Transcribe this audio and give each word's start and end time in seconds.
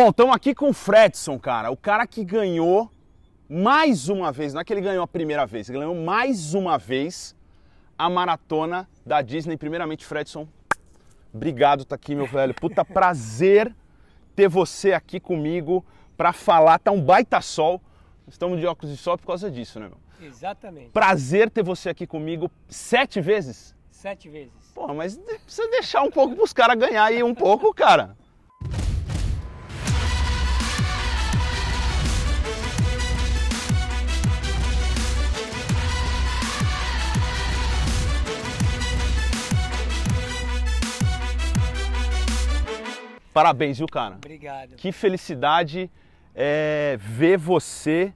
Bom, 0.00 0.10
estamos 0.10 0.32
aqui 0.32 0.54
com 0.54 0.68
o 0.68 0.72
Fredson, 0.72 1.40
cara. 1.40 1.72
O 1.72 1.76
cara 1.76 2.06
que 2.06 2.22
ganhou 2.22 2.88
mais 3.48 4.08
uma 4.08 4.30
vez, 4.30 4.54
não 4.54 4.60
é 4.60 4.64
que 4.64 4.72
ele 4.72 4.80
ganhou 4.80 5.02
a 5.02 5.08
primeira 5.08 5.44
vez, 5.44 5.68
ele 5.68 5.80
ganhou 5.80 5.96
mais 5.96 6.54
uma 6.54 6.78
vez 6.78 7.34
a 7.98 8.08
maratona 8.08 8.88
da 9.04 9.20
Disney. 9.22 9.56
Primeiramente, 9.56 10.06
Fredson, 10.06 10.46
obrigado 11.34 11.84
tá 11.84 11.96
aqui, 11.96 12.14
meu 12.14 12.28
velho. 12.28 12.54
Puta 12.54 12.84
prazer 12.86 13.74
ter 14.36 14.48
você 14.48 14.92
aqui 14.92 15.18
comigo 15.18 15.84
para 16.16 16.32
falar. 16.32 16.78
Tá 16.78 16.92
um 16.92 17.02
baita 17.02 17.40
sol. 17.40 17.82
Estamos 18.28 18.60
de 18.60 18.66
óculos 18.68 18.96
de 18.96 19.02
sol 19.02 19.18
por 19.18 19.26
causa 19.26 19.50
disso, 19.50 19.80
né, 19.80 19.88
meu? 19.88 20.28
Exatamente. 20.28 20.90
Prazer 20.90 21.50
ter 21.50 21.64
você 21.64 21.88
aqui 21.88 22.06
comigo 22.06 22.48
sete 22.68 23.20
vezes. 23.20 23.74
Sete 23.90 24.28
vezes. 24.28 24.52
Pô, 24.72 24.94
mas 24.94 25.18
precisa 25.18 25.68
deixar 25.70 26.02
um 26.02 26.10
pouco 26.12 26.36
pros 26.36 26.52
caras 26.52 26.78
ganhar 26.78 27.02
aí 27.02 27.20
um 27.20 27.34
pouco, 27.34 27.74
cara. 27.74 28.16
Parabéns, 43.38 43.78
viu, 43.78 43.86
cara? 43.86 44.16
Obrigado. 44.16 44.74
Que 44.74 44.90
felicidade 44.90 45.88
é, 46.34 46.98
ver 47.00 47.38
você 47.38 48.12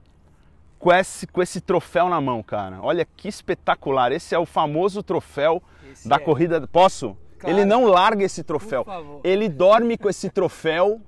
com 0.77 0.91
esse, 0.91 1.25
com 1.25 1.41
esse 1.41 1.61
troféu 1.61 2.09
na 2.09 2.19
mão, 2.19 2.43
cara. 2.43 2.81
Olha 2.81 3.05
que 3.05 3.29
espetacular. 3.29 4.11
Esse 4.11 4.35
é 4.35 4.37
o 4.37 4.45
famoso 4.45 5.01
troféu 5.01 5.63
Esse 5.89 6.09
da 6.09 6.17
é. 6.17 6.19
corrida. 6.19 6.67
Posso? 6.67 7.15
Claro. 7.39 7.55
Ele 7.55 7.63
não 7.63 7.85
larga 7.85 8.25
esse 8.25 8.43
troféu. 8.43 8.83
Por 8.83 8.91
favor. 8.91 9.21
Ele 9.23 9.47
dorme 9.47 9.97
com 9.97 10.09
esse 10.09 10.29
troféu 10.29 10.99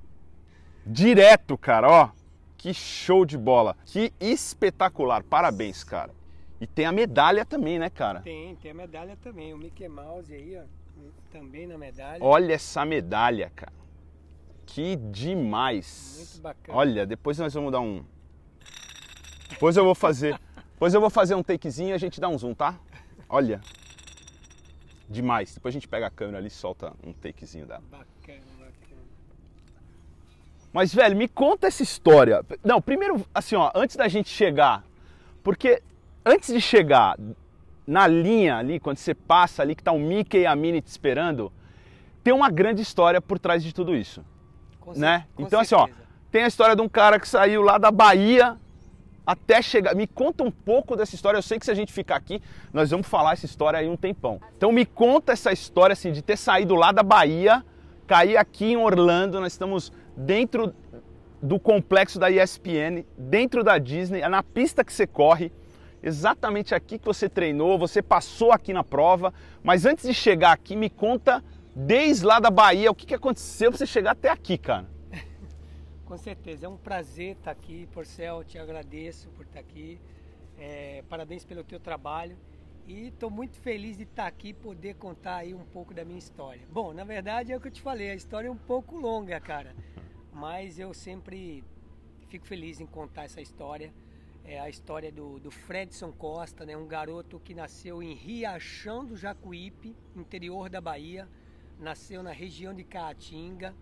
direto, 0.86 1.58
cara. 1.58 1.90
Ó, 1.90 2.10
que 2.58 2.74
show 2.74 3.26
de 3.26 3.38
bola. 3.38 3.76
Que 3.84 4.14
espetacular. 4.18 5.24
Parabéns, 5.24 5.84
cara. 5.84 6.14
E 6.62 6.66
tem 6.66 6.86
a 6.86 6.92
medalha 6.94 7.44
também, 7.44 7.78
né, 7.78 7.90
cara? 7.90 8.22
Tem, 8.22 8.56
tem 8.56 8.72
a 8.72 8.76
medalha 8.76 9.18
também. 9.22 9.54
O 9.54 9.58
Mickey 9.58 9.90
Mouse 9.90 10.34
aí, 10.34 10.58
ó. 10.58 10.64
Também 11.34 11.68
na 11.68 11.78
medalha. 11.78 12.24
Olha 12.24 12.54
essa 12.54 12.86
medalha, 12.86 13.52
cara. 13.54 13.84
Que 14.66 14.96
demais. 14.96 16.32
Muito 16.34 16.42
bacana. 16.42 16.78
Olha, 16.78 17.06
depois 17.06 17.38
nós 17.38 17.54
vamos 17.54 17.72
dar 17.72 17.80
um. 17.80 18.04
Depois 19.50 19.78
eu 19.78 19.84
vou 19.84 19.96
fazer. 19.96 20.40
Depois 20.72 20.94
eu 20.94 21.00
vou 21.00 21.10
fazer 21.10 21.36
um 21.36 21.44
takezinho 21.44 21.90
e 21.90 21.94
a 21.94 21.98
gente 21.98 22.20
dá 22.20 22.28
um 22.28 22.38
zoom, 22.38 22.54
tá? 22.54 22.78
Olha. 23.30 23.62
Demais. 25.10 25.54
Depois 25.54 25.74
a 25.74 25.76
gente 25.76 25.88
pega 25.88 26.08
a 26.08 26.10
câmera 26.10 26.40
ali 26.40 26.48
e 26.48 26.52
solta 26.52 26.94
um 27.04 27.14
takezinho 27.14 27.66
dela. 27.66 27.84
Bacana, 27.90 28.42
bacana. 28.60 29.02
Mas, 30.74 30.94
velho, 30.94 31.16
me 31.16 31.28
conta 31.28 31.68
essa 31.68 31.84
história. 31.84 32.44
Não, 32.64 32.82
primeiro, 32.82 33.26
assim, 33.34 33.56
ó, 33.56 33.72
antes 33.74 33.96
da 33.96 34.08
gente 34.08 34.30
chegar. 34.30 34.84
Porque 35.44 35.82
antes 36.26 36.54
de 36.54 36.60
chegar 36.60 37.18
na 37.88 38.08
linha 38.08 38.58
ali, 38.58 38.80
quando 38.80 38.98
você 38.98 39.14
passa 39.14 39.62
ali, 39.62 39.76
que 39.76 39.84
tá 39.84 39.92
o 39.92 40.00
Mickey 40.00 40.40
e 40.40 40.46
a 40.46 40.56
Minnie 40.56 40.82
te 40.82 40.88
esperando, 40.88 41.54
tem 42.24 42.34
uma 42.34 42.50
grande 42.50 42.82
história 42.82 43.22
por 43.22 43.38
trás 43.38 43.64
de 43.64 43.74
tudo 43.74 43.96
isso. 43.96 44.26
Né? 44.96 45.26
Então, 45.38 45.60
assim, 45.60 45.76
ó, 45.76 45.86
certeza. 45.86 46.08
tem 46.32 46.44
a 46.44 46.48
história 46.48 46.76
de 46.76 46.82
um 46.82 46.90
cara 46.90 47.20
que 47.20 47.28
saiu 47.28 47.62
lá 47.62 47.78
da 47.78 47.92
Bahia 47.92 48.58
até 49.26 49.62
chegar. 49.62 49.96
Me 49.96 50.06
conta 50.06 50.44
um 50.44 50.52
pouco 50.52 50.96
dessa 50.96 51.16
história. 51.16 51.38
Eu 51.38 51.42
sei 51.42 51.58
que 51.58 51.66
se 51.66 51.72
a 51.72 51.76
gente 51.76 51.92
ficar 51.92 52.16
aqui, 52.16 52.42
nós 52.72 52.92
vamos 52.92 53.08
falar 53.08 53.34
essa 53.34 53.46
história 53.46 53.80
aí 53.80 53.90
um 53.90 53.98
tempão. 53.98 54.40
Então, 54.58 54.72
me 54.72 54.86
conta 54.86 55.34
essa 55.34 55.52
história, 55.52 55.94
assim, 55.94 56.12
de 56.12 56.22
ter 56.22 56.38
saído 56.38 56.76
lá 56.76 56.92
da 56.92 57.04
Bahia, 57.04 57.64
cair 58.06 58.38
aqui 58.38 58.74
em 58.74 58.78
Orlando. 58.78 59.40
Nós 59.40 59.54
estamos 59.54 59.92
dentro 60.16 60.74
do 61.42 61.60
complexo 61.60 62.20
da 62.20 62.30
ESPN, 62.30 63.06
dentro 63.18 63.64
da 63.64 63.78
Disney, 63.78 64.22
é 64.22 64.30
na 64.30 64.42
pista 64.42 64.84
que 64.84 64.92
você 64.92 65.06
corre. 65.06 65.52
Exatamente 66.02 66.76
aqui 66.76 67.00
que 67.00 67.06
você 67.06 67.28
treinou, 67.28 67.80
você 67.80 68.02
passou 68.02 68.52
aqui 68.52 68.72
na 68.72 68.84
prova, 68.84 69.34
mas 69.64 69.86
antes 69.86 70.08
de 70.08 70.14
chegar 70.14 70.52
aqui, 70.52 70.76
me 70.76 70.90
conta 70.90 71.44
desde 71.76 72.26
lá 72.26 72.40
da 72.40 72.50
Bahia 72.50 72.90
o 72.90 72.96
que, 72.96 73.06
que 73.06 73.14
aconteceu 73.14 73.70
pra 73.70 73.78
você 73.78 73.86
chegar 73.86 74.12
até 74.12 74.30
aqui, 74.30 74.58
cara. 74.58 74.90
Com 76.06 76.18
certeza, 76.18 76.66
é 76.66 76.70
um 76.70 76.78
prazer 76.78 77.36
estar 77.36 77.52
aqui, 77.52 77.88
Porcel, 77.92 78.44
te 78.44 78.58
agradeço 78.58 79.28
por 79.30 79.46
estar 79.46 79.60
aqui. 79.60 80.00
É, 80.58 81.04
parabéns 81.10 81.44
pelo 81.44 81.66
teu 81.66 81.80
trabalho 81.80 82.38
e 82.88 83.08
estou 83.08 83.30
muito 83.30 83.58
feliz 83.58 83.98
de 83.98 84.04
estar 84.04 84.26
aqui 84.26 84.50
e 84.50 84.54
poder 84.54 84.96
contar 84.96 85.38
aí 85.38 85.54
um 85.54 85.66
pouco 85.66 85.94
da 85.94 86.06
minha 86.06 86.20
história. 86.20 86.62
Bom, 86.72 86.94
na 86.94 87.04
verdade 87.04 87.52
é 87.52 87.58
o 87.58 87.60
que 87.60 87.68
eu 87.68 87.72
te 87.72 87.82
falei, 87.82 88.12
a 88.12 88.16
história 88.16 88.48
é 88.48 88.52
um 88.52 88.58
pouco 88.58 88.96
longa, 88.96 89.38
cara, 89.42 89.76
mas 90.32 90.80
eu 90.80 90.94
sempre 90.94 91.62
fico 92.30 92.46
feliz 92.46 92.80
em 92.80 92.86
contar 92.86 93.26
essa 93.26 93.42
história. 93.42 93.94
É 94.48 94.60
a 94.60 94.70
história 94.70 95.12
do, 95.12 95.40
do 95.40 95.50
Fredson 95.50 96.12
Costa, 96.12 96.68
né, 96.68 96.78
um 96.78 96.86
garoto 96.86 97.40
que 97.40 97.56
nasceu 97.56 98.04
em 98.04 98.14
Riachão 98.14 99.04
do 99.04 99.18
Jacuípe, 99.18 99.96
interior 100.16 100.70
da 100.70 100.80
Bahia, 100.80 101.28
nasceu 101.80 102.24
na 102.24 102.32
região 102.32 102.74
de 102.74 102.84
Caatinga, 102.84 103.76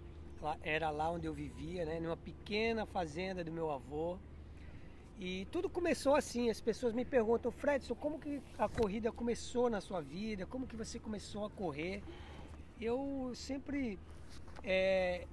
era 0.61 0.89
lá 0.89 1.09
onde 1.09 1.25
eu 1.25 1.33
vivia, 1.33 1.85
né, 1.85 1.99
numa 1.99 2.17
pequena 2.17 2.85
fazenda 2.85 3.43
do 3.43 3.51
meu 3.51 3.71
avô. 3.71 4.17
E 5.19 5.45
tudo 5.51 5.69
começou 5.69 6.15
assim, 6.15 6.49
as 6.49 6.59
pessoas 6.59 6.93
me 6.93 7.05
perguntam, 7.05 7.51
Fredson, 7.51 7.95
como 7.95 8.19
que 8.19 8.41
a 8.57 8.67
corrida 8.67 9.11
começou 9.11 9.69
na 9.69 9.79
sua 9.79 10.01
vida? 10.01 10.45
Como 10.45 10.67
que 10.67 10.75
você 10.75 10.99
começou 10.99 11.45
a 11.45 11.49
correr? 11.49 12.03
Eu 12.81 13.31
sempre 13.35 13.99
é, 14.63 15.25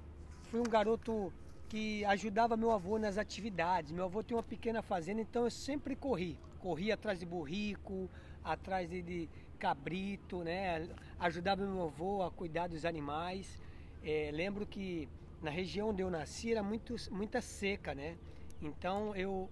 fui 0.43 0.61
um 0.61 0.65
garoto 0.65 1.33
que 1.69 2.05
ajudava 2.05 2.57
meu 2.57 2.73
avô 2.73 2.99
nas 2.99 3.17
atividades. 3.17 3.91
Meu 3.91 4.05
avô 4.05 4.23
tem 4.23 4.37
uma 4.37 4.43
pequena 4.43 4.83
fazenda, 4.83 5.21
então 5.23 5.45
eu 5.45 5.51
sempre 5.51 5.97
corri. 5.97 6.39
Corri 6.59 6.93
atrás 6.93 7.19
de 7.19 7.25
burrico, 7.25 8.09
atrás 8.45 8.89
de, 8.89 9.01
de 9.03 9.29
cabrito, 9.59 10.43
né? 10.45 10.89
Ajudava 11.21 11.63
meu 11.63 11.83
avô 11.83 12.23
a 12.23 12.31
cuidar 12.31 12.67
dos 12.67 12.87
animais. 12.87 13.61
É, 14.03 14.31
lembro 14.33 14.67
que 14.67 15.07
na 15.43 15.51
região 15.51 15.91
onde 15.91 16.03
eu 16.03 16.11
nasci 16.11 16.53
era 16.53 16.63
muito, 16.63 16.97
muita 17.11 17.43
seca, 17.43 17.95
né? 17.95 18.17
Então 18.63 19.15
eu 19.15 19.51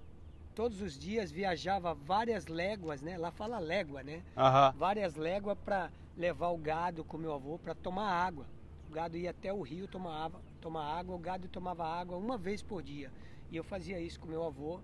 todos 0.54 0.80
os 0.80 0.98
dias 0.98 1.30
viajava 1.30 1.94
várias 1.94 2.46
léguas, 2.46 3.02
né? 3.02 3.18
Lá 3.18 3.30
fala 3.30 3.58
légua, 3.58 4.02
né? 4.02 4.24
Aham. 4.34 4.72
várias 4.76 5.14
léguas 5.14 5.58
para 5.62 5.90
levar 6.16 6.48
o 6.48 6.56
gado 6.56 7.04
com 7.04 7.18
meu 7.18 7.34
avô 7.34 7.58
para 7.58 7.74
tomar 7.74 8.10
água. 8.10 8.46
O 8.88 8.92
gado 8.92 9.18
ia 9.18 9.30
até 9.30 9.52
o 9.52 9.60
rio 9.60 9.86
tomar 9.86 10.24
água, 10.24 10.40
tomar 10.62 10.84
água, 10.84 11.14
o 11.14 11.18
gado 11.18 11.46
tomava 11.48 11.86
água 11.86 12.16
uma 12.16 12.38
vez 12.38 12.62
por 12.62 12.82
dia. 12.82 13.12
E 13.50 13.56
eu 13.56 13.62
fazia 13.62 14.00
isso 14.00 14.18
com 14.18 14.26
meu 14.26 14.42
avô. 14.42 14.80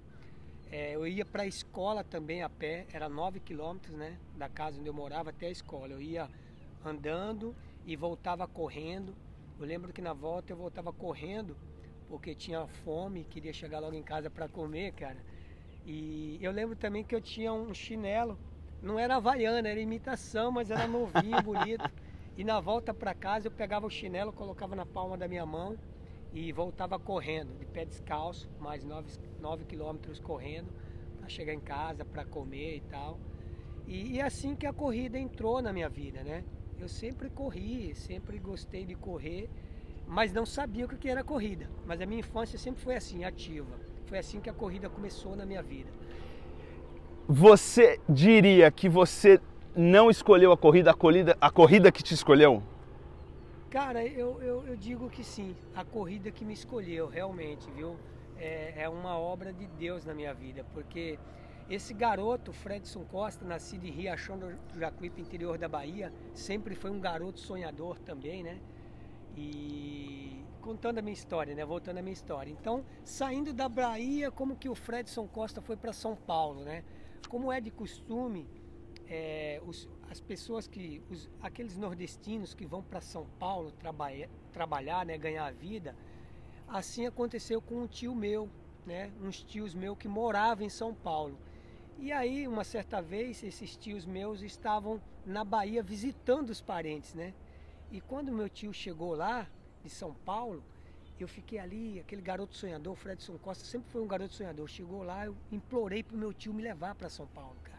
É, 0.70 0.94
eu 0.94 1.06
ia 1.06 1.24
para 1.24 1.44
a 1.44 1.46
escola 1.46 2.04
também 2.04 2.42
a 2.42 2.48
pé, 2.50 2.86
era 2.92 3.08
9 3.08 3.40
quilômetros 3.40 3.96
né, 3.96 4.18
da 4.36 4.48
casa 4.48 4.78
onde 4.78 4.88
eu 4.88 4.94
morava 4.94 5.30
até 5.30 5.46
a 5.46 5.50
escola. 5.50 5.94
Eu 5.94 6.02
ia 6.02 6.30
andando 6.84 7.54
e 7.86 7.96
voltava 7.96 8.46
correndo. 8.46 9.14
Eu 9.58 9.66
lembro 9.66 9.92
que 9.92 10.02
na 10.02 10.12
volta 10.12 10.52
eu 10.52 10.56
voltava 10.56 10.92
correndo 10.92 11.56
porque 12.08 12.34
tinha 12.34 12.66
fome, 12.66 13.24
queria 13.24 13.52
chegar 13.52 13.80
logo 13.80 13.94
em 13.94 14.02
casa 14.02 14.30
para 14.30 14.48
comer, 14.48 14.92
cara. 14.92 15.16
E 15.86 16.38
eu 16.40 16.52
lembro 16.52 16.76
também 16.76 17.04
que 17.04 17.14
eu 17.14 17.20
tinha 17.20 17.52
um 17.52 17.74
chinelo, 17.74 18.38
não 18.82 18.98
era 18.98 19.16
havaiana, 19.16 19.68
era 19.68 19.80
imitação, 19.80 20.50
mas 20.50 20.70
era 20.70 20.86
novinho, 20.86 21.40
bonito. 21.42 21.90
E 22.36 22.44
na 22.44 22.60
volta 22.60 22.92
para 22.92 23.14
casa 23.14 23.48
eu 23.48 23.52
pegava 23.52 23.86
o 23.86 23.90
chinelo, 23.90 24.32
colocava 24.32 24.74
na 24.74 24.84
palma 24.84 25.16
da 25.16 25.28
minha 25.28 25.46
mão 25.46 25.76
e 26.32 26.52
voltava 26.52 26.98
correndo, 26.98 27.56
de 27.58 27.64
pé 27.64 27.84
descalço, 27.84 28.50
mais 28.58 28.84
9 28.84 29.64
quilômetros 29.66 30.18
correndo, 30.18 30.72
para 31.18 31.28
chegar 31.28 31.54
em 31.54 31.60
casa, 31.60 32.04
para 32.04 32.24
comer 32.24 32.76
e 32.76 32.80
tal. 32.80 33.18
E, 33.86 34.14
e 34.14 34.20
assim 34.20 34.56
que 34.56 34.66
a 34.66 34.72
corrida 34.72 35.18
entrou 35.18 35.62
na 35.62 35.72
minha 35.72 35.88
vida, 35.88 36.24
né? 36.24 36.44
Eu 36.80 36.88
sempre 36.88 37.30
corri, 37.30 37.94
sempre 37.94 38.38
gostei 38.38 38.84
de 38.84 38.94
correr, 38.94 39.48
mas 40.06 40.32
não 40.32 40.44
sabia 40.44 40.84
o 40.84 40.88
que 40.88 41.08
era 41.08 41.24
corrida. 41.24 41.68
Mas 41.86 42.00
a 42.00 42.06
minha 42.06 42.20
infância 42.20 42.58
sempre 42.58 42.82
foi 42.82 42.96
assim, 42.96 43.24
ativa. 43.24 43.74
Foi 44.06 44.18
assim 44.18 44.40
que 44.40 44.50
a 44.50 44.52
corrida 44.52 44.88
começou 44.90 45.34
na 45.34 45.46
minha 45.46 45.62
vida. 45.62 45.90
Você 47.28 47.98
diria 48.08 48.70
que 48.70 48.88
você 48.88 49.40
não 49.74 50.10
escolheu 50.10 50.52
a 50.52 50.56
corrida, 50.56 50.90
a 50.90 50.94
corrida, 50.94 51.36
a 51.40 51.50
corrida 51.50 51.90
que 51.90 52.02
te 52.02 52.12
escolheu? 52.12 52.62
Cara, 53.70 54.04
eu, 54.06 54.40
eu, 54.42 54.66
eu 54.66 54.76
digo 54.76 55.08
que 55.10 55.24
sim, 55.24 55.56
a 55.74 55.84
corrida 55.84 56.30
que 56.30 56.44
me 56.44 56.52
escolheu, 56.52 57.08
realmente, 57.08 57.68
viu? 57.74 57.96
É, 58.38 58.74
é 58.82 58.88
uma 58.88 59.18
obra 59.18 59.52
de 59.52 59.66
Deus 59.66 60.04
na 60.04 60.14
minha 60.14 60.34
vida, 60.34 60.64
porque 60.74 61.18
esse 61.68 61.94
garoto, 61.94 62.52
Fredson 62.52 63.04
Costa, 63.04 63.44
nascido 63.44 63.86
em 63.86 63.90
Riachão 63.90 64.38
do 64.38 64.78
Jacuípe, 64.78 65.20
interior 65.20 65.58
da 65.58 65.68
Bahia, 65.68 66.12
sempre 66.34 66.74
foi 66.74 66.90
um 66.90 67.00
garoto 67.00 67.40
sonhador 67.40 67.98
também, 67.98 68.42
né? 68.42 68.60
E 69.36 70.44
contando 70.60 70.98
a 70.98 71.02
minha 71.02 71.14
história, 71.14 71.54
né? 71.54 71.64
Voltando 71.64 71.98
à 71.98 72.02
minha 72.02 72.12
história. 72.12 72.50
Então, 72.50 72.84
saindo 73.04 73.52
da 73.52 73.68
Bahia, 73.68 74.30
como 74.30 74.56
que 74.56 74.68
o 74.68 74.74
Fredson 74.74 75.26
Costa 75.26 75.60
foi 75.60 75.76
para 75.76 75.92
São 75.92 76.14
Paulo, 76.14 76.64
né? 76.64 76.84
Como 77.28 77.52
é 77.52 77.60
de 77.60 77.70
costume, 77.70 78.48
é, 79.06 79.60
os, 79.66 79.88
as 80.10 80.20
pessoas 80.20 80.66
que, 80.66 81.02
os, 81.10 81.30
aqueles 81.40 81.76
nordestinos 81.76 82.54
que 82.54 82.66
vão 82.66 82.82
para 82.82 83.00
São 83.00 83.26
Paulo 83.38 83.72
trabalha, 83.72 84.28
trabalhar, 84.52 85.04
né, 85.04 85.16
ganhar 85.18 85.46
a 85.46 85.50
vida, 85.50 85.96
Assim 86.68 87.06
aconteceu 87.06 87.60
com 87.60 87.82
um 87.82 87.86
tio 87.86 88.14
meu, 88.14 88.48
né? 88.86 89.12
Uns 89.22 89.42
tios 89.42 89.74
meus 89.74 89.96
que 89.96 90.08
moravam 90.08 90.64
em 90.64 90.68
São 90.68 90.94
Paulo. 90.94 91.38
E 91.98 92.12
aí, 92.12 92.46
uma 92.46 92.64
certa 92.64 93.00
vez, 93.00 93.42
esses 93.42 93.76
tios 93.76 94.04
meus 94.04 94.42
estavam 94.42 95.00
na 95.24 95.44
Bahia 95.44 95.82
visitando 95.82 96.50
os 96.50 96.60
parentes, 96.60 97.14
né? 97.14 97.32
E 97.90 98.00
quando 98.00 98.32
meu 98.32 98.48
tio 98.48 98.72
chegou 98.72 99.14
lá, 99.14 99.46
de 99.82 99.90
São 99.90 100.14
Paulo, 100.24 100.62
eu 101.20 101.28
fiquei 101.28 101.58
ali, 101.58 102.00
aquele 102.00 102.22
garoto 102.22 102.56
sonhador, 102.56 102.96
Fredson 102.96 103.38
Costa 103.38 103.64
sempre 103.64 103.90
foi 103.90 104.02
um 104.02 104.06
garoto 104.06 104.34
sonhador. 104.34 104.68
Chegou 104.68 105.02
lá, 105.02 105.26
eu 105.26 105.36
implorei 105.52 106.02
pro 106.02 106.16
meu 106.16 106.32
tio 106.32 106.52
me 106.52 106.62
levar 106.62 106.94
para 106.94 107.08
São 107.08 107.26
Paulo, 107.26 107.56
cara. 107.62 107.74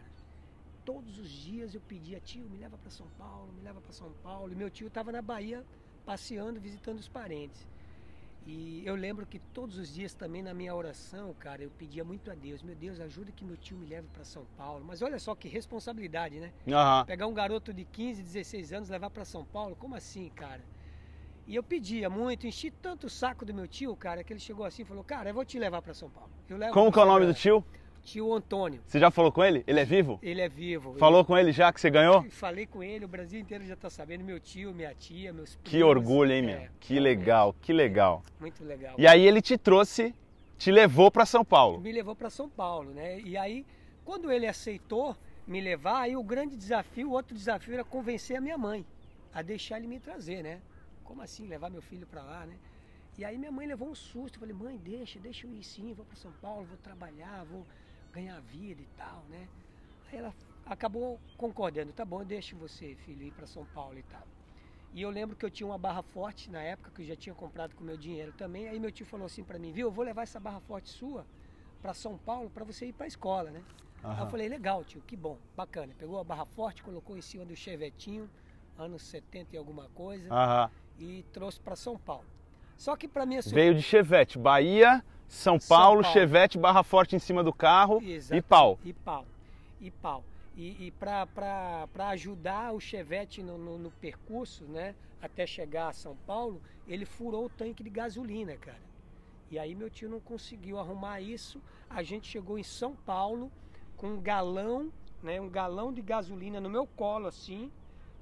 Todos 0.84 1.18
os 1.18 1.28
dias 1.28 1.74
eu 1.74 1.80
pedia, 1.80 2.20
tio, 2.20 2.48
me 2.48 2.58
leva 2.58 2.78
para 2.78 2.90
São 2.90 3.06
Paulo, 3.18 3.52
me 3.52 3.60
leva 3.60 3.80
para 3.80 3.92
São 3.92 4.10
Paulo. 4.22 4.52
E 4.52 4.56
meu 4.56 4.70
tio 4.70 4.86
estava 4.86 5.12
na 5.12 5.20
Bahia 5.20 5.64
passeando, 6.04 6.60
visitando 6.60 6.98
os 6.98 7.08
parentes. 7.08 7.66
E 8.46 8.86
eu 8.86 8.94
lembro 8.94 9.26
que 9.26 9.40
todos 9.40 9.76
os 9.76 9.92
dias 9.92 10.14
também 10.14 10.40
na 10.40 10.54
minha 10.54 10.72
oração, 10.72 11.34
cara, 11.34 11.64
eu 11.64 11.70
pedia 11.72 12.04
muito 12.04 12.30
a 12.30 12.34
Deus, 12.36 12.62
meu 12.62 12.76
Deus, 12.76 13.00
ajuda 13.00 13.32
que 13.32 13.44
meu 13.44 13.56
tio 13.56 13.76
me 13.76 13.84
leve 13.84 14.06
para 14.06 14.22
São 14.24 14.46
Paulo. 14.56 14.84
Mas 14.84 15.02
olha 15.02 15.18
só 15.18 15.34
que 15.34 15.48
responsabilidade, 15.48 16.38
né? 16.38 16.52
Aham. 16.68 17.04
Pegar 17.04 17.26
um 17.26 17.34
garoto 17.34 17.74
de 17.74 17.84
15, 17.84 18.22
16 18.22 18.72
anos, 18.72 18.88
levar 18.88 19.10
para 19.10 19.24
São 19.24 19.44
Paulo, 19.44 19.74
como 19.74 19.96
assim, 19.96 20.30
cara? 20.30 20.64
E 21.44 21.56
eu 21.56 21.62
pedia 21.62 22.08
muito, 22.08 22.46
enchi 22.46 22.70
tanto 22.70 23.08
o 23.08 23.10
saco 23.10 23.44
do 23.44 23.52
meu 23.52 23.66
tio, 23.66 23.96
cara, 23.96 24.22
que 24.22 24.32
ele 24.32 24.38
chegou 24.38 24.64
assim 24.64 24.82
e 24.82 24.84
falou: 24.84 25.02
"Cara, 25.02 25.30
eu 25.30 25.34
vou 25.34 25.44
te 25.44 25.58
levar 25.58 25.82
para 25.82 25.92
São 25.92 26.08
Paulo". 26.08 26.30
Eu 26.48 26.56
levo 26.56 26.72
Como 26.72 26.92
que 26.92 27.00
é 27.00 27.02
o 27.02 27.06
nome 27.06 27.26
do 27.26 27.34
tio? 27.34 27.64
Tio 28.06 28.32
Antônio. 28.32 28.80
Você 28.86 29.00
já 29.00 29.10
falou 29.10 29.32
com 29.32 29.42
ele? 29.42 29.64
Ele 29.66 29.80
é 29.80 29.84
vivo? 29.84 30.20
Ele 30.22 30.40
é 30.40 30.48
vivo. 30.48 30.94
Falou 30.96 31.24
com 31.24 31.36
ele 31.36 31.50
já 31.50 31.72
que 31.72 31.80
você 31.80 31.90
ganhou? 31.90 32.22
Falei 32.30 32.64
com 32.64 32.80
ele, 32.80 33.04
o 33.04 33.08
Brasil 33.08 33.40
inteiro 33.40 33.66
já 33.66 33.74
tá 33.74 33.90
sabendo, 33.90 34.22
meu 34.22 34.38
tio, 34.38 34.72
minha 34.72 34.94
tia, 34.94 35.32
meus 35.32 35.56
primos. 35.56 35.70
Que 35.70 35.82
orgulho, 35.82 36.30
hein, 36.30 36.38
É, 36.38 36.42
meu? 36.42 36.70
Que 36.78 36.94
realmente, 36.94 37.18
legal, 37.18 37.52
que 37.60 37.72
legal. 37.72 38.22
Muito 38.38 38.64
legal. 38.64 38.94
E 38.96 39.08
aí 39.08 39.26
ele 39.26 39.42
te 39.42 39.58
trouxe, 39.58 40.14
te 40.56 40.70
levou 40.70 41.10
pra 41.10 41.26
São 41.26 41.44
Paulo. 41.44 41.80
me 41.80 41.90
levou 41.90 42.14
para 42.14 42.30
São 42.30 42.48
Paulo, 42.48 42.94
né? 42.94 43.20
E 43.22 43.36
aí, 43.36 43.66
quando 44.04 44.30
ele 44.30 44.46
aceitou 44.46 45.16
me 45.44 45.60
levar, 45.60 46.02
aí 46.02 46.16
o 46.16 46.22
grande 46.22 46.56
desafio, 46.56 47.08
o 47.08 47.12
outro 47.12 47.34
desafio 47.34 47.74
era 47.74 47.84
convencer 47.84 48.36
a 48.36 48.40
minha 48.40 48.56
mãe 48.56 48.86
a 49.34 49.42
deixar 49.42 49.78
ele 49.78 49.88
me 49.88 49.98
trazer, 49.98 50.44
né? 50.44 50.60
Como 51.02 51.20
assim 51.22 51.48
levar 51.48 51.70
meu 51.70 51.82
filho 51.82 52.06
para 52.06 52.22
lá, 52.22 52.46
né? 52.46 52.54
E 53.18 53.24
aí 53.24 53.36
minha 53.36 53.50
mãe 53.50 53.66
levou 53.66 53.88
um 53.88 53.94
susto, 53.94 54.36
eu 54.36 54.40
falei: 54.40 54.54
"Mãe, 54.54 54.76
deixa, 54.76 55.18
deixa 55.18 55.44
eu 55.46 55.52
ir 55.52 55.64
sim, 55.64 55.92
vou 55.92 56.04
para 56.04 56.16
São 56.16 56.30
Paulo, 56.40 56.66
vou 56.66 56.76
trabalhar, 56.78 57.44
vou 57.44 57.66
ganhar 58.16 58.40
vida 58.40 58.80
e 58.82 58.88
tal, 58.96 59.22
né?" 59.28 59.48
Aí 60.10 60.18
ela 60.18 60.34
acabou 60.64 61.20
concordando, 61.36 61.92
tá 61.92 62.04
bom, 62.04 62.24
deixa 62.24 62.56
você, 62.56 62.94
filho, 63.04 63.22
ir 63.22 63.32
para 63.32 63.46
São 63.46 63.64
Paulo 63.66 63.98
e 63.98 64.02
tal. 64.04 64.26
E 64.92 65.02
eu 65.02 65.10
lembro 65.10 65.36
que 65.36 65.44
eu 65.44 65.50
tinha 65.50 65.66
uma 65.66 65.76
barra 65.78 66.02
forte 66.02 66.50
na 66.50 66.62
época, 66.62 66.90
que 66.90 67.02
eu 67.02 67.06
já 67.06 67.16
tinha 67.16 67.34
comprado 67.34 67.74
com 67.74 67.84
meu 67.84 67.96
dinheiro 67.96 68.32
também. 68.32 68.66
Aí 68.68 68.80
meu 68.80 68.90
tio 68.90 69.04
falou 69.04 69.26
assim 69.26 69.44
para 69.44 69.58
mim, 69.58 69.70
viu, 69.72 69.88
eu 69.88 69.92
vou 69.92 70.04
levar 70.04 70.22
essa 70.22 70.40
barra 70.40 70.60
forte 70.60 70.88
sua 70.88 71.26
para 71.82 71.92
São 71.92 72.16
Paulo 72.16 72.48
para 72.48 72.64
você 72.64 72.86
ir 72.86 72.92
para 72.94 73.04
a 73.04 73.08
escola, 73.08 73.50
né? 73.50 73.62
Aí 74.02 74.20
eu 74.20 74.30
falei, 74.30 74.48
legal, 74.48 74.84
tio, 74.84 75.02
que 75.02 75.16
bom, 75.16 75.38
bacana. 75.56 75.92
Pegou 75.98 76.18
a 76.18 76.24
barra 76.24 76.46
forte, 76.46 76.82
colocou 76.82 77.16
em 77.16 77.20
cima 77.20 77.44
do 77.44 77.54
chevetinho, 77.54 78.30
anos 78.78 79.02
70 79.02 79.54
e 79.54 79.58
alguma 79.58 79.88
coisa, 79.90 80.28
e 80.98 81.24
trouxe 81.32 81.60
para 81.60 81.76
São 81.76 81.98
Paulo. 81.98 82.26
Só 82.76 82.96
que 82.96 83.06
para 83.08 83.26
minha 83.26 83.42
sur- 83.42 83.52
Veio 83.54 83.74
de 83.74 83.82
Chevette, 83.82 84.38
Bahia, 84.38 85.04
São 85.28 85.58
São 85.58 85.68
Paulo, 85.68 86.02
Paulo. 86.02 86.12
Chevette, 86.12 86.58
barra 86.58 86.82
forte 86.82 87.16
em 87.16 87.18
cima 87.18 87.42
do 87.42 87.52
carro 87.52 88.02
Exato. 88.02 88.36
e 88.36 88.42
pau. 88.42 88.78
E 88.84 88.92
pau. 88.92 89.26
E 89.80 89.90
pau. 89.90 90.24
E, 90.56 90.86
e 90.86 90.90
para 90.90 92.08
ajudar 92.10 92.72
o 92.72 92.80
Chevette 92.80 93.42
no, 93.42 93.58
no, 93.58 93.78
no 93.78 93.90
percurso, 93.90 94.64
né, 94.64 94.94
até 95.20 95.46
chegar 95.46 95.88
a 95.88 95.92
São 95.92 96.16
Paulo, 96.26 96.62
ele 96.88 97.04
furou 97.04 97.44
o 97.46 97.50
tanque 97.50 97.82
de 97.82 97.90
gasolina, 97.90 98.56
cara. 98.56 98.80
E 99.50 99.58
aí 99.58 99.74
meu 99.74 99.90
tio 99.90 100.08
não 100.08 100.18
conseguiu 100.18 100.78
arrumar 100.78 101.20
isso. 101.20 101.60
A 101.90 102.02
gente 102.02 102.26
chegou 102.26 102.58
em 102.58 102.62
São 102.62 102.94
Paulo 102.94 103.50
com 103.96 104.08
um 104.08 104.20
galão, 104.20 104.90
né, 105.22 105.40
um 105.40 105.48
galão 105.48 105.92
de 105.92 106.00
gasolina 106.00 106.60
no 106.60 106.70
meu 106.70 106.86
colo 106.86 107.26
assim, 107.26 107.70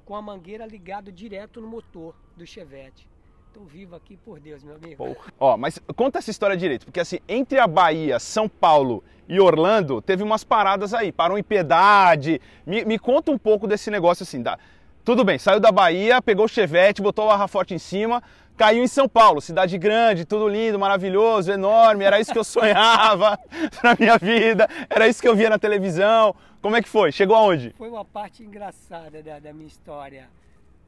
com 0.05 0.17
a 0.17 0.23
mangueira 0.23 0.67
ligado 0.67 1.13
direto 1.13 1.61
no 1.61 1.69
motor 1.69 2.15
do 2.37 2.47
Chevette. 2.47 3.09
Tô 3.55 3.63
vivo 3.63 3.95
aqui 3.95 4.17
por 4.17 4.41
Deus, 4.41 4.65
meu 4.65 4.75
amigo. 4.75 4.97
Porra. 4.97 5.33
Ó, 5.39 5.57
mas 5.57 5.79
conta 5.95 6.19
essa 6.19 6.29
história 6.29 6.57
direito, 6.57 6.87
porque 6.87 6.99
assim, 6.99 7.21
entre 7.29 7.61
a 7.61 7.69
Bahia, 7.69 8.19
São 8.19 8.49
Paulo 8.49 9.05
e 9.29 9.39
Orlando, 9.39 10.03
teve 10.03 10.25
umas 10.25 10.43
paradas 10.43 10.93
aí, 10.93 11.13
parou 11.13 11.39
em 11.39 11.43
piedade. 11.43 12.41
Me, 12.67 12.85
me 12.85 12.99
conta 12.99 13.31
um 13.31 13.39
pouco 13.39 13.69
desse 13.69 13.93
negócio 13.93 14.25
assim, 14.25 14.43
da... 14.43 14.59
Tudo 15.05 15.23
bem, 15.23 15.39
saiu 15.39 15.61
da 15.61 15.71
Bahia, 15.71 16.21
pegou 16.21 16.47
o 16.47 16.49
Chevette, 16.49 17.01
botou 17.01 17.27
o 17.27 17.29
barra 17.29 17.47
forte 17.47 17.73
em 17.73 17.79
cima, 17.79 18.21
caiu 18.57 18.83
em 18.83 18.89
São 18.89 19.09
Paulo, 19.09 19.41
cidade 19.41 19.79
grande, 19.79 20.25
tudo 20.25 20.49
lindo, 20.49 20.77
maravilhoso, 20.77 21.53
enorme, 21.53 22.03
era 22.03 22.19
isso 22.19 22.33
que 22.33 22.39
eu 22.39 22.43
sonhava 22.45 23.39
pra 23.81 23.95
minha 23.97 24.19
vida, 24.19 24.69
era 24.91 25.07
isso 25.07 25.23
que 25.23 25.29
eu 25.29 25.37
via 25.37 25.49
na 25.49 25.61
televisão. 25.61 26.35
Como 26.61 26.75
é 26.75 26.83
que 26.83 26.89
foi? 26.89 27.13
Chegou 27.13 27.37
aonde? 27.37 27.71
Foi 27.79 27.89
uma 27.89 28.05
parte 28.05 28.43
engraçada 28.43 29.23
da, 29.23 29.39
da 29.39 29.53
minha 29.53 29.69
história. 29.69 30.29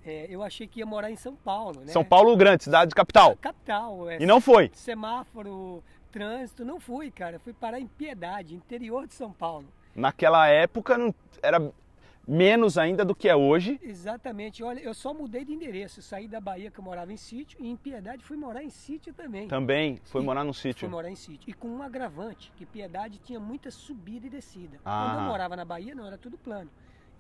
É, 0.06 0.26
eu 0.30 0.42
achei 0.42 0.66
que 0.68 0.78
ia 0.78 0.86
morar 0.86 1.10
em 1.10 1.16
São 1.16 1.34
Paulo, 1.34 1.80
né? 1.80 1.88
São 1.92 2.04
Paulo 2.04 2.36
grande, 2.36 2.62
cidade 2.64 2.94
capital. 2.94 3.36
Capital. 3.36 4.08
É, 4.08 4.22
E 4.22 4.26
não 4.26 4.40
foi. 4.40 4.70
Semáforo, 4.72 5.82
trânsito, 6.12 6.64
não 6.64 6.78
fui, 6.78 7.10
cara. 7.10 7.38
Fui 7.40 7.52
parar 7.52 7.80
em 7.80 7.86
Piedade, 7.86 8.54
interior 8.54 9.06
de 9.06 9.14
São 9.14 9.32
Paulo. 9.32 9.66
Naquela 9.94 10.46
época 10.48 10.96
não 10.96 11.12
era 11.42 11.72
menos 12.28 12.76
ainda 12.76 13.04
do 13.04 13.14
que 13.14 13.28
é 13.28 13.36
hoje. 13.36 13.78
Exatamente. 13.82 14.62
Olha, 14.62 14.80
eu 14.80 14.92
só 14.94 15.14
mudei 15.14 15.44
de 15.44 15.52
endereço. 15.52 16.02
Saí 16.02 16.26
da 16.28 16.40
Bahia, 16.40 16.70
que 16.70 16.78
eu 16.78 16.84
morava 16.84 17.12
em 17.12 17.16
sítio, 17.16 17.56
e 17.60 17.68
em 17.68 17.76
Piedade 17.76 18.22
fui 18.24 18.36
morar 18.36 18.62
em 18.62 18.70
sítio 18.70 19.12
também. 19.14 19.48
Também 19.48 20.00
foi 20.04 20.22
E- 20.22 20.24
morar 20.24 20.44
Fui 20.44 20.52
sítio. 20.54 20.88
morar 20.90 21.10
em 21.10 21.14
sítio. 21.16 21.48
E 21.50 21.52
com 21.52 21.68
um 21.68 21.82
agravante, 21.82 22.52
que 22.56 22.64
Piedade 22.66 23.18
tinha 23.18 23.38
muita 23.40 23.70
subida 23.70 24.26
e 24.26 24.30
descida. 24.30 24.78
Ah. 24.84 25.06
Quando 25.10 25.24
eu 25.24 25.30
morava 25.30 25.56
na 25.56 25.64
Bahia, 25.64 25.94
não, 25.94 26.06
era 26.06 26.18
tudo 26.18 26.36
plano. 26.38 26.70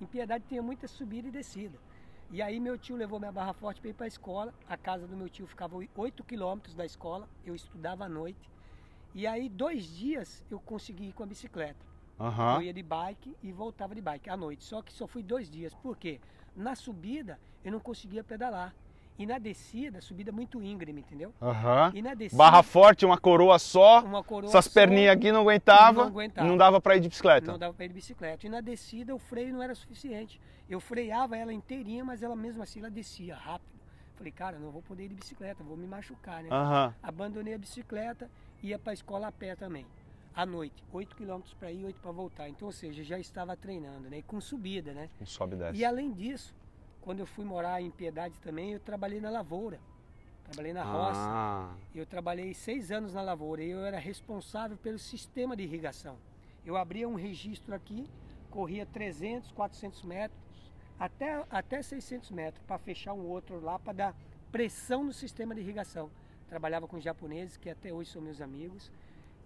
Em 0.00 0.06
Piedade 0.06 0.44
tinha 0.48 0.62
muita 0.62 0.86
subida 0.88 1.28
e 1.28 1.30
descida. 1.30 1.78
E 2.30 2.42
aí 2.42 2.58
meu 2.58 2.76
tio 2.76 2.96
levou 2.96 3.18
minha 3.18 3.30
barra 3.30 3.52
forte 3.52 3.80
para 3.80 3.90
ir 3.90 3.94
para 3.94 4.06
a 4.06 4.08
escola. 4.08 4.52
A 4.68 4.76
casa 4.76 5.06
do 5.06 5.16
meu 5.16 5.28
tio 5.28 5.46
ficava 5.46 5.76
8 5.94 6.24
quilômetros 6.24 6.74
da 6.74 6.84
escola. 6.84 7.28
Eu 7.44 7.54
estudava 7.54 8.04
à 8.04 8.08
noite. 8.08 8.50
E 9.14 9.26
aí, 9.26 9.48
dois 9.48 9.96
dias, 9.96 10.44
eu 10.50 10.60
consegui 10.60 11.08
ir 11.08 11.12
com 11.12 11.22
a 11.22 11.26
bicicleta. 11.26 11.86
Aham. 12.20 12.56
Eu 12.56 12.62
ia 12.62 12.72
de 12.74 12.82
bike 12.82 13.36
e 13.42 13.52
voltava 13.52 13.94
de 13.94 14.00
bike 14.00 14.28
à 14.28 14.36
noite. 14.36 14.64
Só 14.64 14.82
que 14.82 14.92
só 14.92 15.06
fui 15.06 15.22
dois 15.22 15.50
dias. 15.50 15.72
Por 15.74 15.96
quê? 15.96 16.20
Na 16.54 16.74
subida, 16.74 17.38
eu 17.64 17.72
não 17.72 17.80
conseguia 17.80 18.24
pedalar. 18.24 18.74
E 19.18 19.24
na 19.24 19.38
descida, 19.38 20.00
subida 20.00 20.30
muito 20.30 20.62
íngreme, 20.62 21.00
entendeu? 21.00 21.32
Aham. 21.40 21.90
E 21.94 22.02
na 22.02 22.12
descida, 22.12 22.36
Barra 22.36 22.62
forte, 22.62 23.06
uma 23.06 23.16
coroa 23.16 23.58
só. 23.58 24.02
uma 24.02 24.22
coroa 24.22 24.50
Essas 24.50 24.66
só, 24.66 24.72
perninhas 24.72 25.16
aqui 25.16 25.32
não 25.32 25.40
aguentava. 25.40 26.02
Não 26.02 26.08
aguentava. 26.08 26.46
Não 26.48 26.56
dava 26.56 26.80
pra 26.80 26.96
ir 26.96 27.00
de 27.00 27.08
bicicleta. 27.08 27.50
Não 27.50 27.58
dava 27.58 27.72
para 27.72 27.84
ir 27.86 27.88
de 27.88 27.94
bicicleta. 27.94 28.46
E 28.46 28.50
na 28.50 28.60
descida 28.60 29.14
o 29.14 29.18
freio 29.18 29.54
não 29.54 29.62
era 29.62 29.74
suficiente. 29.74 30.38
Eu 30.68 30.80
freava 30.80 31.36
ela 31.36 31.52
inteirinha, 31.52 32.04
mas 32.04 32.22
ela 32.22 32.36
mesmo 32.36 32.62
assim 32.62 32.80
ela 32.80 32.90
descia 32.90 33.34
rápido. 33.34 33.74
Falei, 34.16 34.32
cara, 34.32 34.58
não 34.58 34.70
vou 34.70 34.82
poder 34.82 35.04
ir 35.04 35.08
de 35.08 35.14
bicicleta, 35.14 35.62
vou 35.64 35.76
me 35.76 35.86
machucar, 35.86 36.42
né? 36.42 36.48
Aham. 36.50 36.94
Abandonei 37.02 37.54
a 37.54 37.58
bicicleta 37.58 38.30
e 38.62 38.68
ia 38.68 38.78
para 38.78 38.92
a 38.92 38.94
escola 38.94 39.28
a 39.28 39.32
pé 39.32 39.54
também. 39.54 39.86
À 40.34 40.44
noite, 40.44 40.84
8 40.92 41.16
quilômetros 41.16 41.54
para 41.54 41.72
ir, 41.72 41.84
8 41.84 41.98
para 42.00 42.12
voltar. 42.12 42.48
Então, 42.48 42.66
ou 42.66 42.72
seja, 42.72 43.02
já 43.02 43.18
estava 43.18 43.56
treinando, 43.56 44.10
né? 44.10 44.18
E 44.18 44.22
com 44.22 44.38
subida, 44.40 44.92
né? 44.92 45.08
Um 45.20 45.24
sobe 45.24 45.54
e 45.54 45.58
desce. 45.58 45.78
E 45.78 45.84
além 45.84 46.12
disso, 46.12 46.54
quando 47.06 47.20
eu 47.20 47.26
fui 47.26 47.44
morar 47.44 47.80
em 47.80 47.88
Piedade 47.88 48.34
também, 48.40 48.72
eu 48.72 48.80
trabalhei 48.80 49.20
na 49.20 49.30
lavoura. 49.30 49.78
Trabalhei 50.42 50.72
na 50.72 50.82
roça. 50.82 51.20
Ah. 51.20 51.72
Eu 51.94 52.04
trabalhei 52.04 52.52
seis 52.52 52.90
anos 52.90 53.14
na 53.14 53.22
lavoura 53.22 53.62
e 53.62 53.70
eu 53.70 53.84
era 53.84 53.96
responsável 53.96 54.76
pelo 54.76 54.98
sistema 54.98 55.54
de 55.54 55.62
irrigação. 55.62 56.16
Eu 56.64 56.76
abria 56.76 57.08
um 57.08 57.14
registro 57.14 57.72
aqui, 57.72 58.10
corria 58.50 58.84
300, 58.84 59.52
400 59.52 60.02
metros, 60.02 60.40
até, 60.98 61.44
até 61.48 61.80
600 61.80 62.32
metros, 62.32 62.64
para 62.66 62.76
fechar 62.76 63.12
um 63.12 63.24
outro 63.24 63.60
lá, 63.60 63.78
para 63.78 63.92
dar 63.92 64.16
pressão 64.50 65.04
no 65.04 65.12
sistema 65.12 65.54
de 65.54 65.60
irrigação. 65.60 66.10
Trabalhava 66.48 66.88
com 66.88 66.98
japoneses, 66.98 67.56
que 67.56 67.70
até 67.70 67.92
hoje 67.92 68.10
são 68.10 68.20
meus 68.20 68.40
amigos. 68.40 68.90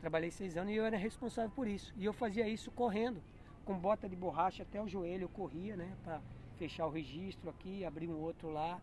Trabalhei 0.00 0.30
seis 0.30 0.56
anos 0.56 0.72
e 0.72 0.76
eu 0.76 0.86
era 0.86 0.96
responsável 0.96 1.50
por 1.50 1.68
isso. 1.68 1.92
E 1.98 2.06
eu 2.06 2.14
fazia 2.14 2.48
isso 2.48 2.70
correndo, 2.70 3.22
com 3.66 3.78
bota 3.78 4.08
de 4.08 4.16
borracha 4.16 4.62
até 4.62 4.80
o 4.80 4.88
joelho, 4.88 5.24
eu 5.24 5.28
corria, 5.28 5.76
né, 5.76 5.92
para 6.02 6.22
fechar 6.60 6.86
o 6.86 6.90
registro 6.90 7.48
aqui, 7.48 7.86
abrir 7.86 8.06
um 8.06 8.20
outro 8.20 8.50
lá. 8.50 8.78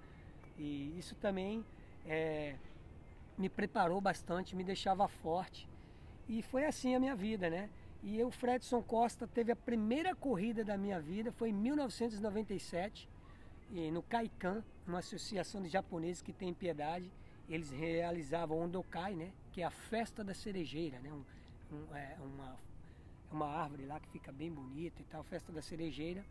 E 0.58 0.98
isso 0.98 1.14
também 1.16 1.64
é, 2.08 2.56
me 3.38 3.48
preparou 3.48 4.02
bastante, 4.02 4.56
me 4.56 4.64
deixava 4.64 5.08
forte. 5.08 5.70
E 6.28 6.42
foi 6.42 6.66
assim 6.66 6.96
a 6.96 7.00
minha 7.00 7.16
vida, 7.16 7.52
né? 7.52 7.70
E 8.02 8.20
eu, 8.20 8.32
Fredson 8.32 8.82
Costa, 8.82 9.28
teve 9.28 9.52
a 9.52 9.56
primeira 9.56 10.16
corrida 10.16 10.64
da 10.64 10.76
minha 10.76 11.00
vida, 11.00 11.32
foi 11.32 11.50
em 11.50 11.54
1997, 11.54 13.08
e 13.72 13.92
no 13.92 14.02
Kaikan, 14.02 14.64
uma 14.88 15.00
associação 15.00 15.62
de 15.62 15.70
japoneses 15.70 16.22
que 16.22 16.34
tem 16.34 16.50
em 16.50 16.54
Piedade. 16.54 17.12
Eles 17.48 17.70
realizavam 17.70 18.60
Ondokai, 18.60 19.14
né? 19.14 19.32
Que 19.52 19.62
é 19.62 19.66
a 19.66 19.72
festa 19.72 20.24
da 20.24 20.34
cerejeira, 20.34 21.00
né? 21.00 21.12
Um, 21.12 21.24
um, 21.76 21.96
é, 21.96 22.18
uma, 22.20 22.58
é 23.30 23.34
uma 23.34 23.48
árvore 23.48 23.86
lá 23.86 24.00
que 24.00 24.10
fica 24.10 24.32
bem 24.32 24.52
bonita 24.52 25.00
e 25.02 25.06
tal, 25.06 25.24
festa 25.24 25.52
da 25.52 25.62
cerejeira. 25.62 26.26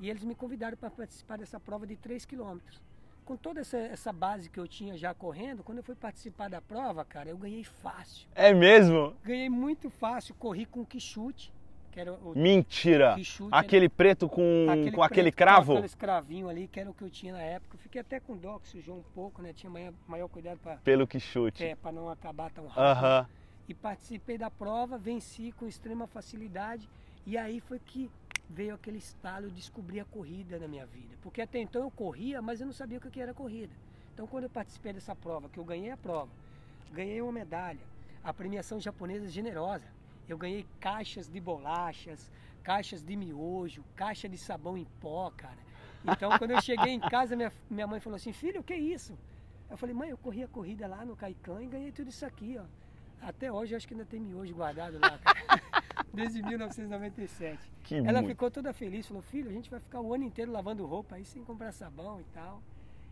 E 0.00 0.08
eles 0.08 0.24
me 0.24 0.34
convidaram 0.34 0.76
para 0.76 0.90
participar 0.90 1.38
dessa 1.38 1.60
prova 1.60 1.86
de 1.86 1.96
3 1.96 2.24
quilômetros. 2.24 2.80
com 3.24 3.36
toda 3.36 3.60
essa, 3.60 3.76
essa 3.78 4.12
base 4.12 4.50
que 4.50 4.58
eu 4.58 4.66
tinha 4.66 4.96
já 4.96 5.14
correndo, 5.14 5.62
quando 5.62 5.78
eu 5.78 5.84
fui 5.84 5.94
participar 5.94 6.48
da 6.50 6.60
prova, 6.60 7.04
cara, 7.04 7.28
eu 7.28 7.38
ganhei 7.38 7.62
fácil. 7.62 8.26
É 8.34 8.52
mesmo? 8.52 9.14
Ganhei 9.22 9.48
muito 9.48 9.88
fácil, 9.88 10.34
corri 10.34 10.66
com 10.66 10.84
quichute, 10.84 11.52
que 11.92 12.00
era 12.00 12.12
o 12.12 12.32
Mentira! 12.36 13.14
quichute. 13.14 13.50
Aquele 13.52 13.88
preto 13.88 14.28
com 14.28 14.66
aquele, 14.68 14.90
com 14.90 15.02
aquele 15.02 15.30
cravo? 15.30 15.74
Com 15.74 15.78
aquele 15.78 15.94
cravinho 15.96 16.48
ali, 16.48 16.66
que 16.66 16.80
era 16.80 16.90
o 16.90 16.94
que 16.94 17.02
eu 17.04 17.10
tinha 17.10 17.32
na 17.34 17.42
época. 17.42 17.76
Eu 17.76 17.78
fiquei 17.78 18.00
até 18.00 18.18
com 18.18 18.36
dó, 18.36 18.58
que 18.58 18.66
sujou 18.66 18.96
um 18.96 19.02
pouco, 19.14 19.40
né? 19.40 19.52
Tinha 19.52 19.70
maior, 19.70 19.92
maior 20.08 20.26
cuidado 20.28 20.58
para 20.58 20.76
Pelo 20.78 21.06
que 21.06 21.20
chute. 21.20 21.62
é, 21.62 21.76
pra 21.76 21.92
não 21.92 22.08
acabar 22.08 22.50
tão 22.50 22.66
rápido. 22.66 22.82
Aham. 22.82 23.26
E 23.68 23.74
participei 23.74 24.36
da 24.38 24.50
prova, 24.50 24.98
venci 24.98 25.52
com 25.52 25.68
extrema 25.68 26.08
facilidade. 26.08 26.88
E 27.24 27.38
aí 27.38 27.60
foi 27.60 27.78
que 27.78 28.10
veio 28.50 28.74
aquele 28.74 28.98
estalo, 28.98 29.46
eu 29.46 29.50
descobri 29.50 30.00
a 30.00 30.04
corrida 30.04 30.58
na 30.58 30.66
minha 30.66 30.84
vida. 30.84 31.16
Porque 31.22 31.40
até 31.40 31.60
então 31.60 31.82
eu 31.82 31.90
corria, 31.90 32.42
mas 32.42 32.60
eu 32.60 32.66
não 32.66 32.72
sabia 32.72 32.98
o 32.98 33.00
que 33.00 33.20
era 33.20 33.32
corrida. 33.32 33.72
Então 34.12 34.26
quando 34.26 34.44
eu 34.44 34.50
participei 34.50 34.92
dessa 34.92 35.14
prova, 35.14 35.48
que 35.48 35.58
eu 35.58 35.64
ganhei 35.64 35.90
a 35.90 35.96
prova, 35.96 36.30
ganhei 36.92 37.22
uma 37.22 37.32
medalha, 37.32 37.80
a 38.22 38.34
premiação 38.34 38.80
japonesa 38.80 39.26
é 39.26 39.28
generosa. 39.28 39.86
Eu 40.28 40.36
ganhei 40.36 40.66
caixas 40.80 41.28
de 41.28 41.40
bolachas, 41.40 42.30
caixas 42.62 43.02
de 43.02 43.16
miojo, 43.16 43.84
caixa 43.94 44.28
de 44.28 44.36
sabão 44.36 44.76
em 44.76 44.84
pó, 45.00 45.30
cara. 45.30 45.58
Então 46.04 46.36
quando 46.36 46.50
eu 46.50 46.60
cheguei 46.60 46.92
em 46.92 47.00
casa, 47.00 47.36
minha, 47.36 47.52
minha 47.70 47.86
mãe 47.86 48.00
falou 48.00 48.16
assim, 48.16 48.32
filho, 48.32 48.60
o 48.60 48.64
que 48.64 48.72
é 48.72 48.78
isso? 48.78 49.16
Eu 49.70 49.76
falei, 49.76 49.94
mãe, 49.94 50.10
eu 50.10 50.18
corri 50.18 50.42
a 50.42 50.48
corrida 50.48 50.88
lá 50.88 51.04
no 51.04 51.14
Caicã 51.14 51.62
e 51.62 51.66
ganhei 51.66 51.92
tudo 51.92 52.10
isso 52.10 52.26
aqui, 52.26 52.58
ó. 52.58 52.64
Até 53.22 53.52
hoje 53.52 53.76
acho 53.76 53.86
que 53.86 53.94
ainda 53.94 54.06
tem 54.06 54.18
miojo 54.18 54.54
guardado 54.54 54.98
lá, 54.98 55.18
cara. 55.18 55.62
Desde 56.12 56.42
1997. 56.42 57.58
Que 57.84 57.96
Ela 57.96 58.12
muito. 58.20 58.26
ficou 58.28 58.50
toda 58.50 58.72
feliz, 58.72 59.06
falou, 59.06 59.22
filho, 59.22 59.48
a 59.48 59.52
gente 59.52 59.70
vai 59.70 59.80
ficar 59.80 60.00
o 60.00 60.12
ano 60.14 60.24
inteiro 60.24 60.50
lavando 60.50 60.84
roupa 60.86 61.16
aí 61.16 61.24
sem 61.24 61.42
comprar 61.44 61.72
sabão 61.72 62.20
e 62.20 62.24
tal. 62.34 62.62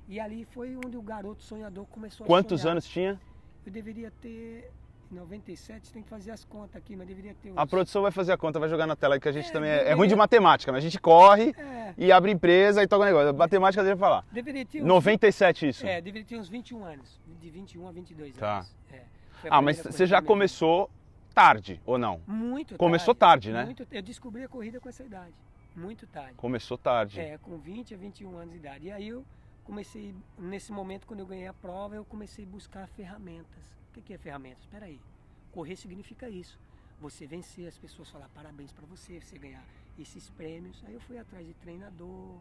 E 0.09 0.19
ali 0.19 0.45
foi 0.47 0.75
onde 0.77 0.97
o 0.97 1.03
garoto 1.03 1.43
sonhador 1.43 1.87
começou 1.87 2.27
Quantos 2.27 2.61
a 2.61 2.63
sonhar. 2.63 2.73
anos 2.73 2.87
tinha? 2.89 3.21
Eu 3.65 3.73
deveria 3.73 4.11
ter. 4.21 4.71
Em 5.11 5.15
97, 5.15 5.91
tem 5.91 6.03
que 6.03 6.09
fazer 6.11 6.31
as 6.33 6.45
contas 6.45 6.77
aqui, 6.77 6.95
mas 6.95 7.07
deveria 7.09 7.35
ter 7.43 7.51
uns... 7.51 7.57
A 7.57 7.67
produção 7.67 8.03
vai 8.03 8.11
fazer 8.11 8.31
a 8.33 8.37
conta, 8.37 8.59
vai 8.61 8.69
jogar 8.69 8.87
na 8.87 8.95
tela 8.95 9.15
aí, 9.15 9.21
que 9.21 9.27
a 9.27 9.33
gente 9.33 9.49
É, 9.49 9.53
também 9.53 9.71
é, 9.71 9.73
é 9.73 9.77
deveria- 9.79 9.97
ruim 9.97 10.07
de 10.09 10.15
matemática, 10.15 10.71
mas 10.71 10.85
a 10.85 10.87
gente 10.87 11.01
corre 11.01 11.55
É, 11.57 11.95
e 11.97 12.13
abre 12.13 12.31
empresa 12.31 12.83
e 12.83 12.87
toca 12.87 13.05
o 13.05 13.07
negócio. 13.07 13.35
Matemática 13.35 13.83
eu 13.83 13.97
falar. 13.97 14.23
deveria 14.31 14.67
ter 14.67 14.83
uns... 14.83 14.87
97 14.87 15.67
isso. 15.67 15.87
É, 15.87 15.99
deveria 16.03 16.27
ter 16.29 16.37
uns 16.39 16.47
21 16.51 16.85
anos. 16.85 17.19
De 17.41 17.49
21 17.49 17.89
a 17.89 17.91
22 17.91 18.37
Tá. 18.37 18.57
anos. 18.57 18.77
É, 18.93 19.03
Ah, 19.49 19.63
mas 19.63 19.79
você 19.81 20.05
já 20.05 20.21
começou 20.21 20.91
tarde, 21.39 21.81
ou 21.87 21.97
não? 21.97 22.21
Muito 22.27 22.77
Começou 22.77 23.15
tarde, 23.15 23.53
né? 23.53 23.65
Muito, 23.65 23.87
eu 23.93 24.03
descobri 24.03 24.43
a 24.43 24.49
corrida 24.49 24.81
com 24.81 24.89
essa 24.89 25.05
idade. 25.05 25.35
Muito 25.77 26.05
tarde. 26.09 26.35
Começou 26.35 26.77
tarde. 26.77 27.21
É, 27.21 27.39
com 27.39 27.57
20 27.57 27.95
a 27.95 27.97
21 27.97 28.37
anos 28.37 28.51
de 28.51 28.59
idade. 28.59 28.87
E 28.89 28.91
aí 28.91 29.07
eu 29.07 29.25
comecei, 29.63 30.13
nesse 30.37 30.73
momento, 30.73 31.07
quando 31.07 31.21
eu 31.21 31.27
ganhei 31.27 31.47
a 31.47 31.55
prova, 31.55 31.95
eu 31.95 32.05
comecei 32.05 32.45
a 32.45 32.49
buscar 32.49 32.89
ferramentas. 32.89 33.79
O 33.89 33.95
que 33.95 34.03
que 34.03 34.15
é 34.15 34.19
ferramentas? 34.19 34.65
Espera 34.65 34.87
aí. 34.87 35.01
Correr 35.53 35.77
significa 35.77 36.29
isso. 36.29 36.59
Você 37.01 37.25
vencer, 37.25 37.69
as 37.69 37.79
pessoas 37.79 38.11
falar 38.11 38.29
parabéns 38.35 38.73
para 38.73 38.85
você, 38.87 39.21
você 39.21 39.39
ganhar 39.39 39.63
esses 39.97 40.29
prêmios. 40.31 40.83
Aí 40.89 40.95
eu 40.95 41.01
fui 41.01 41.19
atrás 41.19 41.47
de 41.47 41.55
treinador, 41.55 42.41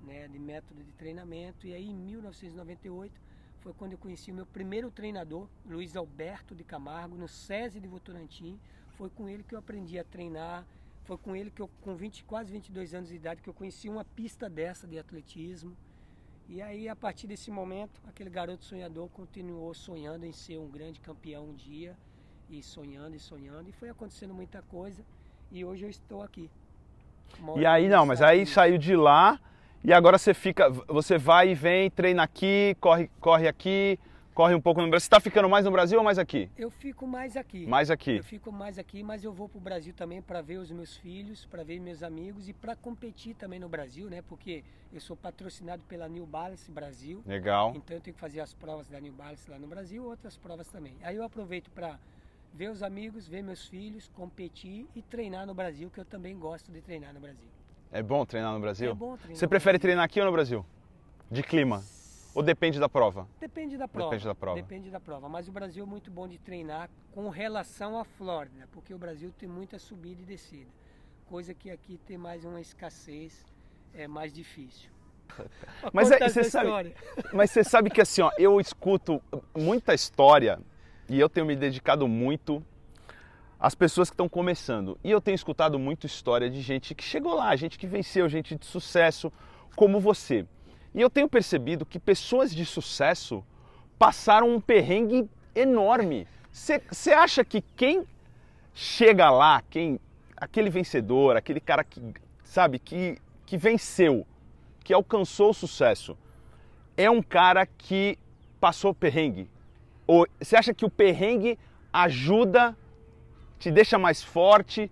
né, 0.00 0.26
de 0.28 0.38
método 0.38 0.82
de 0.82 0.92
treinamento. 0.92 1.66
E 1.66 1.74
aí 1.74 1.90
em 1.90 1.94
1998 1.94 3.12
foi 3.60 3.72
quando 3.74 3.92
eu 3.92 3.98
conheci 3.98 4.30
o 4.30 4.34
meu 4.34 4.46
primeiro 4.46 4.90
treinador, 4.90 5.46
Luiz 5.66 5.94
Alberto 5.96 6.54
de 6.54 6.64
Camargo, 6.64 7.16
no 7.16 7.28
SESI 7.28 7.78
de 7.78 7.86
Votorantim. 7.86 8.58
Foi 8.96 9.10
com 9.10 9.28
ele 9.28 9.42
que 9.42 9.54
eu 9.54 9.58
aprendi 9.58 9.98
a 9.98 10.04
treinar. 10.04 10.66
Foi 11.04 11.16
com 11.18 11.34
ele 11.36 11.50
que 11.50 11.60
eu, 11.60 11.68
com 11.80 11.94
20, 11.94 12.24
quase 12.24 12.52
22 12.52 12.94
anos 12.94 13.08
de 13.10 13.16
idade, 13.16 13.42
que 13.42 13.48
eu 13.48 13.54
conheci 13.54 13.88
uma 13.88 14.04
pista 14.04 14.48
dessa 14.48 14.86
de 14.86 14.98
atletismo. 14.98 15.76
E 16.48 16.60
aí, 16.60 16.88
a 16.88 16.96
partir 16.96 17.26
desse 17.26 17.50
momento, 17.50 18.00
aquele 18.08 18.30
garoto 18.30 18.64
sonhador 18.64 19.08
continuou 19.10 19.72
sonhando 19.74 20.24
em 20.24 20.32
ser 20.32 20.58
um 20.58 20.68
grande 20.68 21.00
campeão 21.00 21.50
um 21.50 21.54
dia, 21.54 21.96
e 22.48 22.62
sonhando 22.62 23.14
e 23.14 23.20
sonhando, 23.20 23.68
e 23.68 23.72
foi 23.72 23.88
acontecendo 23.88 24.34
muita 24.34 24.60
coisa, 24.62 25.04
e 25.52 25.64
hoje 25.64 25.84
eu 25.84 25.90
estou 25.90 26.22
aqui. 26.22 26.50
E 27.56 27.64
aí 27.64 27.88
não, 27.88 28.04
mas 28.04 28.20
aí 28.20 28.44
saiu 28.44 28.76
de 28.76 28.96
lá 28.96 29.40
e 29.82 29.92
agora 29.92 30.18
você 30.18 30.34
fica, 30.34 30.68
você 30.68 31.16
vai 31.16 31.50
e 31.50 31.54
vem, 31.54 31.90
treina 31.90 32.22
aqui, 32.22 32.76
corre, 32.80 33.10
corre 33.18 33.48
aqui, 33.48 33.98
corre 34.34 34.54
um 34.54 34.60
pouco 34.60 34.82
no 34.82 34.88
Brasil. 34.88 35.04
Você 35.04 35.10
tá 35.10 35.20
ficando 35.20 35.48
mais 35.48 35.64
no 35.64 35.70
Brasil 35.70 35.98
ou 35.98 36.04
mais 36.04 36.18
aqui? 36.18 36.50
Eu 36.56 36.70
fico 36.70 37.06
mais 37.06 37.34
aqui. 37.36 37.66
Mais 37.66 37.90
aqui. 37.90 38.18
Eu 38.18 38.24
fico 38.24 38.52
mais 38.52 38.78
aqui, 38.78 39.02
mas 39.02 39.24
eu 39.24 39.32
vou 39.32 39.48
para 39.48 39.58
o 39.58 39.60
Brasil 39.60 39.94
também 39.94 40.20
para 40.20 40.42
ver 40.42 40.58
os 40.58 40.70
meus 40.70 40.96
filhos, 40.96 41.46
para 41.46 41.64
ver 41.64 41.80
meus 41.80 42.02
amigos 42.02 42.48
e 42.48 42.52
para 42.52 42.76
competir 42.76 43.34
também 43.34 43.58
no 43.58 43.70
Brasil, 43.70 44.10
né? 44.10 44.22
Porque 44.22 44.62
eu 44.92 45.00
sou 45.00 45.16
patrocinado 45.16 45.82
pela 45.88 46.08
New 46.08 46.26
Balance 46.26 46.70
Brasil. 46.70 47.22
Legal. 47.26 47.72
Então 47.74 47.96
eu 47.96 48.02
tenho 48.02 48.14
que 48.14 48.20
fazer 48.20 48.40
as 48.40 48.52
provas 48.52 48.86
da 48.86 49.00
New 49.00 49.12
Balance 49.12 49.50
lá 49.50 49.58
no 49.58 49.66
Brasil, 49.66 50.04
outras 50.04 50.36
provas 50.36 50.68
também. 50.68 50.94
Aí 51.02 51.16
eu 51.16 51.24
aproveito 51.24 51.70
para 51.70 51.98
ver 52.52 52.70
os 52.70 52.82
amigos, 52.82 53.26
ver 53.26 53.42
meus 53.42 53.66
filhos, 53.66 54.08
competir 54.08 54.86
e 54.94 55.00
treinar 55.00 55.46
no 55.46 55.54
Brasil, 55.54 55.90
que 55.90 56.00
eu 56.00 56.04
também 56.04 56.38
gosto 56.38 56.70
de 56.70 56.82
treinar 56.82 57.14
no 57.14 57.20
Brasil. 57.20 57.48
É 57.92 58.02
bom 58.02 58.24
treinar 58.24 58.52
no 58.52 58.60
Brasil? 58.60 58.90
É 58.92 58.94
bom 58.94 59.16
treinar 59.16 59.36
Você 59.36 59.48
prefere 59.48 59.78
treinar 59.78 60.04
aqui 60.04 60.20
ou 60.20 60.26
no 60.26 60.32
Brasil? 60.32 60.64
De 61.30 61.42
clima? 61.42 61.82
Ou 62.34 62.42
depende 62.42 62.78
da 62.78 62.88
prova? 62.88 63.26
Depende 63.40 63.76
da 63.76 63.88
prova. 63.88 64.10
Depende 64.10 64.24
da 64.24 64.34
prova. 64.34 64.56
Depende 64.56 64.90
da 64.90 65.00
prova. 65.00 65.28
Mas 65.28 65.48
o 65.48 65.52
Brasil 65.52 65.84
é 65.84 65.86
muito 65.86 66.10
bom 66.10 66.28
de 66.28 66.38
treinar 66.38 66.88
com 67.12 67.28
relação 67.28 67.98
à 67.98 68.04
Flórida, 68.04 68.68
porque 68.70 68.94
o 68.94 68.98
Brasil 68.98 69.32
tem 69.36 69.48
muita 69.48 69.78
subida 69.78 70.22
e 70.22 70.24
descida. 70.24 70.70
Coisa 71.26 71.52
que 71.52 71.70
aqui 71.70 71.98
tem 72.06 72.16
mais 72.16 72.44
uma 72.44 72.60
escassez, 72.60 73.44
é 73.92 74.06
mais 74.06 74.32
difícil. 74.32 74.90
Mas 75.92 76.10
é- 76.12 76.28
você 76.28 76.44
sabe-. 76.44 76.94
Mas 77.34 77.50
você 77.50 77.64
sabe 77.64 77.90
que 77.90 78.00
assim, 78.00 78.22
ó, 78.22 78.30
eu 78.38 78.60
escuto 78.60 79.20
muita 79.56 79.92
história 79.94 80.60
e 81.08 81.18
eu 81.18 81.28
tenho 81.28 81.46
me 81.46 81.56
dedicado 81.56 82.06
muito 82.06 82.64
às 83.60 83.74
pessoas 83.74 84.08
que 84.08 84.14
estão 84.14 84.28
começando. 84.28 84.98
E 85.04 85.10
eu 85.10 85.20
tenho 85.20 85.34
escutado 85.34 85.78
muito 85.78 86.06
história 86.06 86.48
de 86.48 86.62
gente 86.62 86.94
que 86.94 87.04
chegou 87.04 87.34
lá, 87.34 87.54
gente 87.54 87.78
que 87.78 87.86
venceu, 87.86 88.28
gente 88.28 88.56
de 88.56 88.64
sucesso, 88.64 89.30
como 89.76 90.00
você. 90.00 90.46
E 90.94 91.00
eu 91.00 91.10
tenho 91.10 91.28
percebido 91.28 91.84
que 91.84 91.98
pessoas 91.98 92.54
de 92.54 92.64
sucesso 92.64 93.44
passaram 93.98 94.48
um 94.48 94.60
perrengue 94.60 95.28
enorme. 95.54 96.26
Você 96.50 97.12
acha 97.12 97.44
que 97.44 97.60
quem 97.76 98.04
chega 98.72 99.30
lá, 99.30 99.62
quem 99.68 100.00
aquele 100.36 100.70
vencedor, 100.70 101.36
aquele 101.36 101.60
cara 101.60 101.84
que 101.84 102.00
sabe 102.42 102.78
que 102.78 103.18
que 103.44 103.56
venceu, 103.56 104.24
que 104.84 104.94
alcançou 104.94 105.50
o 105.50 105.54
sucesso, 105.54 106.16
é 106.96 107.10
um 107.10 107.20
cara 107.20 107.66
que 107.66 108.16
passou 108.60 108.94
perrengue? 108.94 109.50
Ou 110.06 110.24
você 110.40 110.56
acha 110.56 110.72
que 110.72 110.84
o 110.84 110.90
perrengue 110.90 111.58
ajuda, 111.92 112.76
te 113.60 113.70
deixa 113.70 113.98
mais 113.98 114.22
forte? 114.22 114.90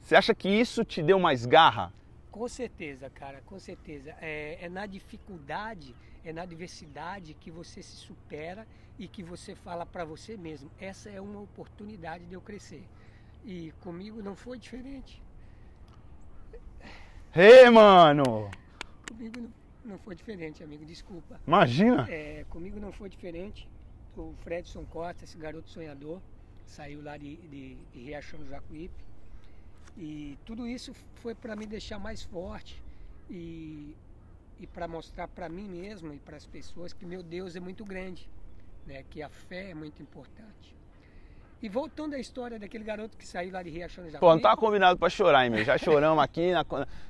Você 0.00 0.14
acha 0.14 0.32
que 0.34 0.48
isso 0.48 0.84
te 0.84 1.02
deu 1.02 1.18
mais 1.18 1.44
garra? 1.44 1.92
Com 2.30 2.48
certeza, 2.48 3.10
cara, 3.10 3.42
com 3.44 3.58
certeza. 3.58 4.14
É, 4.20 4.64
é 4.64 4.68
na 4.68 4.86
dificuldade, 4.86 5.94
é 6.24 6.32
na 6.32 6.42
adversidade 6.42 7.34
que 7.34 7.50
você 7.50 7.82
se 7.82 7.96
supera 7.96 8.66
e 8.98 9.08
que 9.08 9.22
você 9.22 9.54
fala 9.56 9.84
para 9.84 10.04
você 10.04 10.36
mesmo: 10.36 10.70
essa 10.80 11.10
é 11.10 11.20
uma 11.20 11.40
oportunidade 11.40 12.24
de 12.24 12.34
eu 12.34 12.40
crescer. 12.40 12.84
E 13.44 13.72
comigo 13.80 14.22
não 14.22 14.36
foi 14.36 14.58
diferente. 14.58 15.20
Ei, 17.34 17.68
mano! 17.68 18.48
Comigo 19.08 19.40
não, 19.40 19.52
não 19.84 19.98
foi 19.98 20.14
diferente, 20.14 20.62
amigo, 20.62 20.84
desculpa. 20.84 21.40
Imagina! 21.44 22.06
É, 22.08 22.44
comigo 22.48 22.78
não 22.78 22.92
foi 22.92 23.08
diferente. 23.08 23.68
O 24.16 24.32
Fredson 24.44 24.84
Costa, 24.84 25.24
esse 25.24 25.36
garoto 25.36 25.68
sonhador, 25.68 26.20
saiu 26.66 27.02
lá 27.02 27.16
de, 27.16 27.36
de, 27.36 27.74
de 27.92 27.98
Riachão 28.00 28.38
do 28.38 28.48
Jacuípe. 28.48 29.04
E 29.96 30.38
tudo 30.44 30.66
isso 30.66 30.92
foi 31.16 31.34
para 31.34 31.54
me 31.54 31.66
deixar 31.66 31.98
mais 31.98 32.22
forte 32.22 32.82
e, 33.30 33.94
e 34.58 34.66
para 34.66 34.88
mostrar 34.88 35.28
para 35.28 35.48
mim 35.48 35.68
mesmo 35.68 36.12
e 36.12 36.18
para 36.18 36.36
as 36.36 36.46
pessoas 36.46 36.92
que 36.92 37.06
meu 37.06 37.22
Deus 37.22 37.54
é 37.54 37.60
muito 37.60 37.84
grande, 37.84 38.28
né? 38.86 39.04
que 39.04 39.22
a 39.22 39.28
fé 39.28 39.70
é 39.70 39.74
muito 39.74 40.02
importante. 40.02 40.74
E 41.64 41.68
voltando 41.70 42.12
à 42.12 42.18
história 42.18 42.58
daquele 42.58 42.84
garoto 42.84 43.16
que 43.16 43.26
saiu 43.26 43.50
lá 43.50 43.62
de 43.62 43.70
Riachão 43.70 44.04
Jacuípe. 44.04 44.20
Pô, 44.20 44.34
não 44.34 44.38
tava 44.38 44.54
combinado 44.54 44.98
pra 44.98 45.08
chorar, 45.08 45.44
hein, 45.46 45.50
meu? 45.50 45.64
Já 45.64 45.78
choramos 45.78 46.22
aqui 46.22 46.52
na- 46.52 46.62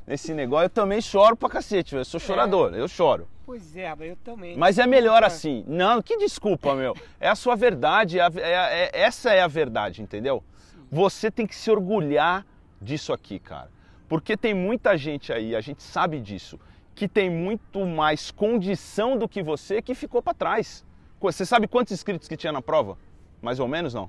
nesse 0.06 0.32
negócio. 0.32 0.66
Eu 0.66 0.70
também 0.70 1.00
choro 1.00 1.34
pra 1.37 1.49
cacete, 1.49 1.96
eu 1.96 2.04
sou 2.04 2.20
chorador, 2.20 2.73
eu 2.73 2.87
choro. 2.87 3.26
Pois 3.44 3.76
é, 3.76 3.92
mas 3.96 4.11
eu 4.11 4.16
também. 4.23 4.56
Mas 4.56 4.78
é 4.78 4.87
melhor 4.87 5.23
Desculpa. 5.25 5.26
assim. 5.34 5.64
Não, 5.66 6.00
que 6.00 6.16
desculpa, 6.18 6.73
meu. 6.76 6.94
É 7.18 7.28
a 7.28 7.34
sua 7.34 7.56
verdade, 7.56 8.20
é 8.20 8.23
é- 8.23 8.30
é- 8.42 8.90
essa 9.00 9.32
é 9.32 9.40
a 9.42 9.49
verdade, 9.49 10.02
entendeu? 10.02 10.40
Você 10.88 11.32
tem 11.32 11.49
que 11.49 11.56
se 11.56 11.68
orgulhar 11.68 12.46
disso 12.80 13.12
aqui, 13.12 13.40
cara. 13.40 13.73
Porque 14.08 14.37
tem 14.37 14.54
muita 14.54 14.96
gente 14.96 15.32
aí, 15.32 15.56
a 15.56 15.61
gente 15.61 15.82
sabe 15.82 16.20
disso, 16.20 16.61
que 16.94 17.08
tem 17.08 17.28
muito 17.28 17.84
mais 17.84 18.30
condição 18.30 19.18
do 19.18 19.28
que 19.28 19.42
você 19.42 19.82
que 19.82 19.96
ficou 19.96 20.23
pra 20.23 20.32
trás. 20.32 20.84
Você 21.20 21.44
sabe 21.44 21.66
quantos 21.66 21.92
inscritos 21.92 22.28
que 22.28 22.37
tinha 22.37 22.52
na 22.52 22.62
prova? 22.62 22.96
Mais 23.42 23.58
ou 23.58 23.66
menos, 23.66 23.92
não? 23.92 24.08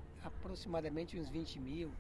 Aproximadamente 0.56 1.20
uns 1.20 1.28
20 1.28 1.60
mil. 1.60 1.92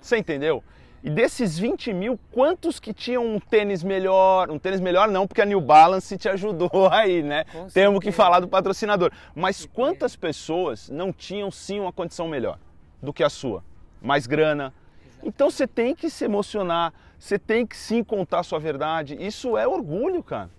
Você 0.00 0.16
entendeu? 0.16 0.60
E 1.04 1.08
desses 1.08 1.56
20 1.56 1.92
mil, 1.92 2.18
quantos 2.32 2.80
que 2.80 2.92
tinham 2.92 3.24
um 3.24 3.38
tênis 3.38 3.84
melhor? 3.84 4.50
Um 4.50 4.58
tênis 4.58 4.80
melhor 4.80 5.08
não, 5.08 5.24
porque 5.24 5.40
a 5.40 5.44
New 5.44 5.60
Balance 5.60 6.18
te 6.18 6.28
ajudou 6.28 6.68
aí, 6.90 7.22
né? 7.22 7.44
Temos 7.72 8.00
que 8.00 8.10
falar 8.10 8.40
do 8.40 8.48
patrocinador. 8.48 9.12
Mas 9.36 9.66
quantas 9.66 10.16
pessoas 10.16 10.90
não 10.90 11.12
tinham 11.12 11.48
sim 11.48 11.78
uma 11.78 11.92
condição 11.92 12.26
melhor 12.26 12.58
do 13.00 13.12
que 13.12 13.22
a 13.22 13.30
sua? 13.30 13.62
Mais 14.02 14.26
grana. 14.26 14.74
Então 15.22 15.48
você 15.48 15.64
tem 15.64 15.94
que 15.94 16.10
se 16.10 16.24
emocionar, 16.24 16.92
você 17.16 17.38
tem 17.38 17.64
que 17.64 17.76
sim 17.76 18.02
contar 18.02 18.40
a 18.40 18.42
sua 18.42 18.58
verdade. 18.58 19.16
Isso 19.20 19.56
é 19.56 19.68
orgulho, 19.68 20.24
cara. 20.24 20.50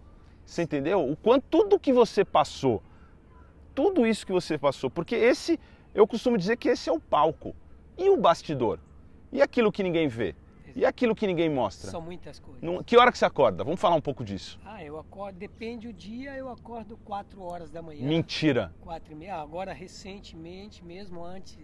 Você 0.46 0.62
entendeu? 0.62 1.06
O 1.12 1.18
quanto 1.18 1.44
tudo 1.50 1.78
que 1.78 1.92
você 1.92 2.24
passou, 2.24 2.82
tudo 3.76 4.08
isso 4.08 4.26
que 4.26 4.32
você 4.32 4.58
passou, 4.58 4.90
porque 4.90 5.16
esse, 5.16 5.60
eu 5.94 6.08
costumo 6.08 6.38
dizer 6.38 6.58
que 6.58 6.70
esse 6.70 6.90
é 6.90 6.94
o 6.94 7.00
palco. 7.00 7.56
E 7.98 8.10
o 8.10 8.18
bastidor? 8.18 8.80
E 9.32 9.42
aquilo 9.42 9.72
que 9.72 9.84
ninguém 9.84 10.08
vê? 10.08 10.36
E 10.74 10.86
aquilo 10.86 11.14
que 11.14 11.28
ninguém 11.28 11.50
mostra? 11.50 11.92
São 11.92 12.02
muitas 12.02 12.40
coisas. 12.40 12.62
Não- 12.62 12.82
que 12.82 12.96
hora 12.98 13.12
que 13.12 13.18
você 13.18 13.26
acorda? 13.26 13.64
Vamos 13.64 13.80
falar 13.80 13.96
um 13.96 14.02
pouco 14.02 14.24
disso. 14.24 14.58
Ah, 14.64 14.82
eu 14.84 14.98
acordo, 14.98 15.38
depende 15.38 15.88
o 15.88 15.94
dia, 15.94 16.36
eu 16.38 16.48
acordo 16.50 16.98
4 16.98 17.42
horas 17.42 17.70
da 17.70 17.82
manhã. 17.82 18.08
Mentira. 18.08 18.74
Quatro 18.80 19.12
e 19.12 19.16
meia. 19.16 19.36
Ah, 19.36 19.42
agora, 19.42 19.74
recentemente, 19.74 20.84
mesmo 20.84 21.24
antes 21.24 21.58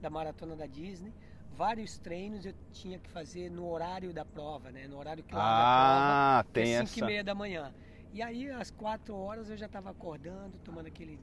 da 0.00 0.08
maratona 0.08 0.54
da 0.54 0.66
Disney, 0.66 1.12
vários 1.50 1.98
treinos 1.98 2.46
eu 2.46 2.54
tinha 2.72 3.00
que 3.00 3.10
fazer 3.10 3.50
no 3.50 3.68
horário 3.68 4.12
da 4.12 4.24
prova, 4.24 4.70
né? 4.70 4.86
No 4.86 4.96
horário 4.98 5.24
que 5.24 5.34
eu 5.34 5.38
Ah, 5.40 6.38
a 6.38 6.44
prova, 6.44 6.44
que 6.44 6.52
tem 6.52 6.74
é 6.74 6.78
5 6.86 6.90
e 6.90 6.98
essa. 7.00 7.06
meia 7.06 7.24
da 7.24 7.34
manhã. 7.34 7.74
E 8.12 8.22
aí, 8.22 8.48
às 8.50 8.70
4 8.70 9.16
horas, 9.16 9.50
eu 9.50 9.56
já 9.56 9.66
estava 9.66 9.90
acordando, 9.90 10.56
tomando 10.58 10.86
aquele 10.86 11.18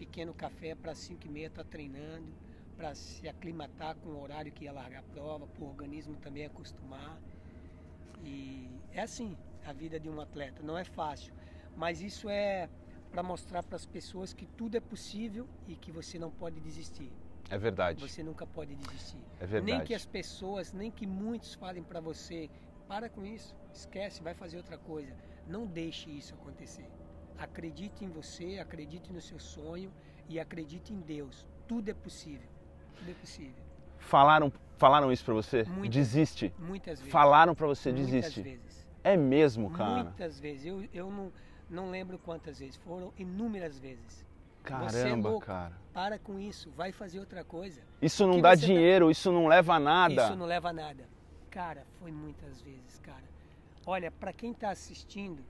pequeno 0.00 0.32
café 0.32 0.74
para 0.74 0.94
5 0.94 1.26
e 1.26 1.28
meia, 1.28 1.50
tá 1.50 1.62
treinando, 1.62 2.32
para 2.74 2.94
se 2.94 3.28
aclimatar 3.28 3.94
com 3.96 4.08
o 4.08 4.22
horário 4.22 4.50
que 4.50 4.64
ia 4.64 4.72
largar 4.72 5.00
a 5.00 5.02
prova, 5.02 5.46
para 5.46 5.62
o 5.62 5.68
organismo 5.68 6.16
também 6.16 6.46
acostumar. 6.46 7.20
E 8.24 8.66
é 8.92 9.02
assim 9.02 9.36
a 9.66 9.74
vida 9.74 10.00
de 10.00 10.08
um 10.08 10.18
atleta, 10.18 10.62
não 10.62 10.78
é 10.78 10.84
fácil, 10.84 11.34
mas 11.76 12.00
isso 12.00 12.30
é 12.30 12.70
para 13.12 13.22
mostrar 13.22 13.62
para 13.62 13.76
as 13.76 13.84
pessoas 13.84 14.32
que 14.32 14.46
tudo 14.46 14.74
é 14.74 14.80
possível 14.80 15.46
e 15.68 15.76
que 15.76 15.92
você 15.92 16.18
não 16.18 16.30
pode 16.30 16.58
desistir. 16.60 17.12
É 17.50 17.58
verdade. 17.58 18.00
Você 18.00 18.22
nunca 18.22 18.46
pode 18.46 18.74
desistir. 18.74 19.22
É 19.38 19.44
verdade. 19.44 19.72
Nem 19.72 19.84
que 19.84 19.92
as 19.92 20.06
pessoas, 20.06 20.72
nem 20.72 20.90
que 20.90 21.06
muitos 21.06 21.52
falem 21.54 21.82
para 21.82 22.00
você, 22.00 22.48
para 22.88 23.10
com 23.10 23.26
isso, 23.26 23.54
esquece, 23.70 24.22
vai 24.22 24.32
fazer 24.32 24.56
outra 24.56 24.78
coisa. 24.78 25.14
Não 25.46 25.66
deixe 25.66 26.08
isso 26.08 26.32
acontecer. 26.34 26.88
Acredite 27.40 28.04
em 28.04 28.08
você, 28.08 28.58
acredite 28.60 29.12
no 29.12 29.20
seu 29.20 29.38
sonho 29.38 29.90
e 30.28 30.38
acredite 30.38 30.92
em 30.92 31.00
Deus. 31.00 31.46
Tudo 31.66 31.88
é 31.90 31.94
possível. 31.94 32.48
Tudo 32.98 33.10
é 33.10 33.14
possível. 33.14 33.62
Falaram, 33.98 34.52
falaram 34.76 35.10
isso 35.10 35.24
pra 35.24 35.34
você? 35.34 35.64
Muitas- 35.64 35.90
Desiste. 35.90 36.52
Muitas 36.58 36.98
vezes. 36.98 37.12
Falaram 37.12 37.54
pra 37.54 37.66
você 37.66 37.90
Muitas 37.92 38.10
desiste. 38.10 38.42
vezes. 38.42 38.86
É 39.02 39.16
mesmo, 39.16 39.70
cara. 39.70 40.04
Muitas 40.04 40.38
vezes. 40.38 40.66
Eu, 40.66 40.86
eu 40.92 41.10
não, 41.10 41.32
não 41.68 41.90
lembro 41.90 42.18
quantas 42.18 42.58
vezes. 42.58 42.76
Foram 42.76 43.12
inúmeras 43.18 43.78
vezes. 43.78 44.24
Você 44.62 44.98
é 44.98 45.02
Caramba, 45.04 45.30
louco. 45.30 45.46
cara. 45.46 45.72
Para 45.94 46.18
com 46.18 46.38
isso, 46.38 46.70
vai 46.76 46.92
fazer 46.92 47.18
outra 47.18 47.42
coisa. 47.42 47.80
Isso 48.02 48.26
não 48.26 48.40
dá 48.42 48.50
tá- 48.50 48.54
dinheiro, 48.56 49.10
isso 49.10 49.32
não 49.32 49.46
leva 49.46 49.74
a 49.76 49.80
nada. 49.80 50.24
Isso 50.26 50.36
não 50.36 50.44
leva 50.44 50.68
a 50.68 50.72
nada. 50.72 51.08
Cara, 51.50 51.86
foi 51.98 52.12
muitas 52.12 52.60
vezes, 52.60 52.98
cara. 53.02 53.24
Olha, 53.86 54.10
para 54.10 54.32
quem 54.34 54.52
está 54.52 54.68
assistindo, 54.70 55.42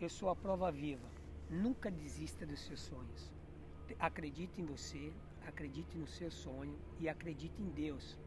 eu 0.00 0.08
sou 0.08 0.30
a 0.30 0.36
prova 0.36 0.70
viva. 0.70 1.02
Nunca 1.50 1.90
desista 1.90 2.46
dos 2.46 2.60
seus 2.60 2.80
sonhos. 2.80 3.30
Te- 3.86 3.96
Acredite 3.98 4.60
em 4.60 4.64
você, 4.64 5.12
acredite 5.46 5.96
no 5.96 6.06
seu 6.06 6.30
sonho 6.30 6.76
e 6.98 7.08
acredite 7.08 7.60
em 7.62 7.70
Deus. 7.70 8.18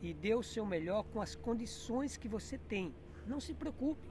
E 0.00 0.12
dê 0.12 0.34
o 0.34 0.42
seu 0.42 0.64
melhor 0.66 1.04
com 1.04 1.20
as 1.20 1.34
condições 1.34 2.16
que 2.16 2.28
você 2.28 2.58
tem. 2.58 2.94
Não 3.26 3.40
se 3.40 3.54
preocupe 3.54 4.08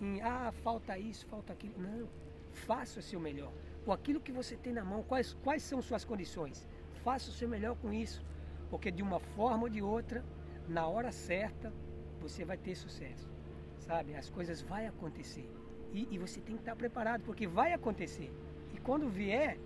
em, 0.00 0.20
ah, 0.20 0.52
falta 0.62 0.98
isso, 0.98 1.26
falta 1.26 1.52
aquilo. 1.52 1.74
Não. 1.78 2.08
Faça 2.52 3.00
o 3.00 3.02
seu 3.02 3.20
melhor. 3.20 3.52
Com 3.84 3.92
aquilo 3.92 4.20
que 4.20 4.32
você 4.32 4.56
tem 4.56 4.72
na 4.72 4.84
mão, 4.84 5.02
quais, 5.02 5.34
quais 5.44 5.62
são 5.62 5.80
suas 5.80 6.04
condições? 6.04 6.66
Faça 7.04 7.30
o 7.30 7.32
seu 7.32 7.48
melhor 7.48 7.76
com 7.76 7.92
isso. 7.92 8.22
Porque 8.68 8.90
de 8.90 9.02
uma 9.02 9.20
forma 9.20 9.64
ou 9.64 9.68
de 9.68 9.80
outra, 9.80 10.24
na 10.68 10.86
hora 10.86 11.12
certa, 11.12 11.72
você 12.20 12.44
vai 12.44 12.56
ter 12.56 12.74
sucesso. 12.74 13.30
Sabe? 13.78 14.14
As 14.16 14.28
coisas 14.28 14.60
vão 14.60 14.86
acontecer. 14.88 15.48
E, 15.96 16.06
e 16.10 16.18
você 16.18 16.40
tem 16.40 16.56
que 16.56 16.60
estar 16.60 16.76
preparado, 16.76 17.22
porque 17.22 17.46
vai 17.46 17.72
acontecer. 17.72 18.30
E 18.74 18.78
quando 18.78 19.08
vier, 19.08 19.56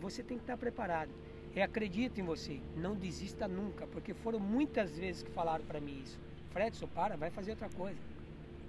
você 0.00 0.22
tem 0.22 0.38
que 0.38 0.44
estar 0.44 0.56
preparado. 0.56 1.10
É 1.56 1.62
acredito 1.62 2.20
em 2.20 2.22
você, 2.22 2.60
não 2.76 2.94
desista 2.94 3.48
nunca, 3.48 3.84
porque 3.88 4.14
foram 4.14 4.38
muitas 4.38 4.96
vezes 4.96 5.24
que 5.24 5.30
falaram 5.32 5.64
para 5.64 5.80
mim 5.80 6.00
isso. 6.00 6.20
Fredson, 6.50 6.86
para, 6.86 7.16
vai 7.16 7.30
fazer 7.30 7.50
outra 7.50 7.68
coisa. 7.68 7.98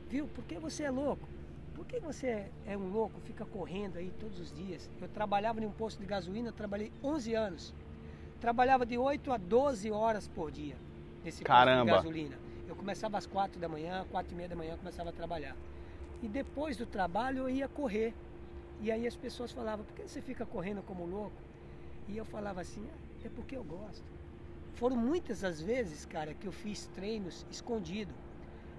Viu? 0.10 0.28
Por 0.28 0.44
que 0.46 0.58
você 0.58 0.84
é 0.84 0.90
louco? 0.90 1.30
Por 1.76 1.86
que 1.86 2.00
você 2.00 2.50
é 2.66 2.76
um 2.76 2.90
louco, 2.90 3.22
fica 3.22 3.46
correndo 3.46 3.98
aí 3.98 4.12
todos 4.20 4.40
os 4.40 4.52
dias? 4.52 4.90
Eu 5.00 5.08
trabalhava 5.08 5.62
em 5.62 5.68
um 5.68 5.72
posto 5.72 6.00
de 6.00 6.08
gasolina, 6.08 6.52
trabalhei 6.52 6.92
11 7.04 7.36
anos. 7.36 7.74
Trabalhava 8.42 8.88
de 8.88 8.98
8 8.98 9.32
a 9.32 9.38
12 9.38 9.92
horas 9.92 10.28
por 10.28 10.50
dia 10.50 10.76
nesse 11.24 11.44
Caramba. 11.44 11.92
posto 11.92 12.12
de 12.12 12.20
gasolina. 12.22 12.40
Eu 12.68 12.76
começava 12.76 13.20
às 13.20 13.28
4 13.28 13.60
da 13.60 13.70
manhã, 13.70 14.04
4 14.10 14.34
e 14.34 14.36
meia 14.36 14.50
da 14.50 14.56
manhã 14.56 14.72
eu 14.72 14.78
começava 14.78 15.12
a 15.12 15.14
trabalhar. 15.14 15.56
E 16.24 16.30
depois 16.30 16.78
do 16.78 16.88
trabalho 16.88 17.40
eu 17.40 17.50
ia 17.50 17.68
correr. 17.68 18.16
E 18.80 18.90
aí 18.90 19.06
as 19.06 19.18
pessoas 19.18 19.52
falavam, 19.52 19.84
por 19.86 19.94
que 19.94 20.08
você 20.08 20.22
fica 20.22 20.46
correndo 20.46 20.82
como 20.82 21.06
louco? 21.06 21.44
E 22.08 22.16
eu 22.16 22.24
falava 22.24 22.62
assim, 22.62 22.90
"Ah, 22.90 22.98
é 23.26 23.30
porque 23.30 23.58
eu 23.58 23.64
gosto. 23.64 24.10
Foram 24.72 24.96
muitas 24.96 25.44
as 25.44 25.60
vezes, 25.62 26.06
cara, 26.06 26.34
que 26.34 26.48
eu 26.48 26.54
fiz 26.54 26.88
treinos 26.88 27.46
escondido. 27.50 28.16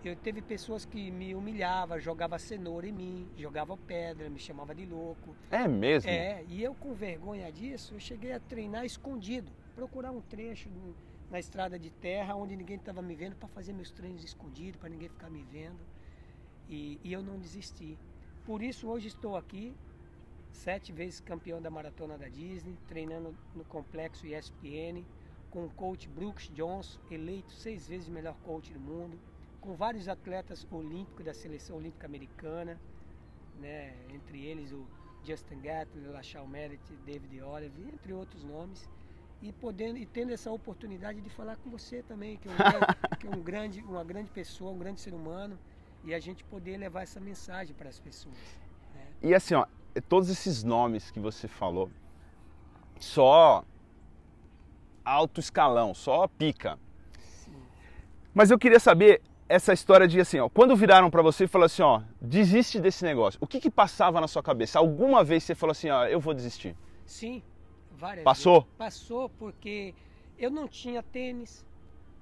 Eu 0.02 0.16
teve 0.16 0.40
pessoas 0.40 0.86
que 0.86 1.10
me 1.10 1.34
humilhavam, 1.34 1.98
jogava 2.00 2.38
cenoura 2.38 2.86
em 2.88 2.92
mim, 2.92 3.30
jogava 3.36 3.76
pedra, 3.76 4.30
me 4.30 4.38
chamava 4.38 4.74
de 4.74 4.86
louco. 4.86 5.36
É 5.50 5.68
mesmo? 5.68 6.10
É, 6.10 6.42
e 6.44 6.62
eu 6.62 6.74
com 6.74 6.94
vergonha 6.94 7.52
disso, 7.52 7.94
eu 7.94 8.00
cheguei 8.00 8.32
a 8.32 8.40
treinar 8.40 8.86
escondido, 8.86 9.54
procurar 9.74 10.12
um 10.12 10.22
trecho 10.22 10.70
no- 10.70 10.96
na 11.28 11.38
estrada 11.38 11.78
de 11.78 11.90
terra 11.90 12.34
onde 12.36 12.56
ninguém 12.56 12.76
estava 12.76 13.02
me 13.02 13.14
vendo 13.14 13.36
para 13.36 13.48
fazer 13.48 13.74
meus 13.74 13.90
treinos 13.92 14.24
escondidos, 14.24 14.78
para 14.78 14.88
ninguém 14.88 15.10
ficar 15.10 15.28
me 15.30 15.44
vendo. 15.44 15.86
E, 16.68 16.98
e 17.02 17.12
eu 17.12 17.22
não 17.22 17.38
desisti. 17.38 17.98
Por 18.44 18.62
isso 18.62 18.88
hoje 18.88 19.08
estou 19.08 19.36
aqui, 19.36 19.74
sete 20.50 20.92
vezes 20.92 21.20
campeão 21.20 21.60
da 21.60 21.70
maratona 21.70 22.16
da 22.16 22.28
Disney, 22.28 22.76
treinando 22.86 23.36
no 23.54 23.64
complexo 23.64 24.26
ESPN, 24.26 25.04
com 25.50 25.64
o 25.64 25.70
coach 25.70 26.08
Brooks 26.08 26.48
Johnson, 26.52 26.98
eleito 27.10 27.52
seis 27.52 27.86
vezes 27.86 28.08
melhor 28.08 28.36
coach 28.42 28.72
do 28.72 28.80
mundo, 28.80 29.18
com 29.60 29.74
vários 29.74 30.08
atletas 30.08 30.66
olímpicos 30.70 31.24
da 31.24 31.32
seleção 31.32 31.76
olímpica 31.76 32.06
americana, 32.06 32.78
né, 33.58 33.94
entre 34.12 34.44
eles 34.44 34.72
o 34.72 34.86
Justin 35.24 35.60
Gatlin, 35.60 36.06
Lachal 36.08 36.46
Merritt, 36.46 36.84
David 37.06 37.40
Olive, 37.40 37.82
entre 37.82 38.12
outros 38.12 38.44
nomes, 38.44 38.88
e 39.40 39.52
podendo 39.52 39.96
e 39.96 40.04
tendo 40.06 40.32
essa 40.32 40.50
oportunidade 40.50 41.20
de 41.20 41.30
falar 41.30 41.56
com 41.56 41.70
você 41.70 42.02
também, 42.02 42.36
que 42.36 42.48
é, 42.48 42.50
um 42.50 42.56
grande, 42.56 42.86
que 43.18 43.26
é 43.26 43.30
um 43.30 43.42
grande, 43.42 43.80
uma 43.82 44.04
grande 44.04 44.30
pessoa, 44.30 44.72
um 44.72 44.78
grande 44.78 45.00
ser 45.00 45.14
humano, 45.14 45.58
e 46.04 46.14
a 46.14 46.20
gente 46.20 46.44
poder 46.44 46.76
levar 46.76 47.02
essa 47.02 47.20
mensagem 47.20 47.74
para 47.74 47.88
as 47.88 47.98
pessoas. 47.98 48.34
né? 48.94 49.06
E 49.22 49.34
assim, 49.34 49.54
ó, 49.54 49.66
todos 50.08 50.28
esses 50.28 50.62
nomes 50.62 51.10
que 51.10 51.18
você 51.20 51.48
falou, 51.48 51.90
só 52.98 53.64
alto 55.04 55.40
escalão, 55.40 55.94
só 55.94 56.28
pica. 56.28 56.78
Mas 58.32 58.50
eu 58.50 58.58
queria 58.58 58.80
saber 58.80 59.22
essa 59.48 59.72
história 59.72 60.08
de 60.08 60.20
assim, 60.20 60.38
ó, 60.38 60.48
quando 60.48 60.74
viraram 60.74 61.10
pra 61.10 61.22
você 61.22 61.44
e 61.44 61.46
falaram 61.46 61.66
assim, 61.66 61.82
ó, 61.82 62.02
desiste 62.20 62.80
desse 62.80 63.04
negócio. 63.04 63.38
O 63.40 63.46
que 63.46 63.60
que 63.60 63.70
passava 63.70 64.20
na 64.20 64.26
sua 64.26 64.42
cabeça? 64.42 64.78
Alguma 64.78 65.22
vez 65.22 65.44
você 65.44 65.54
falou 65.54 65.72
assim, 65.72 65.88
ó, 65.90 66.06
eu 66.06 66.18
vou 66.20 66.34
desistir? 66.34 66.76
Sim, 67.06 67.42
várias 67.92 68.24
Passou? 68.24 68.62
vezes. 68.62 68.76
Passou 68.76 69.28
porque 69.28 69.94
eu 70.38 70.50
não 70.50 70.66
tinha 70.66 71.02
tênis, 71.02 71.64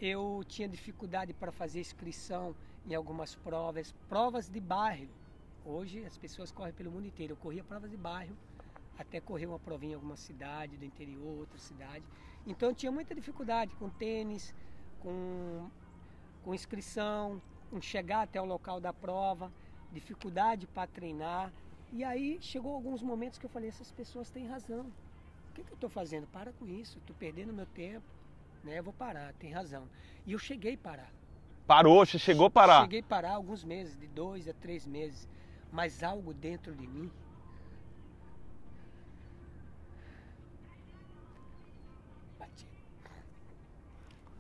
eu 0.01 0.43
tinha 0.47 0.69
dificuldade 0.69 1.33
para 1.33 1.51
fazer 1.51 1.81
inscrição 1.81 2.55
em 2.87 2.95
algumas 2.95 3.35
provas, 3.35 3.93
provas 4.09 4.49
de 4.49 4.61
bairro. 4.61 5.09
Hoje 5.65 6.05
as 6.05 6.19
pessoas 6.19 6.51
correm 6.51 6.73
pelo 6.73 6.91
mundo 6.91 7.07
inteiro. 7.07 7.33
Eu 7.33 7.37
corria 7.37 7.63
provas 7.63 7.91
de 7.91 7.97
bairro, 7.97 8.37
até 8.99 9.21
correr 9.21 9.47
uma 9.47 9.59
provinha 9.59 9.93
em 9.93 9.95
alguma 9.95 10.17
cidade 10.17 10.77
do 10.77 10.85
interior, 10.85 11.39
outra 11.39 11.59
cidade. 11.59 12.05
Então 12.47 12.71
eu 12.71 12.75
tinha 12.75 12.91
muita 12.91 13.15
dificuldade 13.15 13.75
com 13.77 13.89
tênis, 13.89 14.55
com, 15.01 15.71
com 16.45 16.55
inscrição, 16.55 17.41
com 17.71 17.81
chegar 17.81 18.23
até 18.23 18.41
o 18.41 18.45
local 18.45 18.81
da 18.81 18.93
prova, 18.93 19.53
dificuldade 19.93 20.67
para 20.67 20.89
treinar. 20.89 21.53
E 21.93 22.03
aí 22.03 22.39
chegou 22.41 22.75
alguns 22.75 23.03
momentos 23.03 23.39
que 23.39 23.47
eu 23.47 23.51
falei, 23.51 23.69
essas 23.69 23.93
pessoas 23.93 24.31
têm 24.31 24.47
razão. 24.47 24.87
O 25.51 25.55
que, 25.55 25.63
que 25.63 25.71
eu 25.71 25.75
estou 25.75 25.91
fazendo? 25.91 26.27
Para 26.27 26.53
com 26.55 26.67
isso, 26.67 26.99
estou 26.99 27.15
perdendo 27.15 27.53
meu 27.53 27.67
tempo, 27.67 28.07
né? 28.65 28.79
Eu 28.79 28.83
vou 28.83 28.93
parar, 28.95 29.35
tem 29.35 29.53
razão. 29.53 29.87
E 30.27 30.33
eu 30.33 30.39
cheguei 30.39 30.75
a 30.75 30.79
parar. 30.79 31.13
Parou, 31.67 32.05
você 32.05 32.19
chegou 32.19 32.47
a 32.47 32.51
parar. 32.51 32.83
Cheguei 32.83 33.01
a 33.01 33.05
parar 33.05 33.33
alguns 33.33 33.65
meses, 33.65 33.99
de 33.99 34.07
dois 34.09 34.49
a 34.49 34.53
três 34.53 34.87
meses. 34.87 35.29
Mas 35.71 36.03
algo 36.03 36.35
dentro 36.35 36.75
de 36.75 36.87
mim 36.87 37.11
batia. 42.39 42.69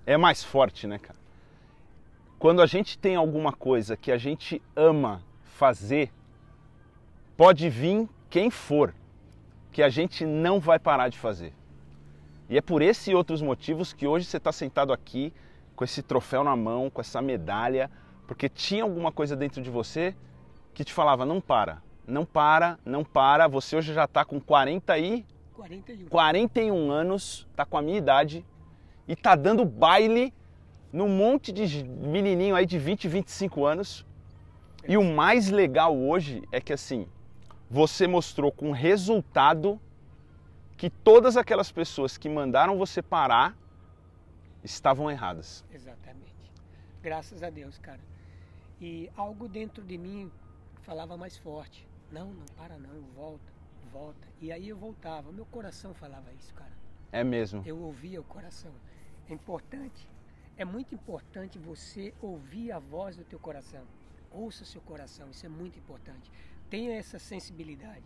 É 0.04 0.16
mais 0.16 0.44
forte, 0.44 0.87
né, 0.87 0.98
cara? 0.98 1.22
quando 2.42 2.61
a 2.61 2.66
gente 2.66 2.98
tem 2.98 3.14
alguma 3.14 3.52
coisa 3.52 3.96
que 3.96 4.11
a 4.11 4.18
gente 4.18 4.61
ama 4.74 5.22
fazer, 5.44 6.11
pode 7.37 7.68
vir 7.68 8.08
quem 8.28 8.50
for, 8.50 8.92
que 9.70 9.80
a 9.80 9.88
gente 9.88 10.26
não 10.26 10.58
vai 10.58 10.76
parar 10.76 11.08
de 11.08 11.16
fazer. 11.16 11.54
E 12.50 12.58
é 12.58 12.61
por 12.61 12.82
esse 12.82 13.12
e 13.12 13.14
outros 13.14 13.40
motivos 13.40 13.92
que 13.92 14.08
hoje 14.08 14.24
você 14.24 14.38
está 14.38 14.50
sentado 14.50 14.92
aqui 14.92 15.32
com 15.74 15.85
esse 15.85 16.02
troféu 16.02 16.44
na 16.44 16.56
mão, 16.56 16.90
com 16.90 17.00
essa 17.00 17.20
medalha, 17.22 17.90
porque 18.26 18.48
tinha 18.48 18.82
alguma 18.82 19.12
coisa 19.12 19.37
dentro 19.37 19.62
de 19.62 19.70
você 19.70 20.14
que 20.74 20.85
te 20.85 20.92
falava: 20.92 21.24
não 21.24 21.40
para, 21.40 21.82
não 22.06 22.24
para, 22.24 22.78
não 22.85 23.04
para. 23.04 23.46
Você 23.48 23.76
hoje 23.76 23.92
já 23.92 24.04
está 24.04 24.24
com 24.24 24.40
40 24.40 24.98
e 24.98 25.24
41. 25.54 26.08
41 26.08 26.90
anos, 26.90 27.46
está 27.50 27.64
com 27.64 27.76
a 27.76 27.82
minha 27.82 27.98
idade 27.98 28.44
e 29.06 29.12
está 29.12 29.35
dando 29.35 29.64
baile 29.64 30.32
num 30.92 31.08
monte 31.08 31.52
de 31.52 31.85
menininho 31.85 32.54
aí 32.54 32.66
de 32.66 32.78
20, 32.78 33.08
25 33.08 33.64
anos. 33.64 34.06
E 34.87 34.96
o 34.96 35.04
mais 35.04 35.48
legal 35.48 35.96
hoje 35.96 36.42
é 36.50 36.61
que 36.61 36.72
assim, 36.72 37.06
você 37.70 38.06
mostrou 38.06 38.50
com 38.50 38.72
resultado 38.72 39.80
que 40.76 40.90
todas 40.90 41.37
aquelas 41.37 41.70
pessoas 41.70 42.18
que 42.18 42.28
mandaram 42.28 42.76
você 42.76 43.00
parar 43.00 43.56
estavam 44.62 45.11
erradas. 45.11 45.64
Exatamente. 45.70 46.53
Graças 47.03 47.42
a 47.42 47.51
Deus, 47.51 47.79
cara. 47.79 48.01
E 48.81 49.11
algo 49.16 49.48
dentro 49.48 49.83
de 49.85 49.98
mim 49.98 50.31
falava 50.83 51.16
mais 51.16 51.37
forte. 51.37 51.87
Não, 52.11 52.33
não 52.33 52.46
para 52.57 52.79
não, 52.79 53.01
volta, 53.14 53.53
volta. 53.92 54.29
E 54.40 54.53
aí 54.53 54.68
eu 54.68 54.77
voltava. 54.77 55.33
Meu 55.33 55.46
coração 55.46 55.94
falava 55.94 56.33
isso, 56.33 56.53
cara. 56.55 56.72
É 57.11 57.22
mesmo. 57.25 57.62
Eu 57.64 57.79
ouvia 57.79 58.20
o 58.20 58.25
coração. 58.25 58.72
É 59.29 59.33
importante. 59.33 60.09
É 60.57 60.64
muito 60.64 60.94
importante 60.94 61.59
você 61.59 62.12
ouvir 62.20 62.72
a 62.72 62.79
voz 62.79 63.16
do 63.16 63.25
teu 63.25 63.38
coração. 63.38 63.85
Ouça 64.31 64.64
seu 64.64 64.81
coração, 64.81 65.31
isso 65.31 65.44
é 65.44 65.48
muito 65.48 65.79
importante. 65.79 66.31
Tenha 66.70 66.94
essa 66.94 67.18
sensibilidade. 67.18 68.05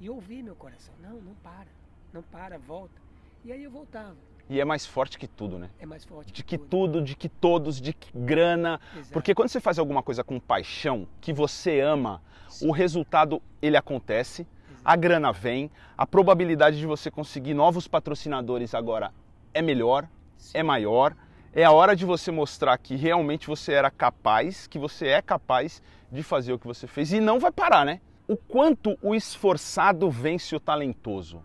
E 0.00 0.08
ouvir 0.10 0.42
meu 0.42 0.56
coração. 0.56 0.94
Não, 1.00 1.20
não 1.20 1.34
para. 1.36 1.68
Não 2.12 2.22
para, 2.22 2.58
volta. 2.58 3.00
E 3.44 3.52
aí 3.52 3.62
eu 3.62 3.70
voltava. 3.70 4.16
E 4.48 4.60
é 4.60 4.64
mais 4.64 4.84
forte 4.84 5.18
que 5.18 5.26
tudo, 5.26 5.58
né? 5.58 5.70
É 5.78 5.86
mais 5.86 6.04
forte 6.04 6.32
De 6.32 6.44
que 6.44 6.58
tudo, 6.58 7.00
de 7.00 7.16
que 7.16 7.28
todos, 7.28 7.80
de 7.80 7.92
que 7.92 8.10
grana. 8.16 8.80
Exato. 8.94 9.12
Porque 9.12 9.34
quando 9.34 9.48
você 9.48 9.60
faz 9.60 9.78
alguma 9.78 10.02
coisa 10.02 10.22
com 10.22 10.38
paixão, 10.38 11.06
que 11.20 11.32
você 11.32 11.80
ama, 11.80 12.22
o 12.60 12.70
resultado 12.70 13.40
ele 13.62 13.76
acontece, 13.76 14.46
a 14.84 14.96
grana 14.96 15.32
vem, 15.32 15.70
a 15.96 16.06
probabilidade 16.06 16.78
de 16.78 16.86
você 16.86 17.10
conseguir 17.10 17.54
novos 17.54 17.88
patrocinadores 17.88 18.74
agora 18.74 19.12
é 19.54 19.62
melhor, 19.62 20.06
é 20.52 20.62
maior. 20.62 21.16
É 21.56 21.64
a 21.64 21.70
hora 21.70 21.94
de 21.94 22.04
você 22.04 22.32
mostrar 22.32 22.76
que 22.78 22.96
realmente 22.96 23.46
você 23.46 23.72
era 23.72 23.90
capaz, 23.90 24.66
que 24.66 24.78
você 24.78 25.06
é 25.06 25.22
capaz 25.22 25.80
de 26.10 26.22
fazer 26.22 26.52
o 26.52 26.58
que 26.58 26.66
você 26.66 26.86
fez 26.86 27.12
e 27.12 27.20
não 27.20 27.38
vai 27.38 27.52
parar, 27.52 27.86
né? 27.86 28.00
O 28.26 28.36
quanto 28.36 28.98
o 29.00 29.14
esforçado 29.14 30.10
vence 30.10 30.56
o 30.56 30.60
talentoso. 30.60 31.42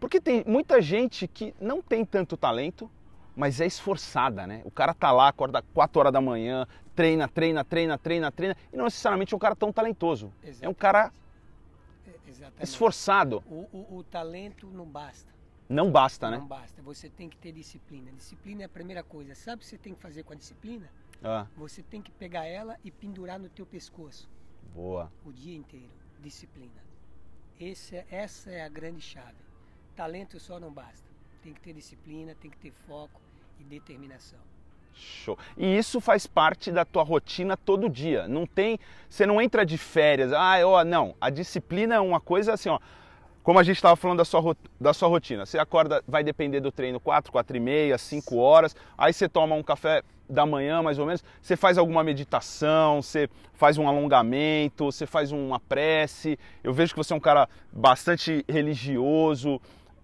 Porque 0.00 0.20
tem 0.20 0.42
muita 0.46 0.80
gente 0.80 1.28
que 1.28 1.54
não 1.60 1.82
tem 1.82 2.04
tanto 2.04 2.36
talento, 2.36 2.90
mas 3.36 3.60
é 3.60 3.66
esforçada, 3.66 4.46
né? 4.46 4.62
O 4.64 4.70
cara 4.70 4.94
tá 4.94 5.12
lá, 5.12 5.28
acorda 5.28 5.62
4 5.74 6.00
horas 6.00 6.12
da 6.12 6.20
manhã, 6.20 6.66
treina, 6.96 7.28
treina, 7.28 7.62
treina, 7.64 7.98
treina, 7.98 8.32
treina, 8.32 8.56
e 8.72 8.76
não 8.76 8.84
necessariamente 8.86 9.34
é 9.34 9.36
um 9.36 9.40
cara 9.40 9.54
tão 9.54 9.72
talentoso. 9.72 10.32
É 10.60 10.68
um 10.68 10.74
cara 10.74 11.12
É, 12.06 12.12
Exatamente. 12.28 12.64
esforçado. 12.64 13.42
O, 13.46 13.68
o- 13.72 13.96
o 13.98 14.04
talento 14.04 14.66
não 14.68 14.86
basta. 14.86 15.30
Não 15.68 15.90
basta, 15.90 16.30
né? 16.30 16.38
Não 16.38 16.46
basta. 16.46 16.82
Você 16.82 17.08
tem 17.08 17.28
que 17.28 17.36
ter 17.36 17.52
disciplina. 17.52 18.10
Disciplina 18.12 18.62
é 18.62 18.64
a 18.64 18.68
primeira 18.68 19.04
coisa. 19.04 19.34
Sabe 19.36 19.56
o 19.56 19.58
que 19.60 19.66
você 19.66 19.78
tem 19.78 19.94
que 19.94 20.00
fazer 20.00 20.24
com 20.24 20.32
a 20.32 20.36
disciplina? 20.36 20.90
Ah, 21.22 21.46
Você 21.56 21.82
tem 21.82 22.00
que 22.02 22.10
pegar 22.10 22.46
ela 22.46 22.76
e 22.82 22.90
pendurar 22.90 23.38
no 23.38 23.48
teu 23.50 23.64
pescoço 23.66 24.28
boa. 24.74 25.12
o 25.24 25.30
dia 25.32 25.54
inteiro. 25.56 25.90
Disciplina. 26.18 26.82
Esse 27.58 27.96
é- 27.96 28.06
essa 28.10 28.50
é 28.50 28.62
a 28.64 28.68
grande 28.68 29.00
chave. 29.02 29.36
Talento 30.00 30.40
só 30.40 30.58
não 30.58 30.70
basta. 30.70 31.06
Tem 31.42 31.52
que 31.52 31.60
ter 31.60 31.74
disciplina, 31.74 32.34
tem 32.40 32.50
que 32.50 32.56
ter 32.56 32.72
foco 32.88 33.20
e 33.60 33.64
determinação. 33.64 34.38
Show. 34.94 35.38
E 35.58 35.76
isso 35.76 36.00
faz 36.00 36.26
parte 36.26 36.72
da 36.72 36.86
tua 36.86 37.02
rotina 37.02 37.54
todo 37.54 37.86
dia. 37.86 38.26
Não 38.26 38.46
tem, 38.46 38.78
você 39.10 39.26
não 39.26 39.42
entra 39.42 39.62
de 39.62 39.76
férias. 39.76 40.32
Ah, 40.32 40.56
ó, 40.64 40.82
não. 40.84 41.14
A 41.20 41.28
disciplina 41.28 41.96
é 41.96 42.00
uma 42.00 42.18
coisa 42.18 42.54
assim, 42.54 42.70
ó. 42.70 42.78
Como 43.42 43.58
a 43.58 43.62
gente 43.62 43.76
estava 43.76 43.94
falando 43.94 44.16
da 44.16 44.24
sua, 44.24 44.56
da 44.80 44.94
sua 44.94 45.06
rotina. 45.06 45.44
Você 45.44 45.58
acorda, 45.58 46.02
vai 46.08 46.24
depender 46.24 46.60
do 46.60 46.72
treino 46.72 46.98
4, 46.98 47.30
4 47.30 47.58
e 47.58 47.60
meia, 47.60 47.98
5 47.98 48.38
horas. 48.38 48.74
Aí 48.96 49.12
você 49.12 49.28
toma 49.28 49.54
um 49.54 49.62
café 49.62 50.02
da 50.30 50.46
manhã, 50.46 50.82
mais 50.82 50.98
ou 50.98 51.04
menos. 51.04 51.22
Você 51.42 51.56
faz 51.56 51.76
alguma 51.76 52.02
meditação, 52.02 53.02
você 53.02 53.28
faz 53.52 53.76
um 53.76 53.86
alongamento, 53.86 54.86
você 54.86 55.06
faz 55.06 55.30
uma 55.30 55.60
prece. 55.60 56.38
Eu 56.64 56.72
vejo 56.72 56.94
que 56.94 56.98
você 56.98 57.12
é 57.12 57.16
um 57.16 57.20
cara 57.20 57.46
bastante 57.70 58.42
religioso. 58.48 59.60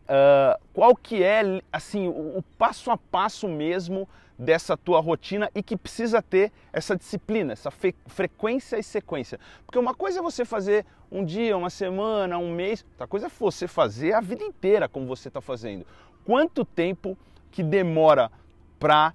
Ah, 0.09 0.59
qual 0.73 0.95
que 0.95 1.23
é 1.23 1.43
assim 1.73 2.07
o, 2.09 2.39
o 2.39 2.45
passo 2.57 2.91
a 2.91 2.97
passo 2.97 3.49
mesmo 3.49 4.09
dessa 4.39 4.77
tua 4.77 5.01
rotina 5.01 5.51
e 5.55 5.63
que 5.63 5.77
precisa 5.77 6.21
ter 6.21 6.53
essa 6.73 6.95
disciplina, 6.95 7.53
essa 7.53 7.71
frequência 8.07 8.79
e 8.79 8.83
sequência? 8.83 9.41
Porque 9.65 9.79
uma 9.79 9.95
coisa 9.95 10.21
é 10.21 10.23
você 10.23 10.45
fazer 10.45 10.85
um 11.11 11.25
dia, 11.25 11.57
uma 11.57 11.71
semana, 11.71 12.39
um 12.39 12.53
mês, 12.53 12.85
outra 12.93 13.07
coisa 13.07 13.27
é 13.27 13.31
você 13.31 13.67
fazer 13.67 14.13
a 14.13 14.21
vida 14.21 14.45
inteira 14.45 14.89
como 14.89 15.07
você 15.07 15.29
está 15.29 15.41
fazendo. 15.41 15.87
Quanto 16.25 16.65
tempo 16.65 17.17
que 17.51 17.63
demora 17.63 18.31
para 18.79 19.15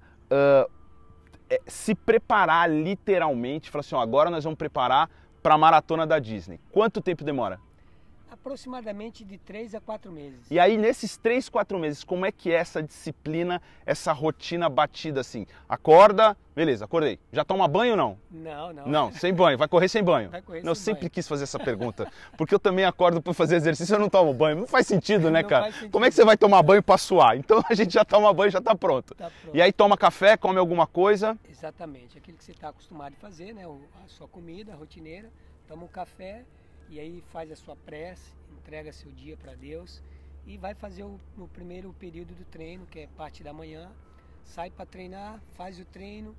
se 1.66 1.94
preparar 1.94 2.70
literalmente? 2.70 3.70
Falar 3.70 3.80
assim, 3.80 3.94
ó, 3.94 4.00
agora 4.00 4.30
nós 4.30 4.42
vamos 4.44 4.58
preparar 4.58 5.10
para 5.42 5.54
a 5.54 5.58
maratona 5.58 6.06
da 6.06 6.18
Disney. 6.18 6.58
Quanto 6.70 7.00
tempo 7.00 7.22
demora? 7.22 7.60
Aproximadamente 8.42 9.24
de 9.24 9.38
3 9.38 9.76
a 9.76 9.80
4 9.80 10.10
meses. 10.10 10.40
E 10.50 10.58
aí, 10.58 10.76
nesses 10.76 11.16
três, 11.16 11.48
quatro 11.48 11.78
meses, 11.78 12.02
como 12.02 12.26
é 12.26 12.32
que 12.32 12.50
é 12.50 12.56
essa 12.56 12.82
disciplina, 12.82 13.62
essa 13.86 14.12
rotina 14.12 14.68
batida 14.68 15.20
assim? 15.20 15.46
Acorda, 15.68 16.36
beleza, 16.54 16.84
acordei. 16.84 17.20
Já 17.32 17.44
toma 17.44 17.68
banho 17.68 17.92
ou 17.92 17.96
não? 17.96 18.18
Não, 18.28 18.72
não. 18.72 18.86
Não, 18.88 19.12
sem 19.12 19.32
banho, 19.32 19.56
vai 19.56 19.68
correr 19.68 19.86
sem 19.88 20.02
banho. 20.02 20.28
Vai 20.28 20.42
correr 20.42 20.60
não, 20.64 20.72
eu 20.72 20.74
sem 20.74 20.86
sempre 20.86 21.02
banho. 21.02 21.10
quis 21.12 21.28
fazer 21.28 21.44
essa 21.44 21.56
pergunta, 21.56 22.10
porque 22.36 22.52
eu 22.52 22.58
também 22.58 22.84
acordo 22.84 23.22
para 23.22 23.32
fazer 23.32 23.54
exercício 23.54 23.94
eu 23.94 24.00
não 24.00 24.08
tomo 24.08 24.34
banho. 24.34 24.56
Não 24.56 24.66
faz 24.66 24.88
sentido, 24.88 25.30
né, 25.30 25.42
Não 25.42 25.48
cara? 25.48 25.70
sentido. 25.70 25.92
Como 25.92 26.04
é 26.04 26.08
que 26.08 26.14
você 26.16 26.24
vai 26.24 26.36
tomar 26.36 26.64
banho 26.64 26.82
para 26.82 26.98
suar? 26.98 27.36
Então 27.36 27.62
a 27.70 27.74
gente 27.74 27.94
já 27.94 28.04
toma 28.04 28.32
banho, 28.34 28.50
já 28.50 28.60
tá 28.60 28.74
pronto. 28.74 29.14
Tá 29.14 29.30
pronto. 29.30 29.56
E 29.56 29.62
aí 29.62 29.72
toma 29.72 29.96
café, 29.96 30.36
come 30.36 30.58
alguma 30.58 30.84
coisa. 30.84 31.38
Exatamente, 31.48 32.18
aquilo 32.18 32.36
que 32.36 32.44
você 32.44 32.50
está 32.50 32.70
acostumado 32.70 33.14
a 33.16 33.20
fazer, 33.20 33.52
né? 33.54 33.64
A 34.04 34.08
sua 34.08 34.26
comida 34.26 34.74
rotineira, 34.74 35.30
toma 35.68 35.84
um 35.84 35.88
café 35.88 36.44
e 36.92 37.00
aí 37.00 37.22
faz 37.32 37.50
a 37.50 37.56
sua 37.56 37.74
prece, 37.74 38.34
entrega 38.50 38.92
seu 38.92 39.10
dia 39.12 39.34
para 39.34 39.54
Deus 39.54 40.02
e 40.46 40.58
vai 40.58 40.74
fazer 40.74 41.04
o, 41.04 41.18
o 41.38 41.48
primeiro 41.48 41.90
período 41.94 42.34
do 42.34 42.44
treino, 42.44 42.84
que 42.84 43.00
é 43.00 43.06
parte 43.16 43.42
da 43.42 43.50
manhã, 43.50 43.90
sai 44.44 44.70
para 44.70 44.84
treinar, 44.84 45.40
faz 45.52 45.80
o 45.80 45.86
treino, 45.86 46.36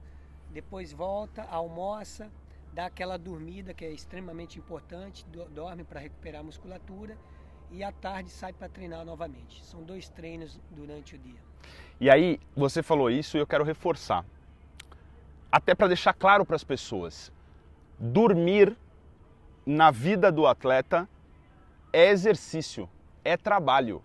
depois 0.51 0.93
volta, 0.93 1.41
almoça, 1.43 2.31
dá 2.71 2.85
aquela 2.85 3.17
dormida 3.17 3.73
que 3.73 3.83
é 3.83 3.89
extremamente 3.89 4.59
importante, 4.59 5.25
do- 5.25 5.45
dorme 5.45 5.83
para 5.83 5.99
recuperar 5.99 6.41
a 6.41 6.43
musculatura 6.43 7.17
e 7.71 7.83
à 7.83 7.91
tarde 7.91 8.29
sai 8.29 8.53
para 8.53 8.69
treinar 8.69 9.03
novamente. 9.03 9.63
São 9.65 9.81
dois 9.81 10.07
treinos 10.07 10.59
durante 10.69 11.15
o 11.15 11.17
dia. 11.17 11.39
E 11.99 12.11
aí, 12.11 12.39
você 12.55 12.83
falou 12.83 13.09
isso 13.09 13.37
e 13.37 13.39
eu 13.39 13.47
quero 13.47 13.63
reforçar. 13.63 14.23
Até 15.51 15.73
para 15.73 15.87
deixar 15.87 16.13
claro 16.13 16.45
para 16.45 16.55
as 16.55 16.63
pessoas. 16.63 17.31
Dormir 17.97 18.77
na 19.65 19.91
vida 19.91 20.31
do 20.31 20.45
atleta 20.47 21.07
é 21.91 22.09
exercício, 22.09 22.89
é 23.23 23.37
trabalho. 23.37 24.01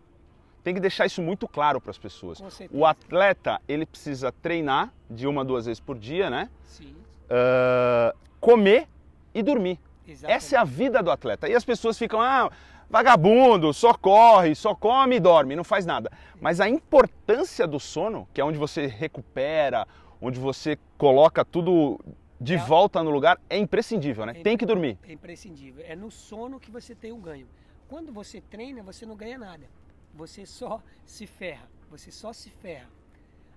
Tem 0.63 0.75
que 0.75 0.81
deixar 0.81 1.07
isso 1.07 1.23
muito 1.23 1.49
claro 1.49 1.81
para 1.81 1.91
as 1.91 1.99
pessoas. 1.99 2.43
O 2.71 2.85
atleta, 2.85 3.61
ele 3.67 3.87
precisa 3.87 4.31
treinar 4.31 4.93
de 5.09 5.27
uma, 5.27 5.45
duas 5.45 5.65
vezes 5.67 5.81
por 5.81 5.99
dia, 5.99 6.29
né? 6.29 6.51
Sim, 6.67 6.95
Ah, 7.31 8.15
comer 8.41 8.87
e 9.35 9.43
dormir. 9.43 9.79
exatamente. 10.07 10.37
Essa 10.37 10.57
é 10.57 10.59
a 10.59 10.65
vida 10.65 11.03
do 11.03 11.11
atleta. 11.11 11.49
E 11.49 11.55
as 11.55 11.65
pessoas 11.65 11.99
ficam, 11.99 12.21
ah, 12.21 12.51
vagabundo, 12.91 13.73
só 13.73 13.95
corre, 13.95 14.55
só 14.55 14.75
come 14.75 15.17
e 15.17 15.21
dorme, 15.21 15.57
não 15.57 15.65
faz 15.65 15.87
nada. 15.87 16.11
Mas 16.41 16.61
a 16.61 16.69
importância 16.69 17.67
do 17.67 17.79
sono, 17.81 18.29
que 18.35 18.41
é 18.41 18.45
onde 18.45 18.59
você 18.59 18.87
recupera, 18.87 19.87
onde 20.21 20.39
você 20.39 20.79
coloca 20.97 21.45
tudo 21.45 21.99
de 22.41 22.55
É. 22.55 22.59
volta 22.59 23.03
no 23.03 23.11
lugar, 23.11 23.41
é 23.49 23.59
imprescindível, 23.59 24.25
né? 24.27 24.33
É 24.37 24.43
Tem 24.43 24.57
que 24.57 24.65
dormir. 24.67 24.99
É 25.03 25.13
imprescindível. 25.13 25.85
É 25.87 25.97
no 25.97 26.11
sono 26.11 26.61
que 26.61 26.71
você 26.71 26.95
tem 26.95 27.13
o 27.13 27.17
ganho. 27.17 27.49
Quando 27.89 28.13
você 28.13 28.41
treina, 28.41 28.83
você 28.83 29.05
não 29.07 29.17
ganha 29.17 29.39
nada. 29.39 29.67
Você 30.15 30.47
só 30.47 30.83
se 31.05 31.27
ferra. 31.27 31.69
Você 31.91 32.11
só 32.11 32.33
se 32.33 32.51
ferra. 32.51 32.89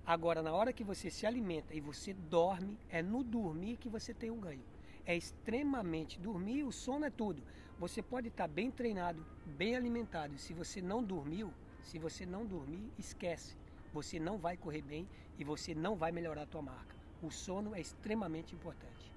Agora, 0.04 0.42
na 0.42 0.52
hora 0.52 0.72
que 0.72 0.82
você 0.82 1.10
se 1.10 1.26
alimenta 1.26 1.74
e 1.74 1.80
você 1.80 2.12
dorme, 2.12 2.76
é 2.90 3.02
no 3.02 3.22
dormir 3.22 3.76
que 3.76 3.88
você 3.88 4.12
tem 4.12 4.30
um 4.30 4.40
ganho. 4.40 4.62
É 5.06 5.14
extremamente 5.16 6.18
dormir, 6.18 6.64
o 6.64 6.72
sono 6.72 7.04
é 7.04 7.10
tudo. 7.10 7.42
Você 7.78 8.02
pode 8.02 8.28
estar 8.28 8.48
bem 8.48 8.70
treinado, 8.70 9.24
bem 9.44 9.76
alimentado. 9.76 10.38
Se 10.38 10.52
você 10.52 10.80
não 10.80 11.02
dormiu, 11.02 11.52
se 11.82 11.98
você 11.98 12.24
não 12.24 12.44
dormir, 12.44 12.90
esquece. 12.98 13.56
Você 13.92 14.18
não 14.18 14.38
vai 14.38 14.56
correr 14.56 14.82
bem 14.82 15.06
e 15.38 15.44
você 15.44 15.74
não 15.74 15.94
vai 15.94 16.10
melhorar 16.10 16.42
a 16.42 16.46
tua 16.46 16.62
marca. 16.62 16.96
O 17.22 17.30
sono 17.30 17.72
é 17.72 17.80
extremamente 17.80 18.52
importante. 18.52 19.12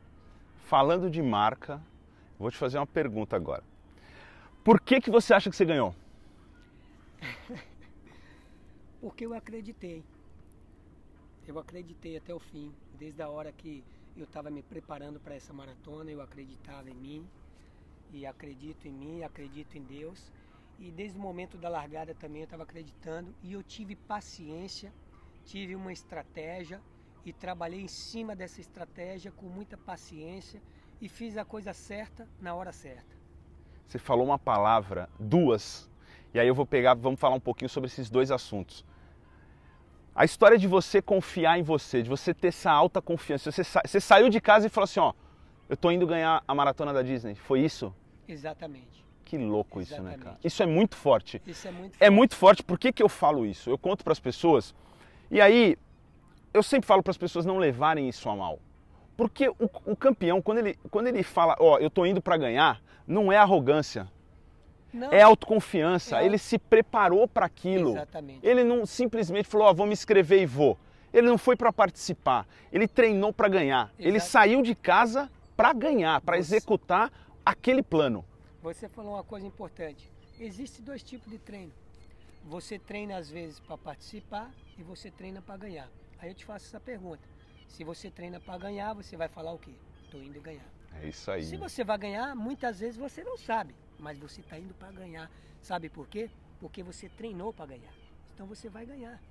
Falando 0.58 1.10
de 1.10 1.24
marca, 1.24 1.82
vou 2.38 2.52
te 2.52 2.58
fazer 2.58 2.78
uma 2.78 2.86
pergunta 2.86 3.36
agora. 3.36 3.63
Por 4.63 4.80
que, 4.80 5.02
que 5.02 5.10
você 5.10 5.34
acha 5.34 5.50
que 5.50 5.56
você 5.56 5.65
ganhou? 5.65 5.96
Porque 9.02 9.26
eu 9.26 9.34
acreditei. 9.34 10.04
Eu 11.48 11.58
acreditei 11.58 12.15
até 12.18 12.32
o 12.32 12.39
fim. 12.39 12.72
Desde 12.94 13.24
a 13.24 13.30
hora 13.30 13.52
que 13.52 13.84
eu 14.15 14.26
estava 14.26 14.52
me 14.52 14.62
preparando 14.62 15.20
para 15.20 15.34
essa 15.34 15.52
maratona, 15.52 16.12
eu 16.12 16.22
acreditava 16.22 16.89
em 16.91 16.96
mim. 16.96 17.28
E 18.13 18.24
acredito 18.26 18.88
em 18.88 18.94
mim, 18.94 19.24
acredito 19.24 19.78
em 19.78 19.84
Deus. 19.84 20.32
E 20.78 20.91
desde 20.91 21.18
o 21.18 21.22
momento 21.22 21.58
da 21.58 21.70
largada 21.70 22.13
também 22.13 22.41
eu 22.41 22.46
estava 22.46 22.63
acreditando. 22.63 23.34
E 23.41 23.54
eu 23.54 23.63
tive 23.63 23.96
paciência, 23.96 24.94
tive 25.44 25.76
uma 25.76 25.91
estratégia 25.91 26.80
e 27.26 27.34
trabalhei 27.34 27.82
em 27.82 27.88
cima 27.88 28.36
dessa 28.36 28.62
estratégia 28.62 29.32
com 29.32 29.48
muita 29.48 29.76
paciência 29.76 30.62
e 31.02 31.10
fiz 31.10 31.36
a 31.38 31.44
coisa 31.44 31.74
certa 31.74 32.28
na 32.40 32.54
hora 32.54 32.72
certa. 32.72 33.16
Você 33.88 33.98
falou 33.98 34.26
uma 34.26 34.40
palavra, 34.40 35.10
duas, 35.20 35.90
e 36.34 36.40
aí 36.40 36.48
eu 36.48 36.56
vou 36.56 36.66
pegar, 36.66 36.94
vamos 36.94 37.20
falar 37.20 37.36
um 37.36 37.40
pouquinho 37.40 37.70
sobre 37.70 37.88
esses 37.88 38.10
dois 38.10 38.32
assuntos. 38.32 38.86
A 40.14 40.24
história 40.24 40.58
de 40.58 40.68
você 40.68 41.02
confiar 41.02 41.60
em 41.60 41.64
você, 41.64 42.02
de 42.02 42.10
você 42.10 42.34
ter 42.34 42.48
essa 42.48 42.72
alta 42.72 43.02
confiança. 43.02 43.52
Você, 43.52 43.64
sa 43.64 43.82
você 43.86 44.00
saiu 44.00 44.30
de 44.30 44.40
casa 44.40 44.68
e 44.68 44.70
falou 44.70 44.86
assim, 44.86 45.00
ó, 45.00 45.14
eu 45.68 45.76
tô 45.76 45.92
indo 45.92 46.08
ganhar 46.08 46.42
a 46.48 46.56
maratona 46.56 46.94
da 46.94 47.02
Disney. 47.02 47.36
Foi 47.36 47.60
isso? 47.60 47.94
Exatamente. 48.28 49.04
Que 49.26 49.38
louco 49.38 49.82
Exatamente. 49.82 50.16
isso, 50.16 50.20
né, 50.20 50.24
cara? 50.24 50.40
Isso 50.44 50.64
é 50.64 50.66
muito 50.66 50.96
forte. 50.96 51.42
Isso 51.46 51.68
é 51.68 51.72
muito 51.72 51.92
forte. 51.92 52.04
É 52.04 52.10
muito 52.10 52.36
forte. 52.36 52.64
Por 52.64 52.80
que, 52.80 52.94
que 52.94 53.04
eu 53.04 53.10
falo 53.10 53.46
isso? 53.46 53.70
Eu 53.70 53.78
conto 53.78 54.04
para 54.04 54.14
as 54.14 54.20
pessoas 54.20 54.74
e 55.30 55.42
aí 55.42 55.78
eu 56.56 56.63
sempre 56.63 56.88
falo 56.88 57.04
para 57.04 57.12
as 57.12 57.18
pessoas 57.18 57.46
não 57.46 57.58
levarem 57.58 58.08
isso 58.08 58.30
a 58.30 58.36
mal. 58.36 58.60
Porque 59.18 59.50
o, 59.50 59.70
o, 59.86 59.96
campeão, 59.96 60.41
quando 60.41 60.60
ele, 60.60 60.80
quando 60.89 61.08
ele 61.08 61.22
fala, 61.22 61.56
ó, 61.60 61.78
eu 61.80 61.89
tô 61.89 62.06
indo 62.06 62.22
para 62.22 62.38
ganhar, 62.38 62.82
não 63.06 63.32
é 63.32 63.38
arrogância. 63.38 64.10
Não. 64.94 65.12
É 65.12 65.22
autoconfiança. 65.22 66.22
É. 66.22 66.26
Ele 66.26 66.38
se 66.38 66.58
preparou 66.58 67.28
para 67.28 67.46
aquilo. 67.46 67.91
Exatamente. 67.91 68.39
Ele 68.41 68.63
não 68.63 68.86
simplesmente 68.86 69.48
falou, 69.48 69.68
ó, 69.68 69.74
vou 69.74 69.86
me 69.86 69.91
inscrever 69.91 70.41
e 70.41 70.46
vou. 70.46 70.78
Ele 71.13 71.28
não 71.28 71.38
foi 71.38 71.58
para 71.58 71.72
participar. 71.74 72.48
Ele 72.72 72.88
treinou 72.88 73.34
para 73.34 73.50
ganhar. 73.50 73.94
Ele 74.00 74.20
saiu 74.20 74.62
de 74.62 74.76
casa 74.76 75.30
para 75.58 75.74
ganhar, 75.74 76.22
para 76.22 76.38
executar 76.38 77.12
aquele 77.46 77.82
plano. 77.82 78.24
Você 78.62 78.88
falou 78.88 79.13
uma 79.13 79.24
coisa 79.24 79.46
importante. 79.46 80.10
Existem 80.39 80.84
dois 80.84 81.04
tipos 81.04 81.30
de 81.30 81.38
treino. 81.38 81.72
Você 82.46 82.80
treina 82.80 83.18
às 83.18 83.30
vezes 83.30 83.60
para 83.60 83.78
participar 83.78 84.52
e 84.78 84.84
você 84.84 85.12
treina 85.12 85.41
para 85.41 85.58
ganhar. 85.58 85.89
Aí 86.26 86.32
eu 86.32 86.36
te 86.36 86.44
faço 86.44 86.66
essa 86.66 86.80
pergunta. 86.80 87.22
Se 87.68 87.84
você 87.84 88.10
treina 88.10 88.40
para 88.40 88.58
ganhar, 88.58 88.94
você 88.94 89.16
vai 89.16 89.28
falar 89.28 89.54
o 89.54 89.60
quê? 89.60 89.74
Estou 90.04 90.20
indo 90.20 90.42
ganhar. 90.42 90.66
É 91.00 91.08
isso 91.08 91.30
aí. 91.30 91.44
Se 91.44 91.56
você 91.56 91.84
vai 91.84 92.00
ganhar, 92.00 92.36
muitas 92.36 92.80
vezes 92.80 92.98
você 92.98 93.24
não 93.24 93.38
sabe, 93.38 93.76
mas 94.00 94.18
você 94.18 94.42
está 94.42 94.58
indo 94.58 94.74
para 94.74 94.92
ganhar. 94.92 95.30
Sabe 95.62 95.88
por 95.88 96.08
quê? 96.08 96.32
Porque 96.60 96.82
você 96.82 97.08
treinou 97.10 97.54
para 97.54 97.68
ganhar. 97.68 97.94
Então 98.34 98.48
você 98.48 98.68
vai 98.70 98.88
ganhar. 98.88 99.22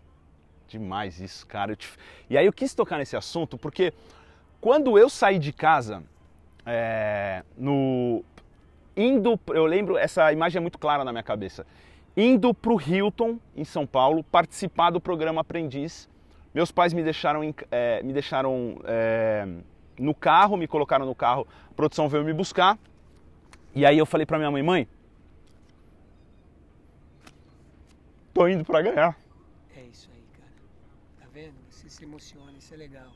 Demais 0.68 1.18
isso, 1.18 1.44
cara. 1.48 1.74
Te... 1.74 1.90
E 2.30 2.38
aí 2.38 2.46
eu 2.46 2.52
quis 2.52 2.72
tocar 2.74 2.98
nesse 2.98 3.16
assunto 3.16 3.59
porque 3.59 3.92
quando 4.61 4.96
eu 4.96 5.11
saí 5.11 5.40
de 5.40 5.52
casa, 5.52 6.00
é, 6.64 7.42
no 7.57 8.24
indo, 8.96 9.37
eu 9.48 9.66
lembro, 9.66 9.98
essa 9.98 10.33
imagem 10.33 10.59
é 10.59 10.61
muito 10.61 10.78
clara 10.78 11.02
na 11.02 11.11
minha 11.11 11.24
cabeça. 11.24 11.66
Indo 12.16 12.54
para 12.54 12.72
o 12.72 12.80
Hilton, 12.80 13.40
em 13.57 13.64
São 13.64 13.85
Paulo, 13.85 14.22
participar 14.22 14.90
do 14.90 15.00
programa 15.00 15.40
Aprendiz 15.40 16.09
meus 16.54 16.70
pais 16.70 16.92
me 16.92 17.02
deixaram, 17.02 17.42
é, 17.70 18.02
me 18.02 18.12
deixaram 18.12 18.80
é, 18.84 19.46
no 19.98 20.14
carro, 20.14 20.56
me 20.56 20.68
colocaram 20.68 21.04
no 21.04 21.14
carro, 21.14 21.46
a 21.70 21.74
produção 21.74 22.08
veio 22.08 22.24
me 22.24 22.32
buscar. 22.32 22.78
E 23.74 23.84
aí 23.84 23.98
eu 23.98 24.06
falei 24.06 24.24
pra 24.24 24.38
minha 24.38 24.50
mãe, 24.52 24.62
mãe, 24.62 24.88
tô 28.32 28.46
indo 28.46 28.64
pra 28.64 28.80
ganhar. 28.80 29.18
É 29.76 29.82
isso 29.82 30.08
aí, 30.14 30.24
cara. 30.38 30.52
Tá 31.18 31.26
vendo? 31.32 31.56
Você 31.68 31.90
se 31.90 32.04
emociona, 32.04 32.52
isso 32.52 32.72
é 32.72 32.76
legal. 32.76 33.10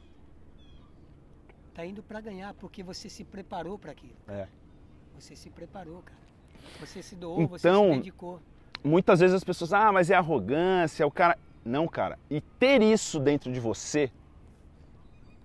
Tá 1.72 1.87
indo 1.87 2.03
pra 2.03 2.20
ganhar 2.20 2.55
porque 2.55 2.83
você 2.83 3.09
se 3.09 3.22
preparou 3.22 3.79
para 3.79 3.92
aquilo. 3.92 4.16
É. 4.27 4.48
Você 5.14 5.37
se 5.37 5.48
preparou, 5.48 6.03
cara. 6.03 6.18
Você 6.81 7.03
se 7.03 7.14
doou, 7.14 7.42
então, 7.42 7.57
você 7.57 7.92
se 7.92 7.98
dedicou. 7.98 8.40
Muitas 8.83 9.20
vezes 9.20 9.35
as 9.35 9.44
pessoas, 9.44 9.72
ah, 9.72 9.92
mas 9.92 10.11
é 10.11 10.16
arrogância, 10.16 11.07
o 11.07 11.11
cara. 11.11 11.38
Não, 11.68 11.87
cara. 11.87 12.18
E 12.31 12.40
ter 12.40 12.83
isso 12.83 13.20
dentro 13.20 13.52
de 13.52 13.61
você 13.61 14.11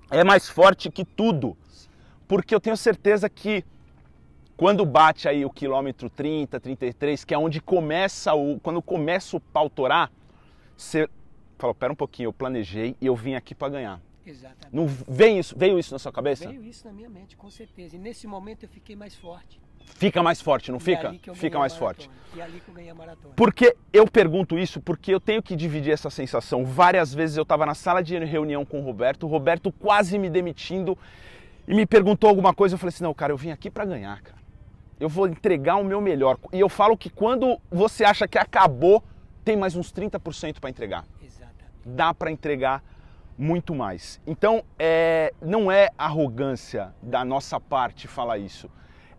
é 0.10 0.24
mais 0.24 0.48
forte 0.50 0.90
que 0.90 1.04
tudo. 1.04 1.58
Porque 2.28 2.56
eu 2.56 2.60
tenho 2.60 2.78
certeza 2.78 3.30
que 3.30 3.66
quando 4.56 4.86
bate 4.86 5.28
aí 5.28 5.44
o 5.44 5.50
quilômetro 5.50 6.10
30, 6.10 6.60
33, 6.60 7.26
que 7.26 7.34
é 7.34 7.38
onde 7.38 7.62
começa 7.62 8.34
o. 8.34 8.60
Quando 8.62 8.82
começa 8.82 9.36
o 9.36 9.40
pau 9.40 9.70
torar, 9.70 10.12
você 10.78 11.10
fala, 11.58 11.76
pera 11.76 11.92
um 11.92 11.96
pouquinho, 11.96 12.28
eu 12.28 12.34
planejei 12.34 12.96
e 13.02 13.06
eu 13.06 13.16
vim 13.16 13.36
aqui 13.36 13.54
para 13.54 13.70
ganhar. 13.70 14.02
Exatamente. 14.26 14.74
Não 14.74 14.88
veio 14.88 15.40
isso, 15.40 15.58
veio 15.58 15.78
isso 15.78 15.94
na 15.94 16.00
sua 16.00 16.12
cabeça? 16.12 16.48
Veio 16.48 16.64
isso 16.64 16.88
na 16.88 16.94
minha 16.94 17.10
mente, 17.10 17.36
com 17.36 17.50
certeza. 17.50 17.98
E 17.98 18.00
nesse 18.00 18.26
momento 18.26 18.64
eu 18.64 18.70
fiquei 18.70 18.96
mais 18.96 19.16
forte. 19.16 19.60
Fica 19.96 20.22
mais 20.22 20.42
forte, 20.42 20.72
não 20.72 20.78
e 20.78 20.82
fica? 20.82 21.16
Fica 21.34 21.60
mais 21.60 21.76
forte. 21.76 22.10
E 22.36 22.42
ali 22.42 22.60
que 22.60 22.68
eu 22.68 22.74
ganhei 22.74 22.90
a 22.90 22.96
maratona. 22.96 23.34
Porque 23.36 23.76
eu 23.92 24.08
pergunto 24.08 24.58
isso 24.58 24.82
porque 24.82 25.14
eu 25.14 25.20
tenho 25.20 25.42
que 25.42 25.56
dividir 25.56 25.94
essa 25.94 26.10
sensação. 26.10 26.66
Várias 26.66 27.14
vezes 27.14 27.38
eu 27.38 27.44
estava 27.44 27.66
na 27.66 27.76
sala 27.76 28.02
de 28.02 28.18
reunião 28.18 28.66
com 28.66 28.80
o 28.80 28.84
Roberto, 28.84 29.24
o 29.24 29.30
Roberto 29.30 29.72
quase 29.72 30.18
me 30.18 30.30
demitindo 30.30 30.98
e 31.68 31.76
me 31.76 31.86
perguntou 31.86 32.30
alguma 32.30 32.54
coisa. 32.54 32.76
Eu 32.76 32.80
falei 32.80 32.90
assim: 32.90 33.04
não, 33.04 33.14
cara, 33.14 33.32
eu 33.32 33.38
vim 33.38 33.52
aqui 33.52 33.70
para 33.70 33.86
ganhar, 33.86 34.22
cara. 34.22 34.38
Eu 35.00 35.08
vou 35.08 35.28
entregar 35.28 35.76
o 35.76 35.84
meu 35.84 36.02
melhor. 36.02 36.38
E 36.52 36.60
eu 36.60 36.70
falo 36.70 36.98
que 36.98 37.10
quando 37.10 37.60
você 37.70 38.04
acha 38.04 38.28
que 38.28 38.38
acabou, 38.38 39.04
tem 39.44 39.56
mais 39.56 39.76
uns 39.76 39.92
30% 39.92 40.60
para 40.60 40.70
entregar. 40.70 41.06
Exatamente. 41.24 41.72
Dá 41.86 42.14
para 42.14 42.32
entregar 42.32 42.84
muito 43.38 43.76
mais. 43.76 44.20
Então, 44.26 44.64
é, 44.80 45.34
não 45.42 45.72
é 45.72 45.90
arrogância 45.98 46.94
da 47.02 47.26
nossa 47.26 47.60
parte 47.60 48.08
falar 48.08 48.38
isso 48.38 48.70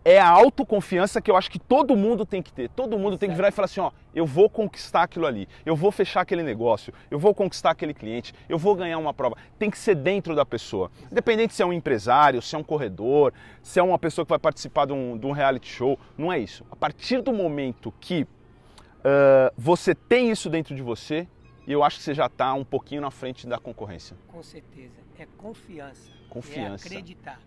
é 0.05 0.19
a 0.19 0.29
autoconfiança 0.29 1.19
que 1.19 1.31
eu 1.31 1.35
acho 1.35 1.49
que 1.49 1.57
todo 1.57 1.95
mundo 1.95 2.27
tem 2.27 2.39
que 2.39 2.53
ter. 2.53 2.69
Todo 2.69 2.97
mundo 2.97 3.17
tem 3.17 3.27
que 3.27 3.35
virar 3.35 3.47
e 3.47 3.51
falar 3.51 3.65
assim: 3.65 3.79
ó, 3.79 3.91
eu 4.13 4.23
vou 4.23 4.47
conquistar 4.47 5.01
aquilo 5.01 5.25
ali, 5.25 5.49
eu 5.65 5.75
vou 5.75 5.91
fechar 5.91 6.21
aquele 6.21 6.43
negócio, 6.43 6.93
eu 7.09 7.17
vou 7.17 7.33
conquistar 7.33 7.71
aquele 7.71 7.93
cliente, 7.93 8.31
eu 8.47 8.59
vou 8.59 8.75
ganhar 8.75 8.99
uma 8.99 9.15
prova. 9.15 9.35
Tem 9.57 9.71
que 9.71 9.77
ser 9.79 9.95
dentro 9.95 10.35
da 10.35 10.45
pessoa. 10.45 10.91
Independente 11.11 11.55
se 11.55 11.63
é 11.63 11.65
um 11.65 11.73
empresário, 11.73 12.39
se 12.39 12.55
é 12.55 12.57
um 12.57 12.63
corredor, 12.63 13.33
se 13.63 13.79
é 13.79 13.83
uma 13.83 13.97
pessoa 13.97 14.23
que 14.23 14.29
vai 14.29 14.39
participar 14.39 14.85
de 14.85 14.93
um, 14.93 15.17
de 15.17 15.25
um 15.25 15.31
reality 15.31 15.67
show, 15.67 15.97
não 16.15 16.31
é 16.31 16.37
isso. 16.37 16.63
A 16.71 16.75
partir 16.75 17.21
do 17.23 17.33
momento 17.33 17.91
que 17.99 18.21
uh, 18.23 19.51
você 19.57 19.95
tem 19.95 20.29
isso 20.29 20.51
dentro 20.51 20.75
de 20.75 20.83
você, 20.83 21.27
eu 21.67 21.83
acho 21.83 21.97
que 21.97 22.03
você 22.03 22.13
já 22.13 22.27
está 22.27 22.53
um 22.53 22.63
pouquinho 22.63 23.01
na 23.01 23.09
frente 23.09 23.47
da 23.47 23.57
concorrência. 23.57 24.15
Com 24.27 24.43
certeza. 24.43 24.93
É 25.17 25.25
confiança. 25.37 26.11
Confiança. 26.29 26.85
É 26.85 26.91
acreditar. 26.91 27.39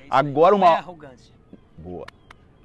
É 0.00 0.06
Agora 0.10 0.54
uma. 0.54 0.66
Não 0.66 0.74
é 0.74 0.78
arrogância. 0.78 1.33
Boa. 1.76 2.06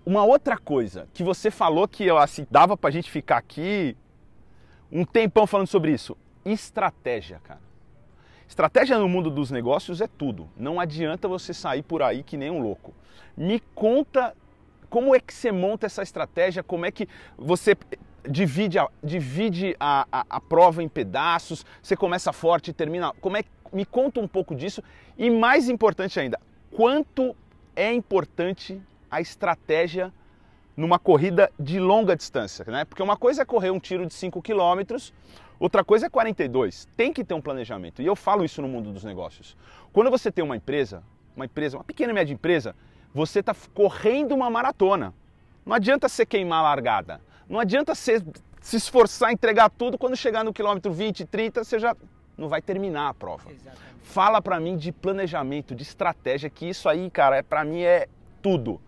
Uma 0.06 0.24
outra 0.24 0.58
coisa 0.58 1.08
que 1.14 1.24
você 1.24 1.52
falou 1.52 1.88
que 1.88 2.10
assim, 2.10 2.48
dava 2.50 2.76
pra 2.76 2.90
gente 2.90 3.12
ficar 3.12 3.38
aqui 3.38 3.96
um 4.92 5.06
tempão 5.06 5.46
falando 5.46 5.68
sobre 5.68 5.92
isso. 5.92 6.18
Estratégia, 6.44 7.40
cara. 7.44 7.62
Estratégia 8.48 8.98
no 8.98 9.08
mundo 9.08 9.30
dos 9.30 9.52
negócios 9.52 10.02
é 10.02 10.08
tudo. 10.08 10.50
Não 10.58 10.80
adianta 10.80 11.28
você 11.28 11.54
sair 11.54 11.84
por 11.84 12.02
aí 12.02 12.24
que 12.24 12.36
nem 12.36 12.50
um 12.50 12.62
louco. 12.62 12.94
Me 13.38 13.60
conta 13.76 14.36
como 14.90 15.16
é 15.16 15.20
que 15.20 15.34
você 15.34 15.52
monta 15.52 15.86
essa 15.86 16.02
estratégia, 16.02 16.64
como 16.64 16.86
é 16.86 16.92
que 16.92 17.08
você 17.38 17.78
divide 18.28 18.80
a, 18.80 18.88
divide 19.04 19.76
a, 19.80 20.08
a, 20.12 20.26
a 20.30 20.42
prova 20.42 20.82
em 20.82 20.90
pedaços, 20.90 21.66
você 21.82 21.96
começa 21.96 22.34
forte 22.34 22.72
e 22.72 22.74
termina. 22.74 23.14
Como 23.22 23.38
é, 23.38 23.44
me 23.72 23.86
conta 23.86 24.20
um 24.20 24.28
pouco 24.28 24.56
disso 24.56 24.84
e 25.18 25.30
mais 25.30 25.70
importante 25.70 26.20
ainda, 26.20 26.40
quanto 26.72 27.36
é 27.76 27.94
importante 27.94 28.82
a 29.10 29.22
estratégia 29.22 30.14
numa 30.76 30.98
corrida 30.98 31.52
de 31.60 31.80
longa 31.80 32.16
distância, 32.16 32.64
né? 32.66 32.86
Porque 32.86 33.04
uma 33.04 33.18
coisa 33.18 33.42
é 33.42 33.46
correr 33.46 33.70
um 33.70 33.80
tiro 33.80 34.06
de 34.06 34.14
5 34.14 34.42
km, 34.42 34.96
outra 35.60 35.84
coisa 35.84 36.06
é 36.06 36.10
42. 36.10 36.88
Tem 36.96 37.12
que 37.12 37.24
ter 37.24 37.34
um 37.34 37.42
planejamento. 37.42 38.02
E 38.02 38.06
eu 38.06 38.16
falo 38.16 38.46
isso 38.46 38.62
no 38.62 38.68
mundo 38.68 38.92
dos 38.92 39.04
negócios. 39.04 39.58
Quando 39.92 40.10
você 40.10 40.32
tem 40.32 40.44
uma 40.44 40.56
empresa, 40.56 41.04
uma 41.36 41.46
empresa, 41.46 41.78
uma 41.78 41.84
pequena 41.84 42.12
e 42.12 42.16
média 42.16 42.34
empresa, 42.34 42.76
você 43.14 43.40
está 43.40 43.54
correndo 43.74 44.34
uma 44.34 44.50
maratona. 44.50 45.14
Não 45.66 45.74
adianta 45.74 46.08
você 46.08 46.26
queimar 46.26 46.60
a 46.60 46.64
largada. 46.64 47.20
Não 47.50 47.60
adianta 47.60 47.94
você 47.94 48.24
se 48.62 48.78
esforçar, 48.78 49.32
entregar 49.32 49.70
tudo, 49.70 49.98
quando 49.98 50.16
chegar 50.16 50.44
no 50.44 50.54
quilômetro 50.54 50.92
20, 50.92 51.26
30, 51.26 51.64
você 51.64 51.80
já 51.80 51.96
não 52.38 52.48
vai 52.48 52.62
terminar 52.62 53.10
a 53.10 53.14
prova. 53.14 53.52
Exatamente. 53.52 53.80
Fala 54.02 54.42
para 54.42 54.60
mim 54.60 54.78
de 54.78 54.92
planejamento, 54.92 55.76
de 55.76 55.84
estratégia, 55.84 56.50
que 56.50 56.68
isso 56.68 56.88
aí, 56.88 57.10
cara, 57.10 57.38
é 57.38 57.42
para 57.42 57.64
mim 57.64 57.82
é 57.82 58.08
tudo. 58.42 58.80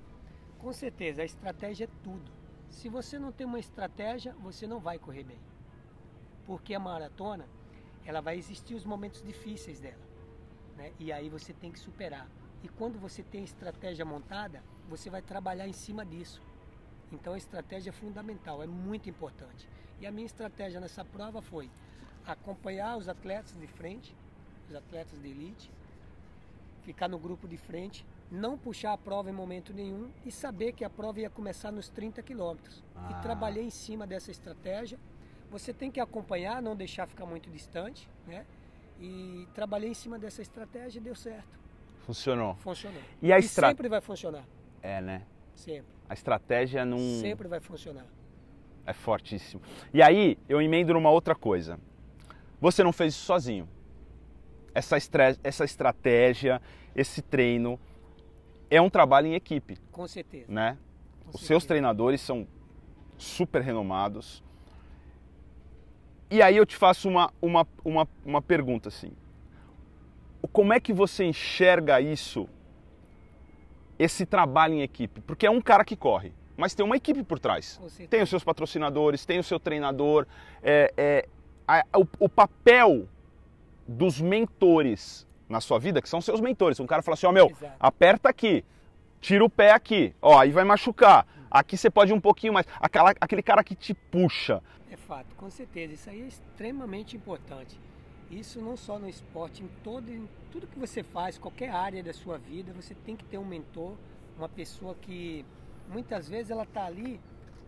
Com 0.62 0.72
certeza, 0.72 1.24
a 1.24 1.26
estratégia 1.26 1.86
é 1.86 2.04
tudo. 2.04 2.32
Se 2.70 2.88
você 2.88 3.18
não 3.18 3.32
tem 3.32 3.48
uma 3.48 3.60
estratégia, 3.60 4.34
você 4.34 4.68
não 4.68 4.80
vai 4.80 5.00
correr 5.00 5.24
bem. 5.24 5.40
Porque 6.46 6.76
a 6.76 6.80
maratona, 6.80 7.48
ela 8.06 8.22
vai 8.22 8.38
existir 8.38 8.76
os 8.76 8.86
momentos 8.86 9.24
difíceis 9.24 9.80
dela. 9.80 10.04
Né? 10.78 10.94
E 11.00 11.12
aí 11.12 11.30
você 11.30 11.52
tem 11.52 11.72
que 11.72 11.80
superar. 11.80 12.28
E 12.64 12.70
quando 12.70 13.00
você 13.00 13.24
tem 13.24 13.44
estratégia 13.44 14.06
montada, 14.06 14.64
você 14.88 15.10
vai 15.10 15.22
trabalhar 15.24 15.68
em 15.68 15.74
cima 15.74 16.06
disso. 16.06 16.40
Então 17.12 17.34
a 17.34 17.38
estratégia 17.38 17.90
é 17.90 17.94
fundamental, 17.94 18.62
é 18.62 18.68
muito 18.68 19.10
importante. 19.10 19.68
E 20.00 20.06
a 20.06 20.12
minha 20.12 20.28
estratégia 20.28 20.80
nessa 20.80 21.04
prova 21.04 21.42
foi 21.42 21.72
acompanhar 22.26 22.98
os 22.98 23.10
atletas 23.10 23.56
de 23.60 23.68
frente, 23.68 24.16
os 24.70 24.76
atletas 24.76 25.20
de 25.20 25.28
elite, 25.28 25.72
ficar 26.84 27.08
no 27.08 27.18
grupo 27.18 27.48
de 27.48 27.58
frente, 27.58 28.06
não 28.32 28.58
puxar 28.58 28.94
a 28.94 28.98
prova 28.98 29.30
em 29.30 29.34
momento 29.34 29.74
nenhum 29.74 30.10
e 30.26 30.32
saber 30.32 30.72
que 30.72 30.86
a 30.86 30.90
prova 30.90 31.20
ia 31.20 31.30
começar 31.30 31.70
nos 31.72 31.90
30 31.90 32.24
quilômetros. 32.24 32.82
Ah. 32.96 33.10
E 33.12 33.22
trabalhei 33.22 33.66
em 33.66 33.70
cima 33.70 34.08
dessa 34.08 34.32
estratégia. 34.32 34.98
Você 35.50 35.74
tem 35.74 35.92
que 35.92 36.00
acompanhar, 36.00 36.62
não 36.62 36.76
deixar 36.76 37.06
ficar 37.08 37.26
muito 37.26 37.50
distante, 37.50 38.10
né? 38.26 38.46
E 39.00 39.46
trabalhei 39.54 39.90
em 39.90 39.94
cima 39.94 40.18
dessa 40.18 40.42
estratégia 40.42 41.00
e 41.00 41.02
deu 41.02 41.14
certo. 41.16 41.60
Funcionou. 42.06 42.56
Funcionou. 42.56 43.02
E 43.22 43.34
a 43.34 43.38
E 43.38 43.40
estra... 43.40 43.68
sempre 43.68 43.90
vai 43.90 44.00
funcionar. 44.00 44.46
É, 44.82 45.02
né? 45.02 45.24
Sempre. 45.54 45.92
A 46.08 46.14
estratégia 46.14 46.86
não 46.86 46.98
Sempre 47.20 47.48
vai 47.50 47.60
funcionar. 47.60 48.06
é 48.86 48.94
fortíssimo. 48.94 49.62
E 49.94 50.02
aí, 50.02 50.38
eu 50.48 50.62
emendo 50.62 50.94
numa 50.94 51.10
outra 51.10 51.36
coisa. 51.36 51.78
Você 52.62 52.82
não 52.84 52.94
fez 52.94 53.14
isso 53.14 53.26
sozinho. 53.26 53.68
Essa, 54.74 54.98
estre... 54.98 55.38
essa 55.44 55.66
estratégia, 55.66 56.62
esse 56.96 57.22
treino 57.22 57.78
é 58.72 58.82
um 58.82 58.90
trabalho 58.90 59.28
em 59.28 59.34
equipe, 59.36 59.78
Com 59.92 60.08
certeza. 60.08 60.46
né? 60.52 60.78
com 61.26 61.30
Os 61.38 61.42
seus 61.42 61.48
certeza. 61.48 61.68
treinadores 61.68 62.22
são 62.22 62.48
super 63.18 63.62
renomados. 63.62 64.42
E 66.30 66.42
aí 66.42 66.56
eu 66.58 66.66
te 66.66 66.76
faço 66.78 67.10
uma, 67.10 67.32
uma, 67.42 67.68
uma, 67.84 68.08
uma 68.26 68.42
pergunta 68.42 68.88
assim. 68.90 69.12
Como 70.52 70.74
é 70.74 70.80
que 70.80 70.92
você 70.94 71.24
enxerga 71.26 72.00
isso, 72.02 72.48
esse 74.00 74.26
trabalho 74.26 74.74
em 74.76 74.82
equipe? 74.82 75.22
Porque 75.22 75.46
é 75.46 75.52
um 75.52 75.62
cara 75.62 75.84
que 75.86 75.96
corre, 75.96 76.34
mas 76.58 76.74
tem 76.74 76.86
uma 76.86 76.96
equipe 76.98 77.24
por 77.24 77.38
trás. 77.40 77.80
Tem 78.10 78.22
os 78.24 78.30
seus 78.30 78.44
patrocinadores, 78.44 79.26
tem 79.26 79.40
o 79.40 79.44
seu 79.44 79.60
treinador. 79.60 80.26
É, 80.64 80.94
é, 80.98 81.28
a- 81.68 81.84
o, 81.98 82.08
o 82.26 82.30
papel 82.30 83.08
dos 83.88 84.20
mentores 84.22 85.28
na 85.52 85.62
sua 85.62 85.78
vida, 85.78 86.02
que 86.02 86.10
são 86.10 86.22
seus 86.22 86.40
mentores. 86.40 86.80
Um 86.80 86.88
cara 86.88 87.02
fala 87.02 87.14
assim, 87.14 87.28
ó 87.28 87.32
meu, 87.32 87.48
Exato. 87.48 87.76
aperta 87.80 88.30
aqui, 88.30 88.64
tira 89.20 89.44
o 89.44 89.50
pé 89.50 89.72
aqui, 89.72 90.16
ó, 90.22 90.40
aí 90.40 90.52
vai 90.52 90.64
machucar. 90.64 91.28
Aqui 91.50 91.78
você 91.78 91.90
pode 91.90 92.12
ir 92.12 92.16
um 92.16 92.22
pouquinho 92.22 92.54
mais. 92.54 92.66
Aquela, 92.80 93.14
aquele 93.20 93.44
cara 93.44 93.64
que 93.64 93.76
te 93.76 93.94
puxa. 93.94 94.64
É 94.90 94.96
fato, 94.96 95.36
com 95.36 95.50
certeza. 95.50 95.94
Isso 95.94 96.10
aí 96.10 96.22
é 96.22 96.28
extremamente 96.28 97.18
importante. 97.18 97.78
Isso 98.32 98.62
não 98.62 98.78
só 98.78 98.98
no 98.98 99.10
esporte, 99.10 99.62
em 99.62 99.68
todo, 99.84 100.10
em 100.10 100.28
tudo 100.50 100.66
que 100.66 100.80
você 100.80 101.04
faz, 101.04 101.38
qualquer 101.38 101.70
área 101.70 102.02
da 102.02 102.14
sua 102.14 102.38
vida, 102.38 102.72
você 102.72 102.96
tem 102.96 103.18
que 103.18 103.26
ter 103.26 103.38
um 103.38 103.44
mentor, 103.44 103.98
uma 104.38 104.48
pessoa 104.48 104.96
que 104.96 105.46
muitas 105.90 106.30
vezes 106.30 106.50
ela 106.50 106.64
está 106.64 106.86
ali 106.86 107.20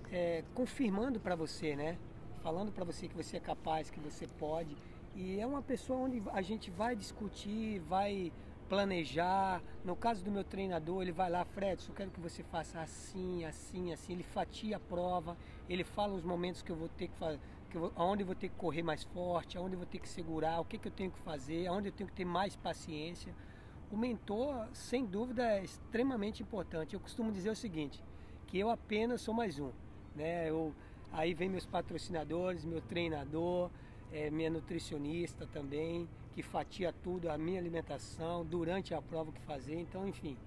é, 0.10 0.44
confirmando 0.54 1.20
para 1.20 1.36
você, 1.36 1.76
né? 1.76 1.98
Falando 2.42 2.72
para 2.72 2.86
você 2.86 3.10
que 3.10 3.16
você 3.16 3.36
é 3.36 3.40
capaz, 3.42 3.90
que 3.90 4.00
você 4.00 4.26
pode. 4.40 4.78
E 5.16 5.40
é 5.40 5.46
uma 5.46 5.62
pessoa 5.62 6.00
onde 6.00 6.22
a 6.32 6.42
gente 6.42 6.72
vai 6.72 6.96
discutir, 6.96 7.80
vai 7.82 8.32
planejar. 8.68 9.62
No 9.86 9.96
caso 9.96 10.24
do 10.24 10.32
meu 10.32 10.44
treinador, 10.44 11.04
ele 11.04 11.12
vai 11.12 11.30
lá, 11.30 11.46
Fred, 11.46 11.84
eu 11.88 11.94
quero 11.94 12.10
que 12.10 12.20
você 12.20 12.42
faça 12.44 12.80
assim, 12.80 13.46
assim, 13.46 13.94
assim. 13.94 14.14
Ele 14.14 14.24
fatia 14.24 14.78
a 14.78 14.80
prova, 14.80 15.38
ele 15.70 15.84
fala 15.84 16.14
os 16.14 16.24
momentos 16.24 16.62
que 16.62 16.72
eu 16.72 16.76
vou 16.76 16.90
ter 16.90 17.08
que 17.08 17.16
fazer, 17.18 17.40
eu 17.74 17.92
aonde 17.96 18.24
eu 18.24 18.28
vou 18.28 18.36
ter 18.36 18.50
que 18.50 18.56
correr 18.56 18.84
mais 18.84 19.04
forte, 19.04 19.58
aonde 19.58 19.76
eu 19.76 19.80
vou 19.80 19.88
ter 19.88 20.00
que 20.00 20.10
segurar, 20.10 20.60
o 20.60 20.66
que, 20.66 20.78
que 20.78 20.88
eu 20.88 20.92
tenho 20.92 21.12
que 21.12 21.20
fazer, 21.20 21.68
aonde 21.68 21.90
eu 21.90 21.92
tenho 21.92 22.10
que 22.10 22.16
ter 22.16 22.26
mais 22.26 22.56
paciência. 22.56 23.34
O 23.92 23.98
mentor, 23.98 24.68
sem 24.74 25.06
dúvida, 25.06 25.44
é 25.44 25.64
extremamente 25.64 26.42
importante. 26.42 26.96
Eu 26.96 27.00
costumo 27.00 27.32
dizer 27.32 27.52
o 27.52 27.56
seguinte, 27.56 28.04
que 28.48 28.58
eu 28.58 28.70
apenas 28.70 29.22
sou 29.22 29.34
mais 29.34 29.60
um. 29.60 29.72
Né? 30.16 30.50
Eu, 30.50 30.74
aí 31.12 31.34
vem 31.34 31.50
meus 31.50 31.66
patrocinadores, 31.66 32.66
meu 32.66 32.82
treinador, 32.82 33.70
é, 34.14 34.30
minha 34.30 34.50
nutricionista 34.50 35.48
também, 35.48 36.08
que 36.34 36.44
fatia 36.44 36.94
tudo, 37.04 37.30
a 37.30 37.38
minha 37.38 37.60
alimentação, 37.60 38.46
durante 38.46 38.94
a 38.94 39.02
prova 39.02 39.32
que 39.32 39.42
fazer. 39.42 39.76
Então, 39.76 40.08
enfim, 40.08 40.38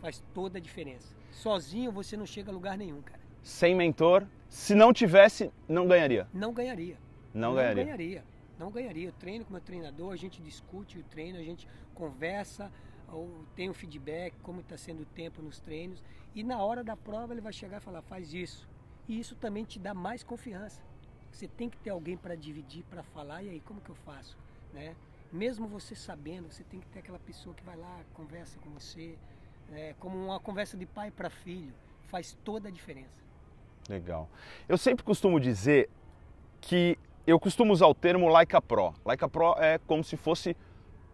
faz 0.00 0.22
toda 0.32 0.58
a 0.58 0.60
diferença. 0.60 1.14
Sozinho 1.32 1.90
você 1.90 2.16
não 2.16 2.24
chega 2.24 2.50
a 2.50 2.54
lugar 2.54 2.78
nenhum, 2.78 3.02
cara. 3.02 3.20
Sem 3.42 3.74
mentor, 3.74 4.26
se 4.48 4.74
não 4.74 4.92
tivesse, 4.92 5.50
não 5.68 5.86
ganharia. 5.86 6.28
Não 6.32 6.52
ganharia. 6.52 6.96
Não, 7.34 7.54
ganharia. 7.54 7.84
ganharia. 7.84 8.24
Não 8.58 8.70
ganharia. 8.70 9.08
Eu 9.08 9.12
treino 9.12 9.44
com 9.44 9.52
meu 9.52 9.60
treinador, 9.60 10.12
a 10.12 10.16
gente 10.16 10.40
discute 10.40 10.98
o 10.98 11.02
treino, 11.02 11.38
a 11.38 11.42
gente 11.42 11.68
conversa, 11.94 12.70
ou 13.12 13.28
tem 13.56 13.68
um 13.68 13.74
feedback, 13.74 14.34
como 14.42 14.60
está 14.60 14.76
sendo 14.76 15.02
o 15.02 15.06
tempo 15.06 15.42
nos 15.42 15.58
treinos. 15.58 16.02
E 16.34 16.44
na 16.44 16.62
hora 16.62 16.84
da 16.84 16.96
prova 16.96 17.32
ele 17.32 17.40
vai 17.40 17.52
chegar 17.52 17.78
e 17.78 17.80
falar, 17.80 18.02
faz 18.02 18.32
isso. 18.32 18.68
E 19.08 19.18
isso 19.18 19.34
também 19.34 19.64
te 19.64 19.78
dá 19.78 19.94
mais 19.94 20.22
confiança. 20.22 20.80
Você 21.30 21.46
tem 21.46 21.68
que 21.68 21.76
ter 21.78 21.90
alguém 21.90 22.16
para 22.16 22.34
dividir, 22.34 22.84
para 22.84 23.02
falar, 23.02 23.42
e 23.42 23.50
aí, 23.50 23.60
como 23.60 23.80
que 23.80 23.90
eu 23.90 23.94
faço? 23.94 24.36
Né? 24.72 24.94
Mesmo 25.32 25.66
você 25.66 25.94
sabendo, 25.94 26.50
você 26.50 26.64
tem 26.64 26.80
que 26.80 26.86
ter 26.88 27.00
aquela 27.00 27.18
pessoa 27.18 27.54
que 27.54 27.62
vai 27.64 27.76
lá, 27.76 28.00
conversa 28.14 28.58
com 28.60 28.70
você, 28.70 29.16
né? 29.68 29.94
como 30.00 30.16
uma 30.16 30.40
conversa 30.40 30.76
de 30.76 30.86
pai 30.86 31.10
para 31.10 31.30
filho, 31.30 31.72
faz 32.06 32.36
toda 32.44 32.68
a 32.68 32.72
diferença. 32.72 33.22
Legal. 33.88 34.28
Eu 34.68 34.76
sempre 34.76 35.04
costumo 35.04 35.38
dizer 35.40 35.88
que 36.60 36.98
eu 37.26 37.38
costumo 37.38 37.72
usar 37.72 37.86
o 37.86 37.94
termo 37.94 38.28
like 38.28 38.54
a 38.56 38.60
pro. 38.60 38.94
Like 39.04 39.24
a 39.24 39.28
pro 39.28 39.54
é 39.58 39.78
como 39.86 40.02
se 40.02 40.16
fosse 40.16 40.56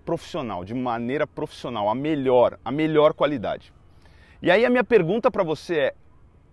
profissional, 0.04 0.64
de 0.64 0.74
maneira 0.74 1.26
profissional, 1.26 1.88
a 1.88 1.94
melhor, 1.94 2.58
a 2.64 2.70
melhor 2.70 3.14
qualidade. 3.14 3.72
E 4.40 4.50
aí 4.50 4.64
a 4.64 4.70
minha 4.70 4.84
pergunta 4.84 5.30
para 5.30 5.42
você 5.42 5.76
é: 5.76 5.94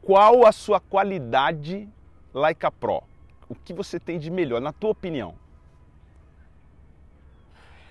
qual 0.01 0.45
a 0.45 0.51
sua 0.51 0.79
qualidade 0.79 1.87
like 2.33 2.65
a 2.65 2.71
pro? 2.71 3.03
O 3.51 3.55
que 3.55 3.73
você 3.73 3.99
tem 3.99 4.17
de 4.17 4.31
melhor, 4.31 4.61
na 4.61 4.71
tua 4.71 4.91
opinião? 4.91 5.35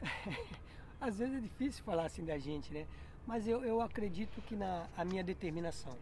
Às 0.98 1.18
vezes 1.18 1.36
é 1.36 1.40
difícil 1.40 1.84
falar 1.84 2.06
assim 2.06 2.24
da 2.24 2.38
gente, 2.38 2.72
né? 2.72 2.86
Mas 3.26 3.46
eu, 3.46 3.62
eu 3.62 3.82
acredito 3.82 4.40
que 4.40 4.56
na 4.56 4.88
a 4.96 5.04
minha 5.04 5.22
determinação, 5.22 5.94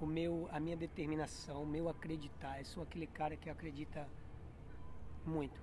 o 0.00 0.06
meu, 0.06 0.48
a 0.52 0.60
minha 0.60 0.76
determinação, 0.76 1.64
o 1.64 1.66
meu 1.66 1.88
acreditar, 1.88 2.60
eu 2.60 2.64
sou 2.64 2.84
aquele 2.84 3.08
cara 3.08 3.36
que 3.36 3.50
acredita 3.50 4.08
muito. 5.24 5.60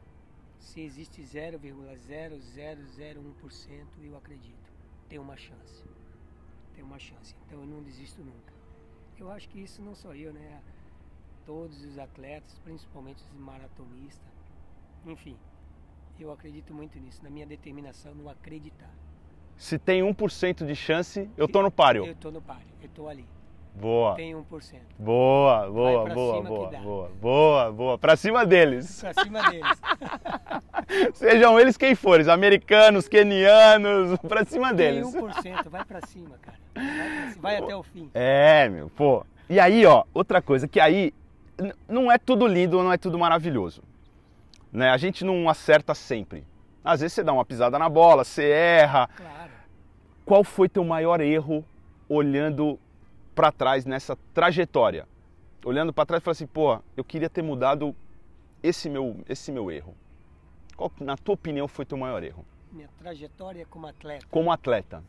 Se 0.59 0.81
existe 0.81 1.21
0,0001%, 1.21 3.87
eu 4.03 4.17
acredito. 4.17 4.69
Tem 5.07 5.17
uma 5.17 5.37
chance. 5.37 5.85
Tem 6.75 6.83
uma 6.83 6.99
chance. 6.99 7.33
Então 7.45 7.61
eu 7.61 7.65
não 7.65 7.81
desisto 7.81 8.21
nunca. 8.21 8.51
Eu 9.17 9.31
acho 9.31 9.47
que 9.47 9.59
isso 9.59 9.81
não 9.81 9.95
sou 9.95 10.13
eu, 10.13 10.33
né? 10.33 10.61
Todos 11.45 11.83
os 11.83 11.99
atletas, 11.99 12.57
principalmente 12.63 13.17
os 13.17 13.39
maratonistas. 13.39 14.31
Enfim, 15.05 15.35
eu 16.19 16.31
acredito 16.31 16.73
muito 16.73 16.97
nisso, 16.99 17.21
na 17.21 17.29
minha 17.29 17.45
determinação, 17.45 18.15
no 18.15 18.29
acreditar. 18.29 18.89
Se 19.57 19.77
tem 19.77 20.01
1% 20.01 20.65
de 20.65 20.75
chance, 20.75 21.29
eu 21.37 21.47
tô 21.47 21.61
no 21.61 21.69
páreo. 21.69 22.05
Eu 22.05 22.15
tô 22.15 22.31
no 22.31 22.41
páreo, 22.41 22.67
eu 22.81 22.89
tô 22.89 23.07
ali. 23.07 23.25
Boa. 23.75 24.15
Tem 24.15 24.33
1%. 24.33 24.43
Boa, 24.99 25.69
boa, 25.69 26.13
boa, 26.13 26.41
boa, 26.43 26.71
boa, 26.71 27.11
boa, 27.19 27.71
boa. 27.71 27.97
Pra 27.97 28.15
cima 28.15 28.45
deles. 28.45 29.01
Pra 29.01 29.13
cima 29.23 29.49
deles. 29.49 29.81
Sejam 31.15 31.59
eles 31.59 31.75
quem 31.75 31.95
forem, 31.95 32.29
americanos, 32.29 33.07
quenianos, 33.07 34.17
pra 34.27 34.45
cima 34.45 34.67
Tem 34.67 34.77
deles. 34.77 35.07
1%, 35.07 35.69
vai 35.69 35.83
pra 35.83 36.05
cima, 36.05 36.37
cara. 36.39 36.57
Vai, 36.75 36.85
pra 36.85 37.29
cima, 37.29 37.41
vai 37.41 37.57
até 37.57 37.75
o 37.75 37.83
fim. 37.83 38.11
É, 38.13 38.69
meu, 38.69 38.89
pô. 38.89 39.25
E 39.49 39.59
aí, 39.59 39.85
ó, 39.85 40.03
outra 40.13 40.41
coisa, 40.41 40.67
que 40.67 40.79
aí 40.79 41.13
não 41.87 42.11
é 42.11 42.17
tudo 42.17 42.47
lindo, 42.47 42.81
não 42.81 42.91
é 42.91 42.97
tudo 42.97 43.17
maravilhoso. 43.17 43.83
Né? 44.71 44.89
A 44.89 44.97
gente 44.97 45.23
não 45.23 45.47
acerta 45.47 45.93
sempre. 45.93 46.45
Às 46.83 47.01
vezes 47.01 47.13
você 47.13 47.23
dá 47.23 47.31
uma 47.31 47.45
pisada 47.45 47.77
na 47.79 47.87
bola, 47.87 48.23
você 48.23 48.49
erra. 48.49 49.07
Claro. 49.15 49.51
Qual 50.25 50.43
foi 50.43 50.67
teu 50.67 50.83
maior 50.83 51.21
erro 51.21 51.63
olhando 52.09 52.79
pra 53.35 53.51
trás 53.51 53.85
nessa 53.85 54.17
trajetória? 54.33 55.07
Olhando 55.63 55.93
pra 55.93 56.05
trás 56.05 56.21
e 56.21 56.23
falando 56.23 56.35
assim, 56.35 56.47
pô, 56.47 56.79
eu 56.97 57.03
queria 57.03 57.29
ter 57.29 57.41
mudado 57.41 57.95
esse 58.61 58.89
meu, 58.89 59.17
esse 59.29 59.51
meu 59.51 59.71
erro. 59.71 59.95
Qual, 60.75 60.91
na 60.99 61.15
tua 61.15 61.35
opinião, 61.35 61.67
foi 61.67 61.85
teu 61.85 61.97
maior 61.97 62.23
erro? 62.23 62.45
Minha 62.71 62.89
trajetória 62.99 63.65
como 63.69 63.87
atleta. 63.87 64.25
Como 64.29 64.51
atleta. 64.51 65.03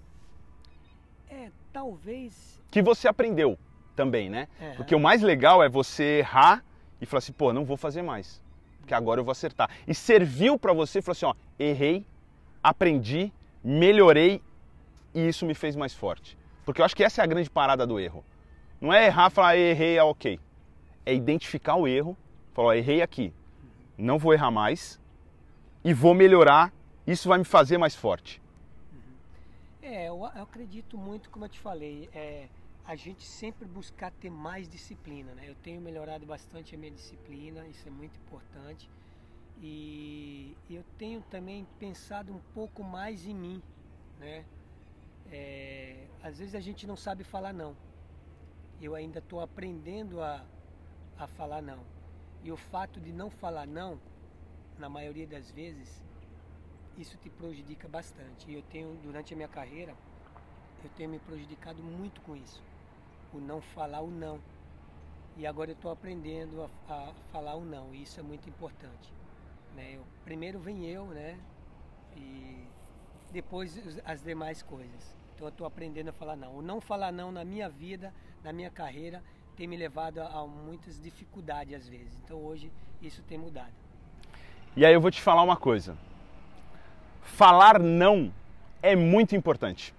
É, 1.28 1.51
talvez. 1.72 2.61
Que 2.70 2.82
você 2.82 3.09
aprendeu 3.09 3.59
também, 3.95 4.28
né? 4.28 4.49
Porque 4.76 4.95
o 4.95 5.01
mais 5.01 5.22
legal 5.22 5.62
é 5.62 5.68
você 5.68 6.18
errar 6.18 6.64
e 7.01 7.07
falar 7.07 7.18
assim, 7.18 7.32
pô, 7.32 7.53
não 7.53 7.64
vou 7.64 7.76
fazer 7.76 8.03
mais. 8.03 8.42
Porque 8.80 8.95
agora 8.95 9.20
eu 9.20 9.24
vou 9.24 9.32
acertar. 9.32 9.70
E 9.86 9.95
serviu 9.95 10.59
pra 10.59 10.72
você, 10.72 11.01
falou 11.01 11.12
assim, 11.12 11.26
ó, 11.26 11.34
errei, 11.59 12.07
aprendi, 12.62 13.32
melhorei 13.62 14.42
e 15.14 15.28
isso 15.28 15.47
me 15.47 15.55
fez 15.55 15.76
mais 15.76 15.95
forte. 15.95 16.36
Porque 16.64 16.80
eu 16.80 16.84
acho 16.84 16.97
que 16.97 17.05
essa 17.05 17.20
é 17.20 17.24
a 17.24 17.26
grande 17.26 17.49
parada 17.51 17.86
do 17.86 17.99
erro. 17.99 18.24
Não 18.80 18.92
é 18.92 19.07
errar 19.07 19.30
e 19.30 19.34
falar, 19.34 19.57
errei, 19.57 19.97
é 19.97 20.03
ok. 20.03 20.38
É 21.07 21.14
identificar 21.14 21.76
o 21.76 21.86
erro, 21.86 22.16
falar, 22.53 22.68
ó, 22.68 22.74
errei 22.74 23.03
aqui, 23.03 23.32
não 23.97 24.18
vou 24.18 24.32
errar 24.32 24.51
mais 24.51 25.01
e 25.84 25.92
vou 25.92 26.14
melhorar 26.14 26.72
isso 27.07 27.28
vai 27.28 27.38
me 27.38 27.45
fazer 27.45 27.78
mais 27.78 27.95
forte. 27.95 28.40
É, 29.82 30.09
eu, 30.09 30.18
eu 30.34 30.42
acredito 30.42 30.97
muito, 30.97 31.28
como 31.28 31.45
eu 31.45 31.49
te 31.49 31.61
falei, 31.61 32.09
é, 32.14 32.49
a 32.87 32.95
gente 32.95 33.24
sempre 33.24 33.66
buscar 33.66 34.11
ter 34.11 34.30
mais 34.30 34.68
disciplina, 34.68 35.35
né? 35.35 35.49
Eu 35.49 35.55
tenho 35.55 35.80
melhorado 35.80 36.26
bastante 36.26 36.74
a 36.74 36.78
minha 36.78 36.91
disciplina, 36.91 37.66
isso 37.66 37.89
é 37.89 37.91
muito 37.91 38.18
importante. 38.18 38.91
E 39.62 40.55
eu 40.68 40.85
tenho 40.99 41.22
também 41.22 41.66
pensado 41.78 42.32
um 42.32 42.41
pouco 42.53 42.85
mais 42.85 43.24
em 43.26 43.35
mim, 43.35 43.62
né? 44.18 44.45
É, 45.32 46.07
às 46.22 46.39
vezes 46.39 46.55
a 46.55 46.61
gente 46.61 46.87
não 46.87 46.97
sabe 46.97 47.24
falar 47.24 47.55
não. 47.55 47.74
Eu 48.82 48.95
ainda 48.95 49.18
estou 49.18 49.41
aprendendo 49.41 50.20
a, 50.20 50.45
a 51.18 51.26
falar 51.26 51.62
não. 51.62 51.82
E 52.43 52.53
o 52.53 52.57
fato 52.57 53.01
de 53.01 53.12
não 53.12 53.30
falar 53.30 53.66
não, 53.66 53.99
na 54.78 54.91
maioria 54.91 55.26
das 55.26 55.51
vezes, 55.51 56.03
isso 56.99 57.16
te 57.16 57.30
prejudica 57.30 57.89
bastante. 57.89 58.51
E 58.51 58.55
eu 58.55 58.62
tenho, 58.62 58.95
durante 59.03 59.32
a 59.32 59.37
minha 59.37 59.49
carreira, 59.49 59.97
eu 60.82 60.91
tenho 60.91 61.09
me 61.09 61.18
prejudicado 61.18 61.82
muito 61.82 62.20
com 62.20 62.37
isso. 62.37 62.62
O 63.35 63.41
não 63.41 63.61
falar 63.61 64.01
o 64.01 64.11
não. 64.11 64.41
E 65.37 65.47
agora 65.47 65.70
eu 65.70 65.74
estou 65.74 65.91
aprendendo 65.91 66.62
a, 66.62 66.93
a, 66.93 67.12
falar 67.32 67.57
o 67.57 67.64
não. 67.64 67.93
E 67.93 68.03
isso 68.03 68.20
é 68.20 68.22
muito 68.22 68.49
importante. 68.49 69.12
Né? 69.74 69.97
Eu, 69.97 70.05
primeiro 70.24 70.61
vem 70.61 70.87
eu, 70.87 71.07
né? 71.07 71.37
E 72.16 72.64
depois 73.32 74.01
as 74.05 74.22
demais 74.22 74.62
coisas. 74.62 75.16
Então 75.35 75.49
eu 75.49 75.51
estou 75.51 75.66
aprendendo 75.66 76.11
a 76.11 76.12
falar 76.12 76.37
não. 76.37 76.57
O 76.57 76.62
não 76.62 76.80
falar 76.80 77.11
não 77.11 77.32
na 77.32 77.45
minha 77.45 77.68
vida, 77.68 78.14
na 78.45 78.53
minha 78.53 78.70
carreira, 78.70 79.20
tem 79.57 79.66
me 79.66 79.76
levado 79.76 80.20
a, 80.20 80.26
a 80.26 80.47
muitas 80.47 81.01
dificuldades 81.01 81.74
às 81.74 81.89
vezes. 81.89 82.16
Então 82.24 82.39
hoje 82.39 82.70
isso 83.03 83.22
tem 83.24 83.37
mudado. 83.37 83.72
E 84.76 84.87
aí 84.87 84.95
eu 84.95 85.01
vou 85.01 85.11
te 85.11 85.20
falar 85.20 85.43
uma 85.43 85.57
coisa. 85.57 85.97
Falar 87.22 87.80
não 87.80 88.32
é 88.80 88.95
muito 88.95 89.35
importante. 89.35 89.93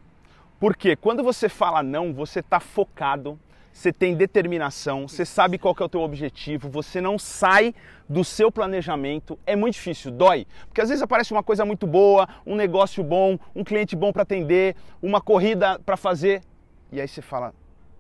Porque 0.60 0.96
quando 0.96 1.24
você 1.24 1.50
fala 1.50 1.84
não, 1.84 2.14
você 2.14 2.40
está 2.40 2.60
focado, 2.60 3.40
você 3.72 3.92
tem 3.92 4.16
determinação, 4.16 5.06
você 5.06 5.26
sabe 5.26 5.58
qual 5.58 5.76
é 5.78 5.84
o 5.84 5.90
teu 5.90 6.02
objetivo, 6.02 6.70
você 6.70 7.02
não 7.02 7.20
sai 7.20 7.76
do 8.08 8.24
seu 8.24 8.50
planejamento. 8.50 9.38
É 9.46 9.54
muito 9.54 9.74
difícil, 9.74 10.12
dói. 10.12 10.48
Porque 10.68 10.80
às 10.80 10.88
vezes 10.88 11.02
aparece 11.04 11.34
uma 11.34 11.44
coisa 11.44 11.66
muito 11.66 11.86
boa, 11.86 12.28
um 12.46 12.56
negócio 12.56 13.04
bom, 13.04 13.38
um 13.54 13.66
cliente 13.66 13.94
bom 13.94 14.14
para 14.14 14.22
atender, 14.24 14.78
uma 15.02 15.20
corrida 15.20 15.78
para 15.80 15.98
fazer, 15.98 16.42
e 16.90 17.02
aí 17.02 17.08
você 17.08 17.22
fala, 17.22 17.54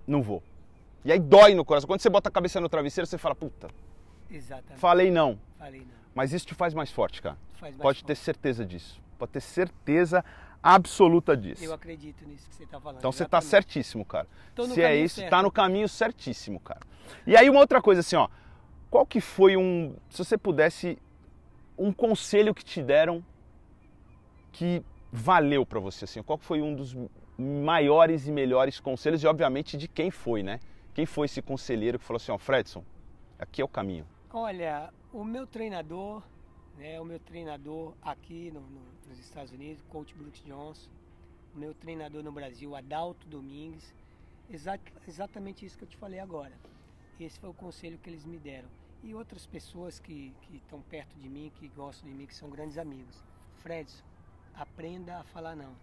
não 0.08 0.22
vou. 0.22 0.41
E 1.03 1.12
aí 1.12 1.20
dói 1.20 1.53
no 1.53 1.66
coração. 1.66 1.88
Quando 1.88 1.99
você 1.99 2.10
bota 2.10 2.30
a 2.30 2.32
cabeça 2.32 2.62
no 2.62 2.70
travesseiro, 2.70 3.06
você 3.06 3.18
fala, 3.18 3.36
puta. 3.36 3.68
Exatamente. 4.32 4.80
Falei 4.80 5.12
não. 5.12 5.38
Falei 5.60 5.82
não. 5.82 5.88
Mas 6.16 6.32
isso 6.32 6.47
te 6.47 6.56
faz 6.56 6.74
mais 6.74 6.89
forte, 6.89 7.22
cara. 7.22 7.38
Faz 7.60 7.62
mais 7.62 7.76
Pode 7.76 7.99
forte. 7.99 8.06
ter 8.06 8.16
certeza 8.16 8.66
disso. 8.66 9.01
Pode 9.20 9.34
ter 9.34 9.41
certeza 9.41 10.24
absoluta 10.66 11.38
disso. 11.38 11.63
Eu 11.63 11.74
acredito 11.74 12.28
nisso 12.28 12.49
que 12.49 12.55
você 12.55 12.63
está 12.63 12.82
falando. 12.82 12.97
Então 12.97 13.11
você 13.11 13.24
tá 13.24 13.38
exatamente. 13.38 13.49
certíssimo, 13.51 14.03
cara. 14.03 14.28
Se 14.74 14.82
é 14.82 14.95
isso, 14.95 15.18
certo. 15.18 15.30
tá 15.30 15.43
no 15.43 15.51
caminho 15.51 15.88
certíssimo, 15.88 16.59
cara. 16.59 16.82
E 17.28 17.38
aí 17.38 17.47
uma 17.49 17.59
outra 17.59 17.80
coisa 17.82 18.01
assim, 18.01 18.16
ó. 18.16 18.28
Qual 18.89 19.05
que 19.05 19.22
foi 19.22 19.55
um, 19.55 19.95
se 20.09 20.24
você 20.24 20.38
pudesse 20.38 20.97
um 21.78 21.91
conselho 21.91 22.53
que 22.55 22.63
te 22.63 22.82
deram 22.82 23.24
que 24.51 24.84
valeu 25.11 25.66
pra 25.66 25.80
você 25.80 26.05
assim? 26.05 26.24
Qual 26.24 26.38
foi 26.38 26.61
um 26.61 26.74
dos 26.74 26.97
maiores 27.38 28.28
e 28.28 28.32
melhores 28.32 28.80
conselhos 28.80 29.22
e 29.22 29.28
obviamente 29.28 29.78
de 29.78 29.88
quem 29.88 30.09
foi, 30.09 30.41
né? 30.41 30.59
Quem 30.95 31.05
foi 31.05 31.26
esse 31.26 31.41
conselheiro 31.41 31.99
que 31.99 32.05
falou 32.05 32.18
assim, 32.18 32.32
ó, 32.32 32.38
Fredson, 32.38 32.84
aqui 33.38 33.61
é 33.61 33.66
o 33.66 33.68
caminho. 33.68 34.07
Olha, 34.32 34.89
o 35.13 35.24
meu 35.24 35.45
treinador, 35.45 36.24
né, 36.78 36.99
o 36.99 37.05
meu 37.05 37.19
treinador 37.19 37.93
aqui 38.01 38.51
no- 38.51 38.61
no- 38.61 38.86
nos 39.07 39.19
Estados 39.19 39.51
Unidos, 39.51 39.82
Coach 39.89 40.13
Brooks 40.15 40.43
Johnson, 40.43 40.89
o 41.53 41.57
meu 41.57 41.73
treinador 41.73 42.21
no 42.23 42.32
Brasil, 42.32 42.76
Adalto 42.76 43.28
Domingues, 43.28 43.93
exa- 44.49 44.80
exatamente 45.07 45.65
isso 45.65 45.78
que 45.78 45.84
eu 45.84 45.88
te 45.88 45.97
falei 45.97 46.19
agora. 46.19 46.53
Esse 47.19 47.39
foi 47.39 47.49
o 47.49 47.53
conselho 47.53 47.97
que 47.97 48.09
eles 48.09 48.26
me 48.26 48.38
deram. 48.38 48.67
E 49.03 49.13
outras 49.13 49.45
pessoas 49.45 49.99
que 49.99 50.34
estão 50.51 50.82
perto 50.82 51.15
de 51.19 51.30
mim, 51.30 51.51
que 51.55 51.67
gostam 51.69 52.09
de 52.09 52.15
mim, 52.15 52.26
que 52.26 52.36
são 52.36 52.49
grandes 52.49 52.78
amigos. 52.78 53.23
Fredson, 53.57 54.03
aprenda 54.53 55.19
a 55.19 55.23
falar 55.23 55.55
não. 55.55 55.76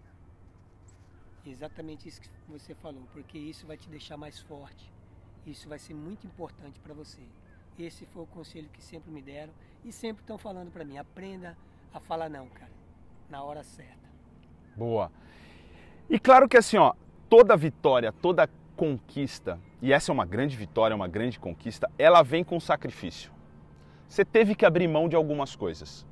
Exatamente 1.44 2.08
isso 2.08 2.20
que 2.20 2.28
você 2.48 2.74
falou, 2.74 3.02
porque 3.12 3.38
isso 3.38 3.66
vai 3.66 3.76
te 3.76 3.88
deixar 3.88 4.16
mais 4.16 4.40
forte. 4.40 4.92
Isso 5.46 5.68
vai 5.68 5.78
ser 5.78 5.94
muito 5.94 6.26
importante 6.26 6.78
para 6.80 6.94
você. 6.94 7.20
Esse 7.78 8.06
foi 8.06 8.22
o 8.22 8.26
conselho 8.26 8.68
que 8.68 8.82
sempre 8.82 9.10
me 9.10 9.22
deram 9.22 9.52
e 9.84 9.92
sempre 9.92 10.22
estão 10.22 10.38
falando 10.38 10.70
para 10.70 10.84
mim: 10.84 10.98
aprenda 10.98 11.56
a 11.92 12.00
falar 12.00 12.28
não, 12.28 12.46
cara, 12.48 12.72
na 13.28 13.42
hora 13.42 13.62
certa. 13.62 14.08
Boa. 14.76 15.10
E 16.08 16.18
claro 16.18 16.48
que 16.48 16.56
assim, 16.56 16.76
ó, 16.76 16.92
toda 17.28 17.56
vitória, 17.56 18.12
toda 18.12 18.48
conquista, 18.76 19.58
e 19.80 19.92
essa 19.92 20.10
é 20.10 20.12
uma 20.12 20.26
grande 20.26 20.56
vitória, 20.56 20.94
uma 20.94 21.08
grande 21.08 21.38
conquista, 21.38 21.90
ela 21.98 22.22
vem 22.22 22.42
com 22.42 22.58
sacrifício. 22.58 23.30
Você 24.08 24.24
teve 24.24 24.54
que 24.54 24.66
abrir 24.66 24.88
mão 24.88 25.08
de 25.08 25.16
algumas 25.16 25.56
coisas. 25.56 26.06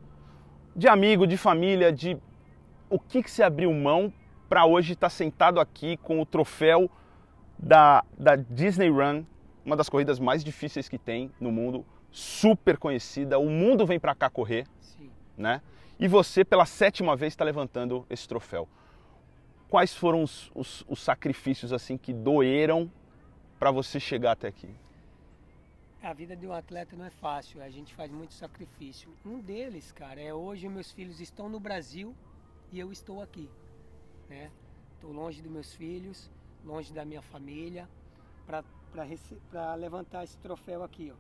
De 0.75 0.89
amigo, 0.89 1.27
de 1.27 1.37
família, 1.37 1.93
de 1.93 2.17
o 2.89 2.99
que, 2.99 3.23
que 3.23 3.31
você 3.31 3.43
abriu 3.43 3.73
mão 3.73 4.13
para 4.49 4.65
hoje 4.67 4.95
estar 4.95 5.11
sentado 5.11 5.61
aqui 5.61 5.97
com 5.99 6.21
o 6.21 6.27
troféu 6.27 6.91
da, 7.59 8.05
da 8.19 8.37
Disney 8.37 8.89
Run, 8.89 9.25
uma 9.65 9.77
das 9.77 9.89
corridas 9.89 10.19
mais 10.19 10.43
difíceis 10.43 10.89
que 10.89 10.99
tem 10.99 11.31
no 11.39 11.53
mundo, 11.53 11.85
super 12.11 12.77
conhecida, 12.77 13.39
o 13.39 13.49
mundo 13.49 13.87
vem 13.87 13.99
para 14.01 14.15
cá 14.15 14.29
correr 14.29 14.67
Sim. 14.81 15.11
né? 15.37 15.63
E 15.99 16.09
você, 16.09 16.45
pela 16.45 16.65
sétima 16.67 17.15
vez, 17.15 17.33
está 17.33 17.45
levantando 17.45 18.07
esse 18.09 18.27
troféu. 18.27 18.69
Quais 19.69 19.95
foram 19.95 20.23
os, 20.23 20.51
os- 20.55 20.85
os 20.89 21.01
sacrifícios 21.01 21.73
assim 21.73 21.97
que 21.97 22.13
doeram 22.13 22.91
para 23.59 23.71
você 23.71 24.01
chegar 24.01 24.33
até 24.33 24.49
aqui? 24.49 24.69
A 26.03 26.15
vida 26.15 26.35
de 26.35 26.47
um 26.47 26.53
atleta 26.53 26.97
não 26.97 27.05
é 27.05 27.11
fácil, 27.11 27.63
a 27.63 27.69
gente 27.69 27.95
faz 27.95 28.11
muito 28.11 28.33
sacrifício. 28.33 29.11
Um 29.25 29.39
deles, 29.39 29.93
cara, 29.93 30.19
é 30.21 30.33
hoje 30.33 30.67
meus 30.69 30.91
filhos 30.91 31.21
estão 31.21 31.49
no 31.49 31.61
Brasil 31.61 32.17
e 32.73 32.81
eu 32.81 32.91
estou 32.91 33.21
aqui, 33.21 33.51
né? 34.29 34.51
Estou 34.95 35.13
longe 35.13 35.43
dos 35.43 35.53
meus 35.53 35.75
filhos, 35.75 36.31
longe 36.65 36.93
da 36.93 37.05
minha 37.05 37.21
família, 37.21 37.87
para 38.47 39.75
levantar 39.75 40.25
esse 40.25 40.39
troféu 40.39 40.83
aqui, 40.83 41.13
ó, 41.13 41.17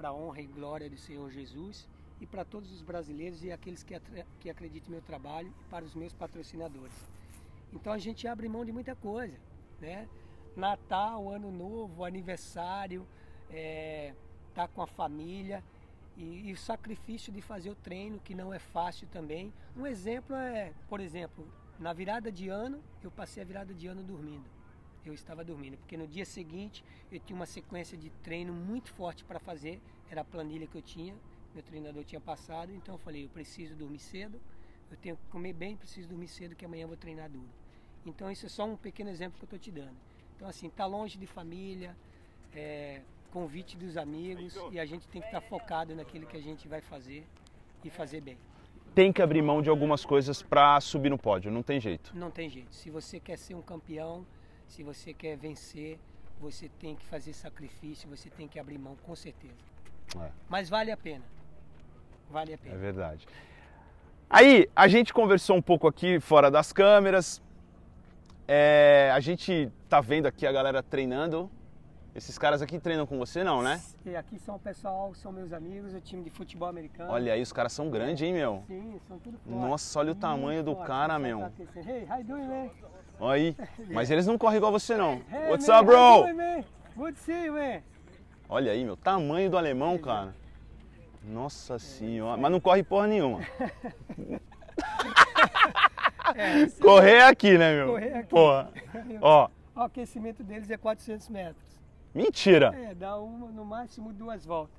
para 0.00 0.14
honra 0.14 0.40
e 0.40 0.46
glória 0.46 0.88
do 0.88 0.96
Senhor 0.96 1.30
Jesus 1.30 1.86
e 2.22 2.26
para 2.26 2.42
todos 2.42 2.72
os 2.72 2.80
brasileiros 2.80 3.44
e 3.44 3.52
aqueles 3.52 3.82
que, 3.82 4.00
que 4.40 4.48
acreditam 4.48 4.88
no 4.88 4.96
meu 4.96 5.02
trabalho 5.02 5.52
e 5.60 5.64
para 5.68 5.84
os 5.84 5.94
meus 5.94 6.14
patrocinadores. 6.14 6.94
Então 7.70 7.92
a 7.92 7.98
gente 7.98 8.26
abre 8.26 8.48
mão 8.48 8.64
de 8.64 8.72
muita 8.72 8.96
coisa, 8.96 9.36
né? 9.78 10.08
Natal, 10.56 11.28
Ano 11.28 11.52
Novo, 11.52 12.02
aniversário, 12.02 13.06
é, 13.50 14.14
tá 14.54 14.66
com 14.66 14.80
a 14.80 14.86
família 14.86 15.62
e, 16.16 16.48
e 16.48 16.52
o 16.54 16.56
sacrifício 16.56 17.30
de 17.30 17.42
fazer 17.42 17.68
o 17.68 17.74
treino 17.74 18.18
que 18.20 18.34
não 18.34 18.54
é 18.54 18.58
fácil 18.58 19.06
também. 19.08 19.52
Um 19.76 19.86
exemplo 19.86 20.34
é, 20.34 20.72
por 20.88 20.98
exemplo, 20.98 21.46
na 21.78 21.92
virada 21.92 22.32
de 22.32 22.48
ano 22.48 22.82
eu 23.02 23.10
passei 23.10 23.42
a 23.42 23.46
virada 23.46 23.74
de 23.74 23.86
ano 23.86 24.02
dormindo. 24.02 24.59
Eu 25.04 25.14
estava 25.14 25.44
dormindo 25.44 25.76
porque 25.78 25.96
no 25.96 26.06
dia 26.06 26.24
seguinte 26.24 26.84
eu 27.10 27.18
tinha 27.18 27.34
uma 27.34 27.46
sequência 27.46 27.96
de 27.96 28.10
treino 28.22 28.52
muito 28.52 28.92
forte 28.92 29.24
para 29.24 29.38
fazer, 29.38 29.80
era 30.10 30.20
a 30.20 30.24
planilha 30.24 30.66
que 30.66 30.76
eu 30.76 30.82
tinha, 30.82 31.14
meu 31.54 31.62
treinador 31.62 32.04
tinha 32.04 32.20
passado, 32.20 32.72
então 32.74 32.94
eu 32.94 32.98
falei 32.98 33.24
eu 33.24 33.28
preciso 33.28 33.74
dormir 33.74 33.98
cedo, 33.98 34.40
eu 34.90 34.96
tenho 34.96 35.16
que 35.16 35.22
comer 35.30 35.52
bem, 35.52 35.76
preciso 35.76 36.08
dormir 36.08 36.28
cedo 36.28 36.54
que 36.54 36.64
amanhã 36.64 36.82
eu 36.82 36.88
vou 36.88 36.96
treinar 36.96 37.30
duro. 37.30 37.48
Então 38.04 38.30
isso 38.30 38.46
é 38.46 38.48
só 38.48 38.64
um 38.64 38.76
pequeno 38.76 39.10
exemplo 39.10 39.38
que 39.38 39.44
eu 39.44 39.46
estou 39.46 39.58
te 39.58 39.70
dando. 39.70 39.96
Então 40.36 40.48
assim, 40.48 40.68
tá 40.68 40.84
longe 40.86 41.16
de 41.16 41.26
família, 41.26 41.96
é, 42.54 43.00
convite 43.30 43.76
dos 43.76 43.96
amigos 43.96 44.58
e 44.70 44.78
a 44.78 44.84
gente 44.84 45.08
tem 45.08 45.20
que 45.20 45.28
estar 45.28 45.40
focado 45.40 45.94
naquilo 45.94 46.26
que 46.26 46.36
a 46.36 46.42
gente 46.42 46.68
vai 46.68 46.80
fazer 46.80 47.24
e 47.84 47.90
fazer 47.90 48.20
bem. 48.20 48.36
Tem 48.94 49.12
que 49.12 49.22
abrir 49.22 49.40
mão 49.40 49.62
de 49.62 49.70
algumas 49.70 50.04
coisas 50.04 50.42
para 50.42 50.80
subir 50.80 51.10
no 51.10 51.18
pódio, 51.18 51.50
não 51.50 51.62
tem 51.62 51.80
jeito. 51.80 52.12
Não 52.14 52.30
tem 52.30 52.50
jeito. 52.50 52.74
Se 52.74 52.90
você 52.90 53.20
quer 53.20 53.38
ser 53.38 53.54
um 53.54 53.62
campeão, 53.62 54.26
se 54.70 54.82
você 54.82 55.12
quer 55.12 55.36
vencer, 55.36 55.98
você 56.40 56.68
tem 56.80 56.94
que 56.96 57.04
fazer 57.04 57.32
sacrifício, 57.32 58.08
você 58.08 58.30
tem 58.30 58.46
que 58.48 58.58
abrir 58.58 58.78
mão, 58.78 58.96
com 59.06 59.14
certeza. 59.16 59.54
É. 60.16 60.30
Mas 60.48 60.68
vale 60.68 60.90
a 60.92 60.96
pena. 60.96 61.24
Vale 62.30 62.52
a 62.52 62.54
É 62.54 62.56
pena. 62.56 62.76
verdade. 62.76 63.26
Aí, 64.28 64.68
a 64.74 64.86
gente 64.86 65.12
conversou 65.12 65.56
um 65.56 65.62
pouco 65.62 65.88
aqui 65.88 66.20
fora 66.20 66.50
das 66.50 66.72
câmeras. 66.72 67.42
É, 68.46 69.10
a 69.12 69.18
gente 69.20 69.70
tá 69.88 70.00
vendo 70.00 70.26
aqui 70.26 70.46
a 70.46 70.52
galera 70.52 70.82
treinando. 70.82 71.50
Esses 72.14 72.38
caras 72.38 72.60
aqui 72.62 72.78
treinam 72.78 73.06
com 73.06 73.18
você, 73.18 73.42
não, 73.44 73.62
né? 73.62 73.80
E 74.04 74.14
aqui 74.16 74.38
são 74.38 74.56
o 74.56 74.58
pessoal, 74.58 75.14
são 75.14 75.30
meus 75.32 75.52
amigos, 75.52 75.94
o 75.94 76.00
time 76.00 76.22
de 76.24 76.30
futebol 76.30 76.68
americano. 76.68 77.10
Olha 77.12 77.32
aí, 77.32 77.42
os 77.42 77.52
caras 77.52 77.72
são 77.72 77.88
grandes, 77.90 78.22
hein, 78.22 78.32
meu? 78.32 78.64
Sim, 78.66 79.00
são 79.06 79.18
tudo 79.18 79.38
forte. 79.38 79.48
Nossa, 79.56 79.98
olha 79.98 80.06
o 80.06 80.14
Muito 80.14 80.20
tamanho 80.20 80.62
do 80.64 80.74
forte. 80.74 80.86
cara, 80.88 81.18
meu. 81.18 81.40
tá 81.40 81.50
Hey, 81.80 82.06
how 82.10 82.18
you 82.18 82.24
doing, 82.24 82.46
man? 82.48 82.70
Olha 83.20 83.34
aí. 83.34 83.56
Mas 83.90 84.10
eles 84.10 84.26
não 84.26 84.38
correm 84.38 84.56
igual 84.56 84.72
você, 84.72 84.96
não. 84.96 85.20
Hey, 85.30 85.50
What's 85.50 85.68
man, 85.68 85.76
up, 85.78 85.86
bro? 85.86 86.22
doing, 86.22 86.32
man? 86.34 86.64
Good 86.96 87.12
to 87.14 87.20
see 87.22 87.44
you, 87.46 87.52
man. 87.54 87.80
Olha 88.48 88.72
aí, 88.72 88.84
meu. 88.84 88.96
Tamanho 88.96 89.50
do 89.50 89.56
alemão, 89.58 89.98
cara. 89.98 90.34
Nossa 91.22 91.78
senhora. 91.78 92.40
Mas 92.40 92.50
não 92.50 92.58
corre 92.60 92.82
porra 92.82 93.06
nenhuma. 93.06 93.40
É, 96.34 96.66
Correr 96.80 97.16
é 97.16 97.26
aqui, 97.26 97.58
né, 97.58 97.74
meu? 97.74 97.88
Correr 97.92 98.14
aqui. 98.14 98.28
Porra. 98.28 98.70
Ó, 99.20 99.48
O 99.74 99.80
aquecimento 99.80 100.42
deles 100.44 100.70
é 100.70 100.76
400 100.76 101.28
metros. 101.28 101.80
mentira. 102.14 102.72
É, 102.74 102.94
dá 102.94 103.18
uma, 103.18 103.48
no 103.48 103.64
máximo 103.64 104.12
duas 104.12 104.44
voltas. 104.46 104.78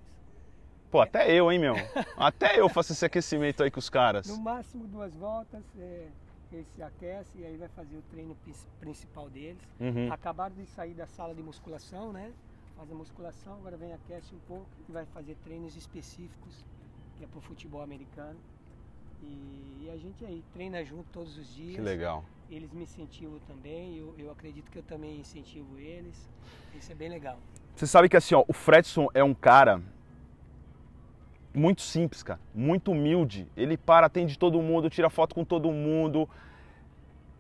Pô, 0.90 1.02
até 1.02 1.30
eu, 1.32 1.52
hein, 1.52 1.60
meu? 1.60 1.76
Até 2.18 2.60
eu 2.60 2.70
faço 2.70 2.94
esse 2.94 3.06
aquecimento 3.06 3.64
aí 3.64 3.70
com 3.72 3.80
os 3.80 3.90
caras. 3.90 4.28
No 4.28 4.38
máximo 4.42 4.88
duas 4.88 5.14
voltas, 5.16 5.62
é, 5.78 6.08
eles 6.56 6.68
se 6.76 6.82
aquecem 6.82 7.42
e 7.42 7.46
aí 7.46 7.58
vai 7.58 7.70
fazer 7.70 7.96
o 7.96 8.02
treino 8.04 8.36
principal 8.80 9.30
deles. 9.30 9.62
Uhum. 9.80 10.12
Acabaram 10.12 10.56
de 10.56 10.66
sair 10.66 10.94
da 10.94 11.08
sala 11.08 11.34
de 11.34 11.42
musculação, 11.42 12.12
né? 12.12 12.32
Faz 12.76 12.92
a 12.92 12.96
musculação, 12.96 13.54
agora 13.54 13.78
vem 13.78 13.94
aquece 13.94 14.34
um 14.34 14.40
pouco 14.48 14.68
e 14.90 14.92
vai 14.92 15.06
fazer 15.08 15.36
treinos 15.44 15.76
específicos, 15.76 16.66
que 17.18 17.24
é 17.24 17.28
pro 17.28 17.42
futebol 17.42 17.82
americano. 17.82 18.40
E, 19.22 19.84
e 19.84 19.90
a 19.94 19.98
gente 19.98 20.26
aí 20.26 20.44
treina 20.54 20.84
junto 20.84 21.06
todos 21.12 21.38
os 21.38 21.54
dias. 21.54 21.76
Que 21.76 21.82
legal. 21.82 22.26
Eles 22.50 22.74
me 22.74 22.84
incentivam 22.84 23.40
também, 23.48 23.98
eu, 23.98 24.14
eu 24.18 24.32
acredito 24.32 24.70
que 24.72 24.80
eu 24.80 24.84
também 24.84 25.20
incentivo 25.20 25.78
eles. 25.78 26.30
Isso 26.76 26.92
é 26.92 26.96
bem 26.96 27.10
legal. 27.10 27.38
Você 27.76 27.88
sabe 27.88 28.10
que 28.10 28.18
assim, 28.18 28.36
ó, 28.36 28.44
o 28.48 28.54
Fredson 28.54 29.08
é 29.14 29.24
um 29.24 29.34
cara 29.34 29.82
muito 31.54 31.82
simples, 31.82 32.24
cara, 32.24 32.40
muito 32.54 32.92
humilde. 32.92 33.48
Ele 33.56 33.78
para, 33.78 34.08
atende 34.08 34.38
todo 34.38 34.62
mundo, 34.62 34.90
tira 34.90 35.10
foto 35.10 35.36
com 35.36 35.44
todo 35.44 35.72
mundo 35.72 36.30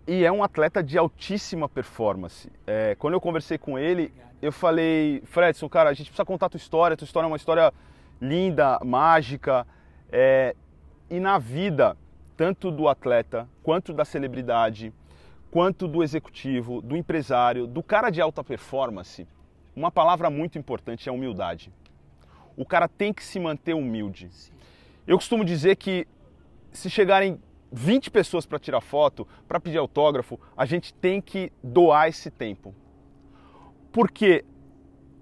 e 0.07 0.25
é 0.25 0.31
um 0.31 0.43
atleta 0.43 0.83
de 0.83 0.97
altíssima 0.97 1.69
performance. 1.69 2.51
É, 2.65 2.95
quando 2.95 3.13
eu 3.13 3.21
conversei 3.21 3.57
com 3.57 3.77
ele, 3.77 4.13
eu 4.41 4.51
falei, 4.51 5.21
Fredson, 5.25 5.69
cara, 5.69 5.89
a 5.89 5.93
gente 5.93 6.07
precisa 6.07 6.25
contar 6.25 6.47
a 6.47 6.49
tua 6.49 6.57
história. 6.57 6.97
Tua 6.97 7.05
história 7.05 7.25
é 7.25 7.29
uma 7.29 7.37
história 7.37 7.71
linda, 8.19 8.79
mágica. 8.83 9.65
é, 10.11 10.55
e 11.09 11.19
na 11.19 11.37
vida, 11.37 11.97
tanto 12.37 12.71
do 12.71 12.87
atleta, 12.87 13.47
quanto 13.61 13.93
da 13.93 14.05
celebridade, 14.05 14.93
quanto 15.51 15.87
do 15.87 16.01
executivo, 16.01 16.81
do 16.81 16.95
empresário, 16.95 17.67
do 17.67 17.83
cara 17.83 18.09
de 18.09 18.21
alta 18.21 18.43
performance, 18.43 19.27
uma 19.75 19.91
palavra 19.91 20.29
muito 20.29 20.57
importante 20.57 21.09
é 21.09 21.11
humildade. 21.11 21.71
O 22.55 22.65
cara 22.65 22.87
tem 22.87 23.13
que 23.13 23.23
se 23.23 23.39
manter 23.39 23.73
humilde. 23.73 24.29
Sim. 24.31 24.51
Eu 25.07 25.17
costumo 25.17 25.43
dizer 25.43 25.75
que 25.77 26.07
se 26.71 26.89
chegarem 26.89 27.39
20 27.71 28.11
pessoas 28.11 28.45
para 28.45 28.59
tirar 28.59 28.81
foto, 28.81 29.27
para 29.47 29.59
pedir 29.59 29.77
autógrafo, 29.77 30.39
a 30.55 30.65
gente 30.65 30.93
tem 30.93 31.21
que 31.21 31.51
doar 31.63 32.09
esse 32.09 32.29
tempo. 32.29 32.75
Porque 33.91 34.45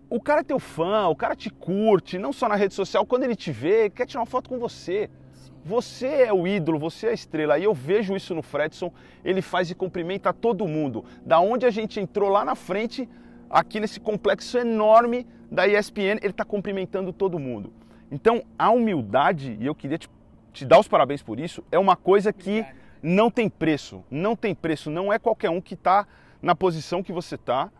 o 0.10 0.20
cara 0.20 0.42
é 0.42 0.44
teu 0.44 0.60
fã, 0.60 1.08
o 1.08 1.16
cara 1.16 1.36
te 1.36 1.50
curte, 1.50 2.18
não 2.18 2.34
só 2.34 2.50
na 2.50 2.56
rede 2.56 2.74
social, 2.74 3.06
quando 3.06 3.24
ele 3.24 3.36
te 3.36 3.52
vê, 3.52 3.90
quer 3.90 4.06
tirar 4.06 4.22
uma 4.22 4.26
foto 4.26 4.50
com 4.50 4.58
você. 4.58 5.10
Sim. 5.34 5.52
Você 5.64 6.08
é 6.08 6.34
o 6.34 6.48
ídolo, 6.48 6.80
você 6.80 7.08
é 7.08 7.10
a 7.12 7.14
estrela. 7.14 7.60
E 7.60 7.64
eu 7.64 7.74
vejo 7.74 8.16
isso 8.16 8.34
no 8.34 8.42
Fredson, 8.42 8.92
ele 9.24 9.42
faz 9.42 9.70
e 9.70 9.76
cumprimenta 9.76 10.34
todo 10.34 10.68
mundo. 10.68 11.06
Da 11.26 11.40
onde 11.40 11.66
a 11.66 11.70
gente 11.70 12.00
entrou 12.00 12.30
lá 12.30 12.44
na 12.44 12.56
frente, 12.56 13.08
aqui 13.50 13.80
nesse 13.80 14.00
complexo 14.00 14.58
enorme 14.58 15.26
da 15.52 15.68
ESPN, 15.68 16.20
ele 16.22 16.30
está 16.30 16.46
cumprimentando 16.46 17.12
todo 17.12 17.40
mundo. 17.40 17.74
Então, 18.12 18.44
a 18.58 18.70
humildade, 18.70 19.58
e 19.60 19.66
eu 19.66 19.76
queria 19.76 19.98
te, 19.98 20.10
te 20.52 20.66
dar 20.66 20.80
os 20.80 20.88
parabéns 20.88 21.22
por 21.22 21.40
isso, 21.40 21.64
é 21.72 21.78
uma 21.78 21.96
coisa 21.96 22.32
que 22.34 22.66
não 23.02 23.32
tem 23.32 23.50
preço. 23.50 24.04
Não 24.10 24.36
tem 24.36 24.54
preço. 24.54 24.90
Não 24.90 25.12
é 25.12 25.18
qualquer 25.18 25.50
um 25.50 25.62
que 25.62 25.74
está 25.74 26.08
na 26.42 26.56
posição 26.56 27.04
que 27.04 27.14
você 27.14 27.36
está. 27.36 27.72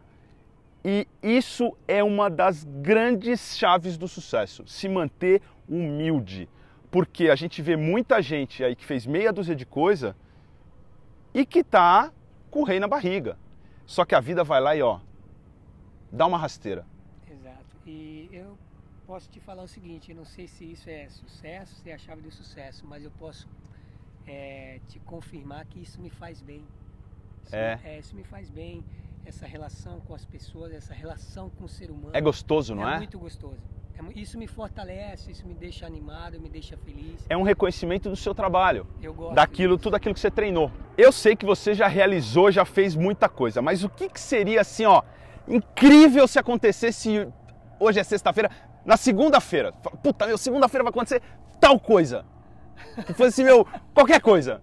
E 0.84 1.08
isso 1.22 1.76
é 1.88 2.04
uma 2.04 2.30
das 2.30 2.64
grandes 2.64 3.58
chaves 3.58 3.98
do 3.98 4.08
sucesso, 4.08 4.64
se 4.66 4.88
manter 4.88 5.42
humilde. 5.68 6.48
Porque 6.90 7.30
a 7.30 7.36
gente 7.36 7.62
vê 7.62 7.76
muita 7.76 8.22
gente 8.22 8.64
aí 8.64 8.76
que 8.76 8.86
fez 8.86 9.06
meia 9.06 9.34
dúzia 9.34 9.56
de 9.56 9.66
coisa 9.66 10.16
e 11.34 11.46
que 11.46 11.64
tá 11.64 12.12
com 12.50 12.62
o 12.62 12.64
rei 12.64 12.80
na 12.80 12.88
barriga. 12.88 13.38
Só 13.86 14.06
que 14.06 14.16
a 14.16 14.20
vida 14.20 14.44
vai 14.44 14.62
lá 14.62 14.76
e 14.76 14.82
ó, 14.82 15.00
dá 16.12 16.26
uma 16.26 16.38
rasteira. 16.38 16.86
E 17.90 18.30
eu 18.32 18.56
posso 19.08 19.28
te 19.34 19.40
falar 19.40 19.64
o 19.64 19.68
seguinte, 19.68 20.12
eu 20.12 20.18
não 20.22 20.26
sei 20.26 20.48
se 20.48 20.64
isso 20.74 20.88
é 20.88 21.10
sucesso, 21.10 21.74
se 21.82 21.90
é 21.90 21.96
a 21.96 21.98
chave 21.98 22.22
do 22.22 22.32
sucesso, 22.32 22.86
mas 22.88 23.04
eu 23.04 23.12
posso 23.18 23.48
é, 24.28 24.80
te 24.88 25.00
confirmar 25.00 25.66
que 25.66 25.80
isso 25.82 26.00
me 26.00 26.12
faz 26.12 26.40
bem. 26.40 26.64
Isso 27.44 27.56
É. 27.56 27.80
Me, 27.84 28.00
isso 28.00 28.16
me 28.16 28.24
faz 28.24 28.48
bem, 28.50 28.84
essa 29.26 29.48
relação 29.48 30.00
com 30.02 30.14
as 30.14 30.24
pessoas, 30.24 30.72
essa 30.72 30.94
relação 30.94 31.50
com 31.50 31.64
o 31.66 31.68
ser 31.68 31.90
humano. 31.90 32.12
É 32.14 32.22
gostoso, 32.22 32.76
não 32.76 32.88
é? 32.88 32.98
muito 32.98 33.18
gostoso. 33.18 33.64
É 33.98 34.20
isso 34.20 34.38
me 34.38 34.48
fortalece, 34.48 35.32
isso 35.32 35.46
me 35.48 35.56
deixa 35.56 35.88
animado, 35.88 36.40
me 36.40 36.48
deixa 36.48 36.78
feliz. 36.78 37.26
É 37.28 37.36
um 37.36 37.42
reconhecimento 37.42 38.08
do 38.08 38.16
seu 38.16 38.36
trabalho. 38.36 38.86
Eu 39.02 39.16
gosto 39.16 39.34
daquilo, 39.34 39.76
disso. 39.76 39.84
tudo 39.84 39.96
aquilo 39.96 40.14
que 40.14 40.20
você 40.20 40.32
treinou. 40.32 40.72
Eu 40.96 41.12
sei 41.12 41.36
que 41.36 41.46
você 41.46 41.74
já 41.74 41.88
realizou, 41.88 42.52
já 42.52 42.66
fez 42.66 42.96
muita 42.96 43.28
coisa, 43.28 43.64
mas 43.64 43.84
o 43.84 43.90
que, 43.90 44.08
que 44.08 44.20
seria 44.20 44.62
assim, 44.62 44.86
ó, 44.86 45.02
incrível 45.48 46.28
se 46.28 46.38
acontecesse 46.38 47.28
hoje 47.80 48.00
é 48.00 48.04
sexta-feira, 48.04 48.50
na 48.86 48.98
segunda-feira, 48.98 49.72
puta, 49.72 50.28
meu, 50.28 50.38
segunda-feira 50.38 50.84
vai 50.84 50.92
acontecer 50.92 51.22
tal 51.60 51.80
coisa. 51.80 52.26
Que 53.06 53.14
fosse 53.14 53.30
assim, 53.30 53.44
meu, 53.44 53.66
qualquer 53.94 54.22
coisa. 54.22 54.62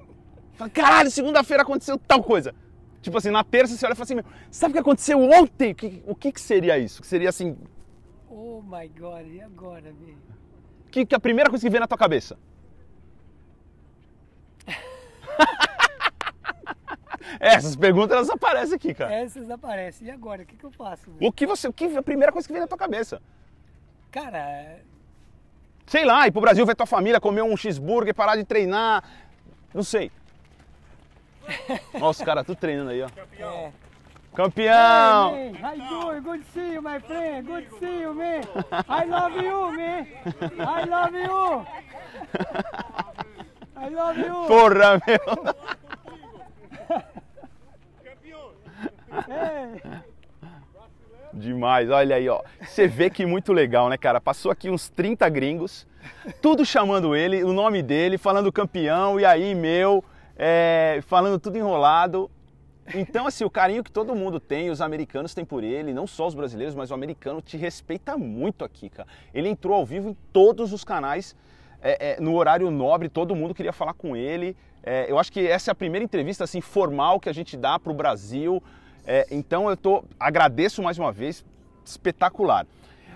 Fala, 0.55 0.71
Caralho, 0.71 1.11
segunda-feira 1.11 1.63
aconteceu 1.63 1.99
tal 1.99 2.23
coisa. 2.23 2.55
Tipo 3.03 3.19
assim, 3.19 3.31
na 3.31 3.45
terça 3.45 3.77
você 3.77 3.87
olha 3.87 3.93
e 3.93 3.97
fala 3.97 4.05
assim, 4.05 4.15
meu, 4.17 4.25
sabe 4.51 4.71
o 4.71 4.75
que 4.75 4.81
aconteceu 4.81 5.21
ontem? 5.21 5.73
O 5.73 5.75
que, 5.75 6.03
o 6.07 6.15
que, 6.15 6.33
que 6.33 6.41
seria 6.41 6.79
isso? 6.79 7.01
Que 7.01 7.07
seria 7.07 7.29
assim, 7.29 7.57
Oh 8.29 8.61
my 8.63 8.89
God, 8.89 9.27
e 9.27 9.41
agora, 9.41 9.93
meu? 10.01 10.17
que, 10.91 11.05
que 11.05 11.15
a 11.15 11.21
primeira 11.21 11.51
coisa 11.51 11.67
que 11.67 11.71
vem 11.71 11.81
na 11.81 11.87
tua 11.87 11.99
cabeça? 11.99 12.39
Essas 17.41 17.77
perguntas 17.77 18.17
elas 18.17 18.31
aparecem 18.31 18.77
aqui, 18.77 18.95
cara. 18.95 19.15
Essas 19.15 19.51
aparecem. 19.51 20.09
E 20.09 20.11
agora, 20.11 20.43
o 20.43 20.47
que, 20.47 20.57
que 20.57 20.65
eu 20.65 20.71
faço? 20.71 21.11
meu? 21.11 21.29
O 21.29 21.33
que 21.33 21.47
você, 21.47 21.69
o 21.69 21.73
que 21.73 21.97
a 21.97 22.03
primeira 22.03 22.33
coisa 22.33 22.47
que 22.47 22.53
vem 22.53 22.61
na 22.61 22.69
tua 22.69 22.79
cabeça? 22.79 23.21
Cara, 24.11 24.79
Sei 25.87 26.05
lá, 26.05 26.27
ir 26.27 26.33
pro 26.33 26.41
Brasil 26.41 26.67
ver 26.67 26.75
tua 26.75 26.87
família, 26.87 27.21
comer 27.21 27.43
um 27.43 27.57
cheeseburger, 27.57 28.13
parar 28.13 28.35
de 28.35 28.43
treinar, 28.45 29.05
não 29.73 29.85
sei. 29.85 30.11
Olha 31.95 32.07
os 32.07 32.21
caras 32.21 32.45
tudo 32.45 32.59
treinando 32.59 32.91
aí, 32.91 33.03
ó. 33.03 33.09
é. 33.39 33.73
Campeão! 34.35 35.35
Hey, 35.35 35.53
man? 35.53 36.21
Good 36.23 36.45
to 36.45 36.53
see 36.53 36.75
you, 36.75 36.83
my 36.83 37.01
friend. 37.01 37.47
Good 37.47 37.69
to 37.69 37.79
see 37.79 38.03
you, 38.03 38.13
man. 38.15 38.43
I 38.89 39.05
love 39.07 39.37
you, 39.37 39.73
man. 39.73 40.07
I 40.59 40.85
love 40.85 41.17
you. 41.17 41.67
I 43.77 43.89
love 43.89 44.19
you. 44.19 44.47
Porra, 44.47 45.01
meu! 45.07 45.55
Hey. 49.29 49.81
Demais, 51.33 51.91
olha 51.91 52.17
aí, 52.17 52.29
ó. 52.29 52.43
Você 52.63 52.89
vê 52.89 53.11
que 53.11 53.27
muito 53.27 53.53
legal, 53.53 53.89
né, 53.91 53.99
cara? 53.99 54.21
Passou 54.21 54.51
aqui 54.51 54.71
uns 54.71 54.89
30 54.89 55.29
gringos, 55.29 55.87
tudo 56.41 56.65
chamando 56.65 57.15
ele, 57.15 57.45
o 57.45 57.53
nome 57.53 57.83
dele, 57.83 58.17
falando 58.17 58.51
campeão, 58.51 59.21
e 59.21 59.25
aí, 59.25 59.55
meu, 59.55 60.03
é, 60.37 61.01
falando 61.07 61.39
tudo 61.39 61.59
enrolado. 61.59 62.31
Então, 62.95 63.27
assim, 63.27 63.45
o 63.45 63.51
carinho 63.51 63.85
que 63.85 63.93
todo 63.93 64.15
mundo 64.15 64.39
tem, 64.41 64.71
os 64.71 64.81
americanos 64.81 65.35
têm 65.35 65.45
por 65.45 65.63
ele, 65.63 65.93
não 65.93 66.07
só 66.07 66.27
os 66.27 66.35
brasileiros, 66.35 66.75
mas 66.75 66.91
o 66.91 66.95
americano 66.95 67.43
te 67.43 67.57
respeita 67.57 68.17
muito 68.17 68.65
aqui, 68.65 68.89
cara. 68.89 69.09
Ele 69.35 69.49
entrou 69.49 69.75
ao 69.75 69.85
vivo 69.85 70.09
em 70.09 70.17
todos 70.33 70.73
os 70.73 70.85
canais, 70.85 71.37
é, 71.83 72.13
é, 72.13 72.21
no 72.21 72.35
horário 72.35 72.71
nobre, 72.71 73.09
todo 73.09 73.37
mundo 73.37 73.55
queria 73.55 73.73
falar 73.73 73.93
com 73.93 74.17
ele. 74.17 74.57
É, 74.87 75.11
eu 75.11 75.19
acho 75.19 75.33
que 75.33 75.45
essa 75.45 75.71
é 75.71 75.73
a 75.73 75.75
primeira 75.75 76.05
entrevista, 76.05 76.45
assim, 76.45 76.61
formal 76.61 77.19
que 77.19 77.29
a 77.29 77.33
gente 77.33 77.57
dá 77.57 77.77
pro 77.77 77.93
Brasil. 77.93 78.63
É, 79.05 79.27
então, 79.33 79.69
eu 79.69 79.77
tô, 79.77 80.05
agradeço 80.19 80.81
mais 80.81 80.97
uma 80.97 81.11
vez, 81.11 81.45
espetacular. 81.85 82.65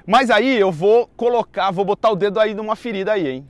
Mas 0.04 0.30
aí 0.30 0.58
eu 0.58 0.72
vou 0.72 1.06
colocar, 1.16 1.70
vou 1.70 1.84
botar 1.84 2.10
o 2.10 2.16
dedo 2.16 2.40
aí 2.40 2.54
numa 2.54 2.74
ferida 2.74 3.12
aí, 3.12 3.28
hein? 3.28 3.48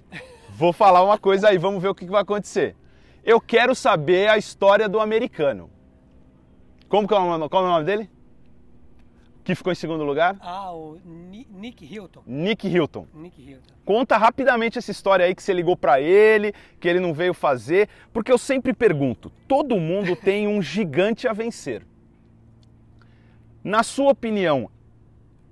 Vou 0.50 0.74
falar 0.74 1.02
uma 1.02 1.16
coisa 1.16 1.48
aí, 1.48 1.56
vamos 1.56 1.80
ver 1.80 1.88
o 1.88 1.94
que 1.94 2.04
que 2.04 2.10
vai 2.10 2.20
acontecer. 2.20 2.76
Eu 3.24 3.40
quero 3.40 3.74
saber 3.74 4.28
a 4.28 4.36
história 4.36 4.86
do 4.86 5.00
americano. 5.00 5.70
Como 6.86 7.08
que 7.08 7.14
é 7.14 7.16
o 7.16 7.24
nome, 7.24 7.48
qual 7.48 7.64
é 7.64 7.66
o 7.66 7.70
nome 7.70 7.84
dele? 7.86 8.10
Que 9.42 9.54
ficou 9.54 9.72
em 9.72 9.76
segundo 9.76 10.04
lugar? 10.04 10.36
Ah, 10.40 10.72
o 10.72 10.98
Ni- 11.04 11.46
Nick 11.50 11.84
Hilton. 11.84 12.22
Nick 12.26 12.68
Hilton. 12.68 13.06
Nick 13.14 13.40
Hilton. 13.42 13.74
Conta 13.84 14.16
rapidamente 14.16 14.78
essa 14.78 14.90
história 14.90 15.24
aí 15.24 15.34
que 15.34 15.42
você 15.42 15.52
ligou 15.52 15.76
pra 15.76 16.00
ele, 16.00 16.52
que 16.78 16.86
ele 16.86 17.00
não 17.00 17.12
veio 17.14 17.32
fazer, 17.34 17.88
porque 18.12 18.30
eu 18.30 18.38
sempre 18.38 18.72
pergunto, 18.74 19.30
todo 19.48 19.80
mundo 19.80 20.14
tem 20.16 20.46
um 20.46 20.60
gigante 20.60 21.26
a 21.26 21.32
vencer. 21.32 21.86
Na 23.64 23.82
sua 23.82 24.10
opinião, 24.12 24.70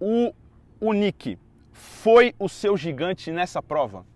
o, 0.00 0.32
o 0.80 0.92
Nick 0.92 1.38
foi 1.72 2.34
o 2.38 2.48
seu 2.48 2.76
gigante 2.76 3.30
nessa 3.30 3.62
prova? 3.62 4.06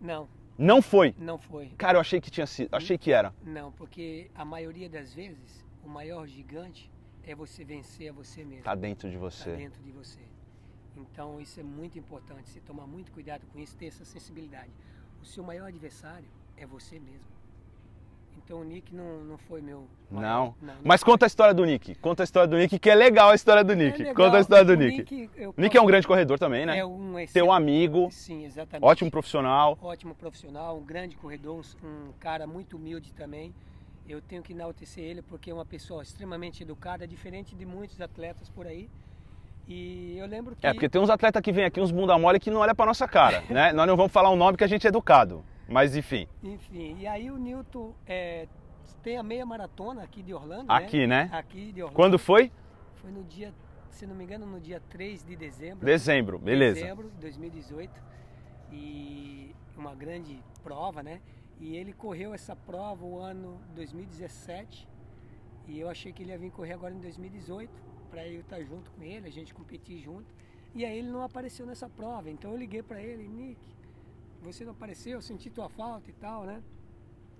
Não, 0.00 0.28
Não 0.58 0.82
foi. 0.82 1.14
não 1.18 1.38
foi. 1.38 1.68
Cara, 1.78 1.96
eu 1.96 2.00
achei 2.00 2.20
que 2.20 2.30
tinha 2.30 2.46
sido, 2.46 2.68
achei 2.72 2.98
que 2.98 3.12
era. 3.12 3.32
Não, 3.44 3.72
porque 3.72 4.30
a 4.34 4.44
maioria 4.44 4.88
das 4.88 5.14
vezes 5.14 5.64
o 5.84 5.88
maior 5.88 6.26
gigante 6.26 6.90
é 7.26 7.34
você 7.34 7.64
vencer 7.64 8.10
a 8.10 8.12
você 8.12 8.44
mesmo. 8.44 8.64
Tá 8.64 8.74
dentro 8.74 9.10
de 9.10 9.16
você. 9.16 9.56
dentro 9.56 9.82
de 9.82 9.92
você. 9.92 10.20
Então 10.96 11.40
isso 11.40 11.58
é 11.58 11.62
muito 11.62 11.98
importante, 11.98 12.50
você 12.50 12.60
tomar 12.60 12.86
muito 12.86 13.10
cuidado 13.12 13.42
com 13.52 13.58
isso, 13.58 13.76
ter 13.76 13.86
essa 13.86 14.04
sensibilidade. 14.04 14.70
O 15.22 15.24
seu 15.24 15.42
maior 15.42 15.68
adversário 15.68 16.28
é 16.56 16.66
você 16.66 16.98
mesmo. 16.98 17.32
Então 18.44 18.60
o 18.60 18.64
Nick 18.64 18.94
não, 18.94 19.22
não 19.24 19.38
foi 19.38 19.60
meu. 19.60 19.86
Não. 20.10 20.54
não 20.60 20.74
Mas 20.82 21.02
conta 21.04 21.26
a 21.26 21.28
história 21.28 21.54
do 21.54 21.64
Nick. 21.64 21.94
Conta 21.96 22.22
a 22.22 22.24
história 22.24 22.48
do 22.48 22.56
Nick, 22.56 22.78
que 22.78 22.90
é 22.90 22.94
legal 22.94 23.30
a 23.30 23.34
história 23.34 23.62
do 23.62 23.74
Nick. 23.74 23.94
É 23.94 23.98
legal. 24.06 24.14
Conta 24.14 24.38
a 24.38 24.40
história 24.40 24.64
do 24.64 24.74
Nick. 24.74 25.30
eu 25.36 25.54
Nick 25.56 25.76
é 25.76 25.80
um 25.80 25.86
grande 25.86 26.06
corredor 26.06 26.38
também, 26.38 26.66
né? 26.66 26.78
É 26.78 26.84
um 26.84 27.14
Teu 27.32 27.52
amigo, 27.52 28.08
Sim, 28.10 28.44
exatamente. 28.44 28.84
ótimo 28.84 29.10
profissional. 29.10 29.78
Ótimo 29.80 30.14
profissional, 30.14 30.76
um 30.76 30.84
grande 30.84 31.16
corredor, 31.16 31.64
um 31.84 32.12
cara 32.18 32.46
muito 32.46 32.76
humilde 32.76 33.12
também. 33.12 33.54
Eu 34.08 34.20
tenho 34.20 34.42
que 34.42 34.52
enaltecer 34.52 35.04
ele 35.04 35.22
porque 35.22 35.50
é 35.50 35.54
uma 35.54 35.64
pessoa 35.64 36.02
extremamente 36.02 36.62
educada, 36.62 37.06
diferente 37.06 37.54
de 37.54 37.64
muitos 37.64 38.00
atletas 38.00 38.48
por 38.48 38.66
aí. 38.66 38.90
E 39.66 40.16
eu 40.18 40.26
lembro 40.26 40.56
que. 40.56 40.66
É, 40.66 40.72
porque 40.72 40.88
tem 40.88 41.00
uns 41.00 41.10
atletas 41.10 41.40
que 41.40 41.52
vêm 41.52 41.64
aqui, 41.64 41.80
uns 41.80 41.92
bunda 41.92 42.18
mole, 42.18 42.40
que 42.40 42.50
não 42.50 42.60
olham 42.60 42.74
pra 42.74 42.86
nossa 42.86 43.06
cara, 43.06 43.42
né? 43.48 43.72
Nós 43.72 43.86
não 43.86 43.96
vamos 43.96 44.12
falar 44.12 44.30
um 44.30 44.36
nome 44.36 44.56
que 44.56 44.64
a 44.64 44.66
gente 44.66 44.86
é 44.86 44.88
educado. 44.88 45.44
Mas 45.68 45.96
enfim, 45.96 46.26
Enfim, 46.42 46.96
e 46.98 47.06
aí 47.06 47.30
o 47.30 47.38
Newton 47.38 47.94
é, 48.06 48.46
tem 49.02 49.16
a 49.16 49.22
meia 49.22 49.46
maratona 49.46 50.02
aqui 50.02 50.22
de 50.22 50.34
Orlando. 50.34 50.70
Aqui, 50.70 51.06
né? 51.06 51.30
Aqui 51.32 51.72
de 51.72 51.82
Orlando. 51.82 51.96
quando 51.96 52.18
foi? 52.18 52.52
Foi 52.96 53.10
no 53.10 53.24
dia, 53.24 53.54
se 53.90 54.06
não 54.06 54.14
me 54.14 54.24
engano, 54.24 54.44
no 54.44 54.60
dia 54.60 54.82
3 54.90 55.24
de 55.24 55.36
dezembro. 55.36 55.86
Dezembro, 55.86 56.38
beleza. 56.38 56.80
Dezembro 56.80 57.10
de 57.10 57.16
2018. 57.20 57.90
E 58.72 59.54
uma 59.76 59.94
grande 59.94 60.42
prova, 60.62 61.02
né? 61.02 61.20
E 61.62 61.76
ele 61.76 61.92
correu 61.92 62.34
essa 62.34 62.56
prova 62.56 63.04
o 63.06 63.20
ano 63.20 63.56
2017. 63.76 64.88
E 65.68 65.78
eu 65.78 65.88
achei 65.88 66.12
que 66.12 66.20
ele 66.24 66.32
ia 66.32 66.38
vir 66.44 66.50
correr 66.50 66.72
agora 66.72 66.92
em 66.92 66.98
2018, 66.98 67.70
para 68.10 68.26
eu 68.26 68.40
estar 68.40 68.60
junto 68.64 68.90
com 68.90 69.00
ele, 69.00 69.28
a 69.28 69.30
gente 69.30 69.54
competir 69.54 70.00
junto. 70.00 70.34
E 70.74 70.84
aí 70.84 70.98
ele 70.98 71.08
não 71.08 71.22
apareceu 71.22 71.64
nessa 71.64 71.88
prova. 71.88 72.28
Então 72.28 72.50
eu 72.50 72.56
liguei 72.56 72.82
para 72.82 73.00
ele, 73.00 73.28
Nick, 73.28 73.60
você 74.40 74.64
não 74.64 74.72
apareceu, 74.72 75.12
eu 75.12 75.22
senti 75.22 75.50
tua 75.50 75.68
falta 75.68 76.10
e 76.10 76.12
tal, 76.14 76.42
né? 76.42 76.60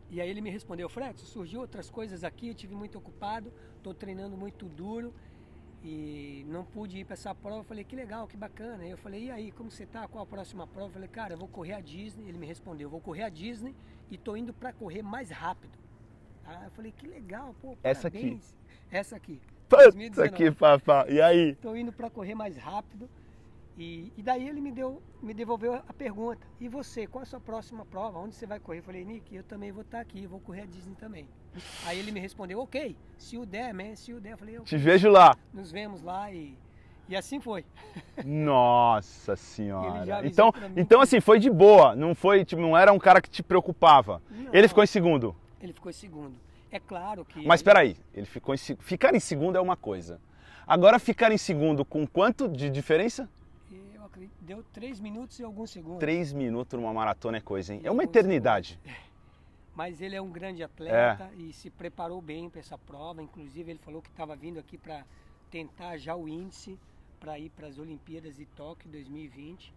E 0.09 0.21
aí 0.21 0.31
ele 0.31 0.41
me 0.41 0.51
respondeu, 0.51 0.89
Fred, 0.89 1.21
surgiu 1.21 1.61
outras 1.61 1.91
coisas 1.91 2.23
aqui, 2.23 2.47
eu 2.47 2.55
tive 2.55 2.77
muito 2.77 2.97
ocupado, 2.99 3.53
estou 3.77 3.93
treinando 3.93 4.37
muito 4.37 4.67
duro 4.67 5.13
e 5.85 6.45
não 6.49 6.65
pude 6.65 6.99
ir 6.99 7.05
para 7.05 7.15
essa 7.15 7.35
prova. 7.35 7.59
Eu 7.59 7.65
falei, 7.65 7.85
que 7.85 7.97
legal, 7.97 8.27
que 8.27 8.37
bacana. 8.37 8.85
Eu 8.85 8.97
falei, 8.97 9.25
e 9.25 9.31
aí, 9.31 9.53
como 9.53 9.71
você 9.71 9.85
tá? 9.85 10.07
Qual 10.07 10.23
a 10.23 10.27
próxima 10.27 10.67
prova? 10.67 10.89
Eu 10.89 10.93
falei, 10.93 11.09
cara, 11.09 11.35
eu 11.35 11.39
vou 11.39 11.49
correr 11.49 11.73
a 11.75 11.81
Disney. 11.81 12.29
Ele 12.29 12.39
me 12.39 12.47
respondeu, 12.47 12.89
vou 12.89 13.01
correr 13.01 13.25
a 13.25 13.29
Disney 13.29 13.75
e 14.11 14.17
tô 14.17 14.37
indo 14.37 14.53
para 14.53 14.73
correr 14.73 15.03
mais 15.03 15.31
rápido. 15.31 15.77
Ah, 16.45 16.63
eu 16.65 16.71
falei, 16.71 16.93
que 16.93 17.07
legal, 17.07 17.55
pô, 17.61 17.77
Essa 17.83 18.09
aqui. 18.09 18.19
parabéns. 18.19 18.57
Essa 18.91 19.17
aqui. 19.17 19.41
Puta 19.69 19.85
2019. 19.85 20.37
que 20.37 20.51
papá. 20.51 21.07
E 21.09 21.21
aí? 21.21 21.51
Estou 21.51 21.77
indo 21.77 21.93
para 21.93 22.11
correr 22.11 22.35
mais 22.35 22.57
rápido. 22.57 23.09
E, 23.77 24.13
e 24.17 24.23
daí 24.23 24.47
ele 24.47 24.61
me 24.61 24.71
deu, 24.71 25.03
me 25.23 25.33
devolveu 25.33 25.75
a 25.75 25.93
pergunta. 25.93 26.47
E 26.61 26.69
você, 26.69 27.07
qual 27.07 27.23
a 27.23 27.27
sua 27.27 27.41
próxima 27.41 27.85
prova? 27.87 28.19
Onde 28.19 28.35
você 28.35 28.47
vai 28.47 28.61
correr? 28.61 28.81
Eu 28.81 28.83
falei, 28.83 29.05
Nick, 29.05 29.35
eu 29.35 29.43
também 29.43 29.73
vou 29.73 29.83
estar 29.83 30.01
aqui, 30.01 30.27
vou 30.27 30.41
correr 30.41 30.63
a 30.63 30.67
Disney 30.67 30.95
também. 30.95 31.27
Aí 31.87 31.99
ele 31.99 32.13
me 32.13 32.21
respondeu, 32.21 32.61
ok, 32.61 32.97
se 33.17 33.39
o 33.39 33.47
der, 33.47 33.73
man, 33.73 33.97
se 33.97 34.13
o 34.13 34.21
der. 34.21 34.33
Eu 34.33 34.39
falei, 34.39 34.55
Te 34.57 34.61
ok, 34.61 34.79
vejo 34.79 35.09
lá. 35.11 35.35
nos 35.53 35.71
vemos 35.71 36.03
lá 36.03 36.31
e, 36.31 36.57
e 37.09 37.17
assim 37.17 37.41
foi. 37.41 37.65
Nossa 38.25 39.33
Ele 39.33 39.41
senhora. 39.41 40.27
Então, 40.27 40.53
então 40.77 41.01
assim, 41.01 41.21
foi 41.21 41.39
de 41.39 41.51
boa. 41.51 41.97
Não 41.97 42.15
foi, 42.15 42.45
tipo, 42.45 42.61
não 42.61 42.77
era 42.77 42.93
um 42.93 42.99
cara 42.99 43.21
que 43.23 43.31
te 43.31 43.43
preocupava. 43.43 44.23
Não. 44.31 44.55
Ele 44.55 44.69
ficou 44.69 44.85
em 44.85 44.87
segundo. 44.87 45.35
Ele 45.61 45.73
ficou 45.73 45.91
em 45.91 45.95
segundo. 45.95 46.35
É 46.71 46.79
claro 46.79 47.25
que. 47.25 47.45
Mas 47.47 47.63
peraí, 47.63 47.97
ele 48.15 48.27
ficou 48.27 48.55
em 48.55 48.59
Ficar 48.59 49.15
em 49.15 49.21
segundo 49.21 49.57
é 49.57 49.61
uma 49.61 49.77
coisa. 49.77 50.21
Agora 50.67 50.99
ficar 50.99 51.33
em 51.33 51.39
segundo 51.39 51.85
com 51.85 52.07
quanto 52.07 52.49
de 52.49 52.71
diferença? 52.71 53.29
Deu 54.41 54.63
três 54.73 55.01
minutos 55.01 55.39
e 55.39 55.45
alguns 55.45 55.71
segundos. 55.71 56.01
Três 56.01 56.33
minutos 56.33 56.79
numa 56.79 56.93
maratona 56.93 57.39
é 57.39 57.41
coisa, 57.41 57.75
hein? 57.75 57.81
E 57.83 57.87
É 57.87 57.91
uma 57.91 58.05
eternidade. 58.05 58.79
Mas 59.75 60.01
ele 60.03 60.15
é 60.15 60.21
um 60.21 60.31
grande 60.31 60.63
atleta 60.63 61.31
É. 61.33 61.37
e 61.37 61.53
se 61.53 61.71
preparou 61.71 62.21
bem 62.21 62.51
para 62.51 62.61
essa 62.61 62.77
prova. 62.77 63.23
Inclusive, 63.23 63.71
ele 63.71 63.79
falou 63.79 64.03
que 64.03 64.11
estava 64.11 64.37
vindo 64.37 64.59
aqui 64.59 64.77
para 64.77 65.05
tentar 65.51 65.97
já 65.97 66.15
o 66.15 66.29
índice 66.29 66.79
para 67.19 67.39
ir 67.39 67.51
para 67.51 67.69
as 67.69 67.79
Olimpíadas 67.79 68.37
de 68.37 68.45
Tóquio 68.47 68.91
2020. 68.91 69.73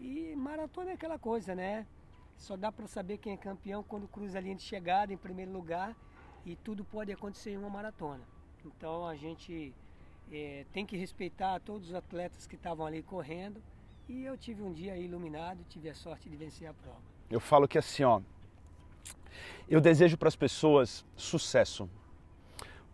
E 0.00 0.34
maratona 0.36 0.90
é 0.90 0.94
aquela 0.94 1.18
coisa, 1.18 1.54
né? 1.54 1.86
Só 2.36 2.56
dá 2.56 2.70
para 2.72 2.86
saber 2.86 3.18
quem 3.18 3.32
é 3.32 3.36
campeão 3.36 3.82
quando 3.82 4.08
cruza 4.08 4.38
a 4.38 4.40
linha 4.40 4.56
de 4.56 4.62
chegada 4.62 5.12
em 5.12 5.16
primeiro 5.16 5.52
lugar 5.52 5.96
e 6.44 6.56
tudo 6.56 6.84
pode 6.84 7.12
acontecer 7.12 7.52
em 7.52 7.56
uma 7.56 7.70
maratona. 7.70 8.22
Então 8.64 9.06
a 9.06 9.14
gente 9.14 9.72
eh, 10.32 10.64
tem 10.72 10.84
que 10.84 10.96
respeitar 10.96 11.60
todos 11.60 11.88
os 11.88 11.94
atletas 11.94 12.46
que 12.46 12.56
estavam 12.56 12.86
ali 12.86 13.02
correndo. 13.02 13.62
E 14.08 14.24
eu 14.24 14.36
tive 14.36 14.62
um 14.62 14.72
dia 14.72 14.96
iluminado, 14.96 15.64
tive 15.68 15.88
a 15.88 15.94
sorte 15.94 16.28
de 16.28 16.36
vencer 16.36 16.68
a 16.68 16.74
prova. 16.74 17.00
Eu 17.30 17.40
falo 17.40 17.66
que 17.66 17.78
assim, 17.78 18.04
ó, 18.04 18.20
eu 19.68 19.80
desejo 19.80 20.16
para 20.16 20.28
as 20.28 20.36
pessoas 20.36 21.04
sucesso. 21.16 21.88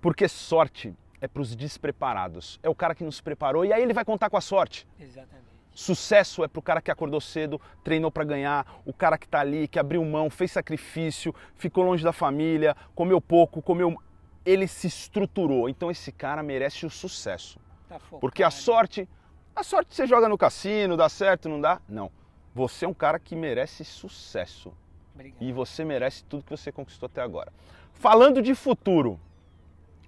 Porque 0.00 0.28
sorte 0.28 0.94
é 1.20 1.28
para 1.28 1.42
os 1.42 1.54
despreparados. 1.54 2.58
É 2.62 2.68
o 2.68 2.74
cara 2.74 2.94
que 2.94 3.04
nos 3.04 3.20
preparou 3.20 3.64
e 3.64 3.72
aí 3.72 3.82
ele 3.82 3.92
vai 3.92 4.04
contar 4.04 4.30
com 4.30 4.36
a 4.36 4.40
sorte. 4.40 4.86
Exatamente. 4.98 5.50
Sucesso 5.72 6.42
é 6.42 6.48
pro 6.48 6.60
cara 6.60 6.80
que 6.80 6.90
acordou 6.90 7.20
cedo, 7.20 7.60
treinou 7.84 8.10
para 8.10 8.24
ganhar, 8.24 8.82
o 8.84 8.92
cara 8.92 9.16
que 9.16 9.28
tá 9.28 9.40
ali, 9.40 9.68
que 9.68 9.78
abriu 9.78 10.04
mão, 10.04 10.28
fez 10.28 10.50
sacrifício, 10.50 11.34
ficou 11.54 11.84
longe 11.84 12.02
da 12.02 12.12
família, 12.12 12.76
comeu 12.94 13.20
pouco, 13.20 13.62
comeu. 13.62 13.96
Ele 14.45 14.66
se 14.66 14.86
estruturou. 14.86 15.68
Então 15.68 15.91
esse 15.91 16.11
cara 16.12 16.43
merece 16.43 16.86
o 16.86 16.91
sucesso. 16.91 17.59
Tá. 17.88 17.99
Porque 18.20 18.43
a 18.43 18.51
sorte, 18.51 19.09
a 19.55 19.62
sorte 19.62 19.95
você 19.95 20.07
joga 20.07 20.28
no 20.28 20.38
cassino, 20.38 20.97
dá 20.97 21.09
certo, 21.09 21.49
não 21.49 21.61
dá? 21.61 21.80
Não. 21.88 22.11
Você 22.55 22.84
é 22.84 22.88
um 22.88 22.95
cara 22.95 23.18
que 23.18 23.36
merece 23.36 23.84
sucesso. 23.84 24.72
Obrigado. 25.14 25.43
E 25.43 25.53
você 25.53 25.84
merece 25.84 26.24
tudo 26.24 26.43
que 26.45 26.51
você 26.51 26.72
conquistou 26.72 27.07
até 27.07 27.20
agora. 27.20 27.53
Falando 27.93 28.41
de 28.41 28.55
futuro, 28.55 29.20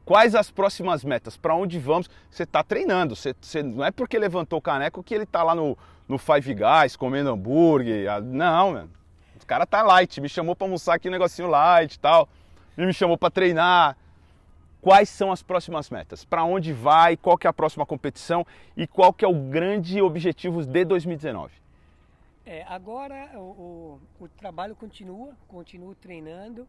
quais 0.05 0.35
as 0.35 0.51
próximas 0.51 1.05
metas? 1.05 1.37
Para 1.37 1.55
onde 1.55 1.78
vamos? 1.78 2.09
Você 2.30 2.45
está 2.45 2.62
treinando. 2.62 3.14
Você, 3.14 3.35
você- 3.41 3.62
não 3.62 3.85
é 3.85 3.91
porque 3.91 4.18
levantou 4.18 4.59
o 4.59 4.62
caneco 4.62 5.03
que 5.03 5.14
ele 5.14 5.24
está 5.24 5.43
lá 5.43 5.55
no, 5.55 5.76
no 6.09 6.18
Five 6.18 6.55
Guys 6.55 6.97
comendo 6.97 7.30
hambúrguer. 7.30 8.22
Não, 8.22 8.72
mano. 8.72 8.91
O 9.43 9.47
cara 9.47 9.66
tá 9.66 9.83
light. 9.83 10.20
Me 10.20 10.28
chamou 10.28 10.57
para 10.57 10.66
almoçar 10.66 10.95
aqui 10.95 11.09
um 11.09 11.12
negocinho 11.12 11.49
light 11.49 11.95
e 11.95 11.99
tal. 11.99 12.28
Ele 12.78 12.87
me 12.87 12.95
chamou 12.95 13.18
para 13.18 13.30
treinar. 13.30 13.97
Quais 14.83 15.09
são 15.09 15.30
as 15.30 15.45
próximas 15.45 15.89
metas? 15.91 16.24
Para 16.24 16.43
onde 16.43 16.72
vai? 16.72 17.16
Qual 17.16 17.39
que 17.39 17.47
é 17.47 17.51
a 17.51 17.53
próxima 17.53 17.87
competição? 17.87 18.45
E 18.76 18.85
qual 18.85 19.12
que 19.12 19.24
é 19.24 19.28
o 19.28 19.49
grande 19.49 20.03
objetivo 20.03 20.61
de 20.66 20.85
2019? 20.85 21.55
É, 22.45 22.64
agora 22.64 23.30
o, 23.39 24.01
o, 24.18 24.24
o 24.24 24.28
trabalho 24.28 24.74
continua, 24.74 25.37
continuo 25.47 25.95
treinando 25.95 26.66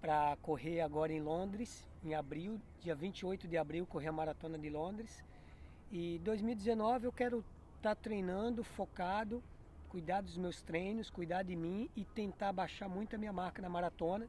para 0.00 0.38
correr 0.40 0.80
agora 0.80 1.12
em 1.12 1.20
Londres, 1.20 1.86
em 2.02 2.14
abril, 2.14 2.58
dia 2.80 2.94
28 2.94 3.46
de 3.46 3.58
abril, 3.58 3.84
correr 3.84 4.08
a 4.08 4.12
maratona 4.12 4.58
de 4.58 4.70
Londres. 4.70 5.22
E 5.92 6.18
2019 6.24 7.04
eu 7.04 7.12
quero 7.12 7.44
estar 7.76 7.94
treinando, 7.94 8.64
focado, 8.64 9.42
cuidar 9.90 10.22
dos 10.22 10.38
meus 10.38 10.62
treinos, 10.62 11.10
cuidar 11.10 11.42
de 11.42 11.54
mim 11.54 11.90
e 11.94 12.06
tentar 12.06 12.54
baixar 12.54 12.88
muito 12.88 13.16
a 13.16 13.18
minha 13.18 13.34
marca 13.34 13.60
na 13.60 13.68
maratona. 13.68 14.26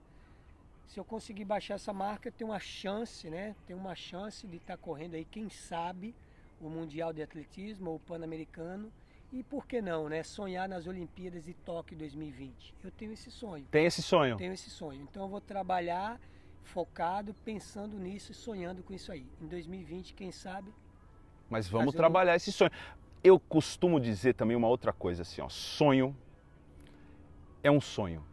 Se 0.91 0.99
eu 0.99 1.05
conseguir 1.05 1.45
baixar 1.45 1.75
essa 1.75 1.93
marca, 1.93 2.27
eu 2.27 2.33
tenho 2.33 2.49
uma 2.49 2.59
chance, 2.59 3.29
né? 3.29 3.55
Tenho 3.65 3.79
uma 3.79 3.95
chance 3.95 4.45
de 4.45 4.57
estar 4.57 4.75
correndo 4.75 5.15
aí, 5.15 5.23
quem 5.23 5.49
sabe, 5.49 6.13
o 6.59 6.69
Mundial 6.69 7.13
de 7.13 7.23
Atletismo 7.23 7.91
ou 7.91 7.95
o 7.95 7.99
Pan-Americano. 8.01 8.91
E 9.31 9.41
por 9.41 9.65
que 9.65 9.81
não, 9.81 10.09
né? 10.09 10.21
Sonhar 10.21 10.67
nas 10.67 10.87
Olimpíadas 10.87 11.45
de 11.45 11.53
Tóquio 11.53 11.97
2020. 11.97 12.75
Eu 12.83 12.91
tenho 12.91 13.13
esse 13.13 13.31
sonho. 13.31 13.65
Tem 13.71 13.85
esse 13.85 14.01
sonho? 14.01 14.35
Tenho 14.35 14.51
esse 14.51 14.69
sonho. 14.69 15.01
Então 15.03 15.23
eu 15.23 15.29
vou 15.29 15.39
trabalhar 15.39 16.19
focado, 16.61 17.33
pensando 17.45 17.97
nisso 17.97 18.33
e 18.33 18.35
sonhando 18.35 18.83
com 18.83 18.93
isso 18.93 19.13
aí. 19.13 19.25
Em 19.41 19.47
2020, 19.47 20.13
quem 20.13 20.29
sabe, 20.29 20.73
Mas 21.49 21.69
vamos 21.69 21.95
trabalhar 21.95 22.35
esse 22.35 22.51
sonho. 22.51 22.71
Eu 23.23 23.39
costumo 23.39 23.97
dizer 23.97 24.33
também 24.33 24.57
uma 24.57 24.67
outra 24.67 24.91
coisa 24.91 25.21
assim, 25.21 25.39
ó, 25.39 25.47
sonho 25.47 26.13
é 27.63 27.71
um 27.71 27.79
sonho. 27.79 28.29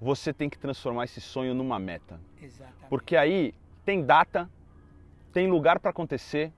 Você 0.00 0.32
tem 0.32 0.48
que 0.48 0.58
transformar 0.58 1.04
esse 1.04 1.20
sonho 1.20 1.54
numa 1.54 1.78
meta, 1.78 2.20
exatamente. 2.42 2.88
porque 2.88 3.16
aí 3.16 3.54
tem 3.84 4.04
data, 4.04 4.50
tem 5.32 5.48
lugar 5.48 5.80
para 5.80 5.90
acontecer. 5.90 6.52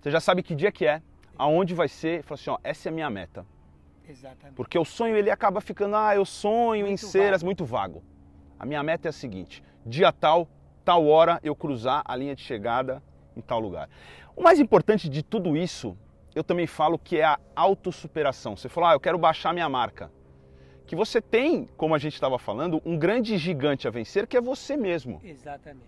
Você 0.00 0.10
já 0.10 0.20
sabe 0.20 0.42
que 0.42 0.54
dia 0.54 0.70
que 0.70 0.84
é, 0.84 1.02
aonde 1.38 1.74
vai 1.74 1.88
ser, 1.88 2.22
fala 2.22 2.38
assim, 2.38 2.50
ó, 2.50 2.58
essa 2.62 2.88
é 2.88 2.90
a 2.90 2.92
minha 2.92 3.08
meta. 3.08 3.46
Exatamente. 4.06 4.56
Porque 4.56 4.78
o 4.78 4.84
sonho 4.84 5.16
ele 5.16 5.30
acaba 5.30 5.60
ficando, 5.60 5.96
ah, 5.96 6.14
eu 6.14 6.24
sonho 6.24 6.84
em 6.84 6.90
Muito 6.90 7.06
ser 7.06 7.30
vago. 7.32 7.44
muito 7.44 7.64
vago. 7.64 8.02
A 8.58 8.66
minha 8.66 8.82
meta 8.82 9.08
é 9.08 9.10
a 9.10 9.12
seguinte: 9.12 9.62
dia 9.86 10.12
tal, 10.12 10.48
tal 10.84 11.06
hora 11.06 11.40
eu 11.42 11.54
cruzar 11.54 12.02
a 12.04 12.16
linha 12.16 12.34
de 12.34 12.42
chegada 12.42 13.02
em 13.36 13.40
tal 13.40 13.60
lugar. 13.60 13.88
O 14.36 14.42
mais 14.42 14.58
importante 14.58 15.08
de 15.08 15.22
tudo 15.22 15.56
isso, 15.56 15.96
eu 16.34 16.44
também 16.44 16.66
falo 16.66 16.98
que 16.98 17.18
é 17.18 17.24
a 17.24 17.38
autossuperação. 17.54 18.56
Você 18.56 18.68
falou, 18.68 18.90
ah, 18.90 18.92
eu 18.94 19.00
quero 19.00 19.18
baixar 19.18 19.52
minha 19.52 19.68
marca. 19.68 20.10
Que 20.90 20.96
você 20.96 21.20
tem, 21.20 21.68
como 21.76 21.94
a 21.94 21.98
gente 21.98 22.14
estava 22.14 22.36
falando, 22.36 22.82
um 22.84 22.98
grande 22.98 23.38
gigante 23.38 23.86
a 23.86 23.92
vencer, 23.92 24.26
que 24.26 24.36
é 24.36 24.40
você 24.40 24.76
mesmo. 24.76 25.20
Exatamente. 25.22 25.86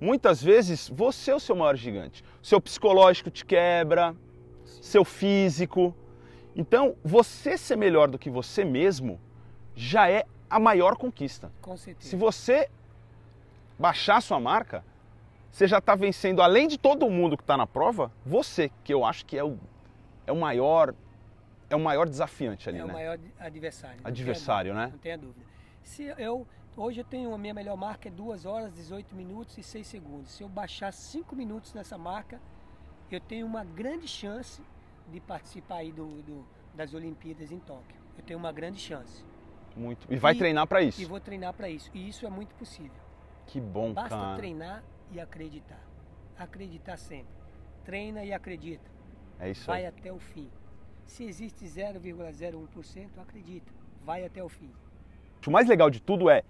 Muitas 0.00 0.42
vezes 0.42 0.88
você 0.88 1.32
é 1.32 1.34
o 1.34 1.38
seu 1.38 1.54
maior 1.54 1.76
gigante. 1.76 2.24
Seu 2.42 2.58
psicológico 2.58 3.30
te 3.30 3.44
quebra, 3.44 4.16
seu 4.64 5.04
físico. 5.04 5.94
Então, 6.56 6.96
você 7.04 7.58
ser 7.58 7.76
melhor 7.76 8.08
do 8.08 8.18
que 8.18 8.30
você 8.30 8.64
mesmo 8.64 9.20
já 9.76 10.08
é 10.08 10.24
a 10.48 10.58
maior 10.58 10.96
conquista. 10.96 11.52
Com 11.60 11.76
certeza. 11.76 12.08
Se 12.08 12.16
você 12.16 12.70
baixar 13.78 14.16
a 14.16 14.22
sua 14.22 14.40
marca, 14.40 14.82
você 15.50 15.68
já 15.68 15.76
está 15.76 15.94
vencendo, 15.94 16.40
além 16.40 16.66
de 16.66 16.78
todo 16.78 17.10
mundo 17.10 17.36
que 17.36 17.42
está 17.42 17.58
na 17.58 17.66
prova, 17.66 18.10
você, 18.24 18.70
que 18.82 18.94
eu 18.94 19.04
acho 19.04 19.26
que 19.26 19.36
é 19.36 19.44
o, 19.44 19.58
é 20.26 20.32
o 20.32 20.36
maior 20.36 20.94
é 21.70 21.76
o 21.76 21.80
maior 21.80 22.08
desafiante 22.08 22.68
ali, 22.68 22.78
é 22.78 22.84
né? 22.84 22.90
o 22.90 22.92
maior 22.92 23.18
adversário. 23.38 24.00
Adversário, 24.04 24.72
dúvida, 24.72 24.86
né? 24.86 24.92
Não 24.92 24.98
tenha 24.98 25.18
dúvida. 25.18 25.44
Se 25.82 26.04
eu, 26.18 26.46
hoje 26.76 27.00
eu 27.00 27.04
tenho 27.04 27.32
a 27.34 27.38
minha 27.38 27.54
melhor 27.54 27.76
marca 27.76 28.08
é 28.08 28.10
2 28.10 28.44
horas, 28.46 28.74
18 28.74 29.14
minutos 29.14 29.56
e 29.58 29.62
6 29.62 29.86
segundos. 29.86 30.30
Se 30.32 30.42
eu 30.42 30.48
baixar 30.48 30.92
5 30.92 31.34
minutos 31.36 31.74
nessa 31.74 31.96
marca, 31.98 32.40
eu 33.10 33.20
tenho 33.20 33.46
uma 33.46 33.64
grande 33.64 34.06
chance 34.08 34.62
de 35.10 35.20
participar 35.20 35.76
aí 35.76 35.92
do, 35.92 36.22
do 36.22 36.46
das 36.74 36.94
Olimpíadas 36.94 37.50
em 37.50 37.58
Tóquio. 37.58 37.96
Eu 38.16 38.22
tenho 38.24 38.38
uma 38.38 38.52
grande 38.52 38.78
chance. 38.78 39.24
Muito. 39.76 40.06
E 40.12 40.16
vai 40.16 40.34
E- 40.34 40.38
treinar 40.38 40.66
para 40.66 40.82
isso. 40.82 41.00
E 41.00 41.04
vou 41.04 41.18
treinar 41.20 41.52
para 41.54 41.68
isso. 41.68 41.90
E 41.94 42.08
isso 42.08 42.26
é 42.26 42.30
muito 42.30 42.54
possível. 42.54 43.00
Que 43.46 43.60
bom, 43.60 43.92
Basta 43.92 44.10
cara. 44.10 44.36
treinar 44.36 44.84
e 45.10 45.18
acreditar. 45.20 45.80
Acreditar 46.38 46.96
sempre. 46.96 47.32
Treina 47.84 48.24
e 48.24 48.32
acredita. 48.32 48.88
É 49.40 49.50
isso 49.50 49.66
Vai 49.66 49.80
aí. 49.80 49.86
até 49.86 50.12
o 50.12 50.18
fim. 50.18 50.50
Se 51.08 51.24
existe 51.24 51.64
0,01%, 51.64 53.08
acredita. 53.20 53.72
Vai 54.04 54.24
até 54.24 54.44
o 54.44 54.48
fim. 54.48 54.70
O 55.44 55.50
mais 55.50 55.66
legal 55.66 55.88
de 55.90 56.00
tudo 56.00 56.28
é 56.28 56.44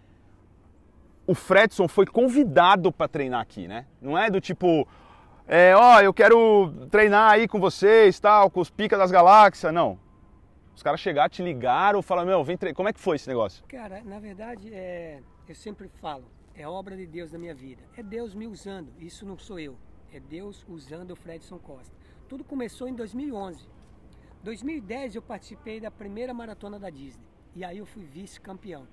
o 1.27 1.35
Fredson 1.35 1.87
foi 1.87 2.07
convidado 2.07 2.91
para 2.91 3.07
treinar 3.07 3.41
aqui, 3.41 3.69
né? 3.69 3.87
Não 4.01 4.19
é 4.19 4.31
do 4.31 4.41
tipo, 4.41 4.89
é, 5.47 5.77
ó, 5.77 6.01
eu 6.01 6.13
quero 6.13 6.73
treinar 6.91 7.33
aí 7.33 7.47
com 7.47 7.61
vocês, 7.61 8.19
tal, 8.19 8.51
com 8.51 8.61
os 8.61 8.71
pica 8.71 8.97
das 8.97 9.11
galáxias, 9.11 9.73
não. 9.73 9.99
Os 10.75 10.83
caras 10.83 11.01
chegaram, 11.01 11.29
te 11.29 11.43
ligaram, 11.43 12.03
falaram, 12.03 12.29
meu, 12.29 12.43
vem 12.43 12.57
treinar. 12.57 12.75
Como 12.75 12.89
é 12.89 12.93
que 12.93 13.01
foi 13.01 13.17
esse 13.17 13.29
negócio? 13.29 13.63
Cara, 13.69 14.03
na 14.05 14.19
verdade, 14.19 14.73
é, 14.73 15.21
eu 15.47 15.55
sempre 15.55 15.89
falo, 16.01 16.25
é 16.55 16.67
obra 16.67 16.97
de 16.97 17.07
Deus 17.07 17.31
na 17.31 17.39
minha 17.39 17.55
vida. 17.55 17.83
É 17.97 18.03
Deus 18.03 18.35
me 18.35 18.47
usando, 18.47 18.91
isso 18.99 19.25
não 19.25 19.39
sou 19.39 19.61
eu. 19.61 19.77
É 20.13 20.19
Deus 20.19 20.65
usando 20.67 21.11
o 21.11 21.17
Fredson 21.17 21.59
Costa. 21.59 21.95
Tudo 22.27 22.43
começou 22.43 22.89
em 22.89 22.95
2011. 22.95 23.69
2010 24.43 25.17
eu 25.17 25.23
participei 25.23 25.81
da 25.81 25.91
primeira 25.91 26.33
maratona 26.33 26.79
da 26.79 26.91
Disney. 26.91 27.25
E 27.55 27.65
aí 27.65 27.79
eu 27.79 27.87
fui 27.87 28.05
vice-campeão. 28.05 28.87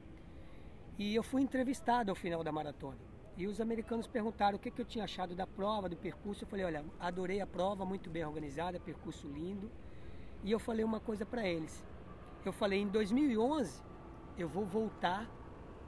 E 0.97 1.13
eu 1.13 1.23
fui 1.23 1.41
entrevistado 1.41 2.09
ao 2.09 2.15
final 2.15 2.43
da 2.43 2.51
maratona. 2.51 2.97
E 3.37 3.47
os 3.47 3.59
americanos 3.59 4.07
perguntaram 4.07 4.55
o 4.55 4.59
que, 4.59 4.71
que 4.71 4.81
eu 4.81 4.85
tinha 4.85 5.03
achado 5.03 5.35
da 5.35 5.45
prova, 5.45 5.89
do 5.89 5.97
percurso. 5.97 6.45
Eu 6.45 6.47
falei, 6.47 6.65
olha, 6.65 6.85
adorei 6.99 7.41
a 7.41 7.47
prova, 7.47 7.85
muito 7.85 8.09
bem 8.09 8.25
organizada, 8.25 8.79
percurso 8.79 9.27
lindo. 9.27 9.69
E 10.43 10.51
eu 10.51 10.59
falei 10.59 10.85
uma 10.85 10.99
coisa 10.99 11.25
para 11.25 11.45
eles. 11.45 11.83
Eu 12.45 12.53
falei, 12.53 12.79
em 12.79 12.87
2011 12.87 13.83
eu 14.37 14.47
vou 14.47 14.65
voltar 14.65 15.29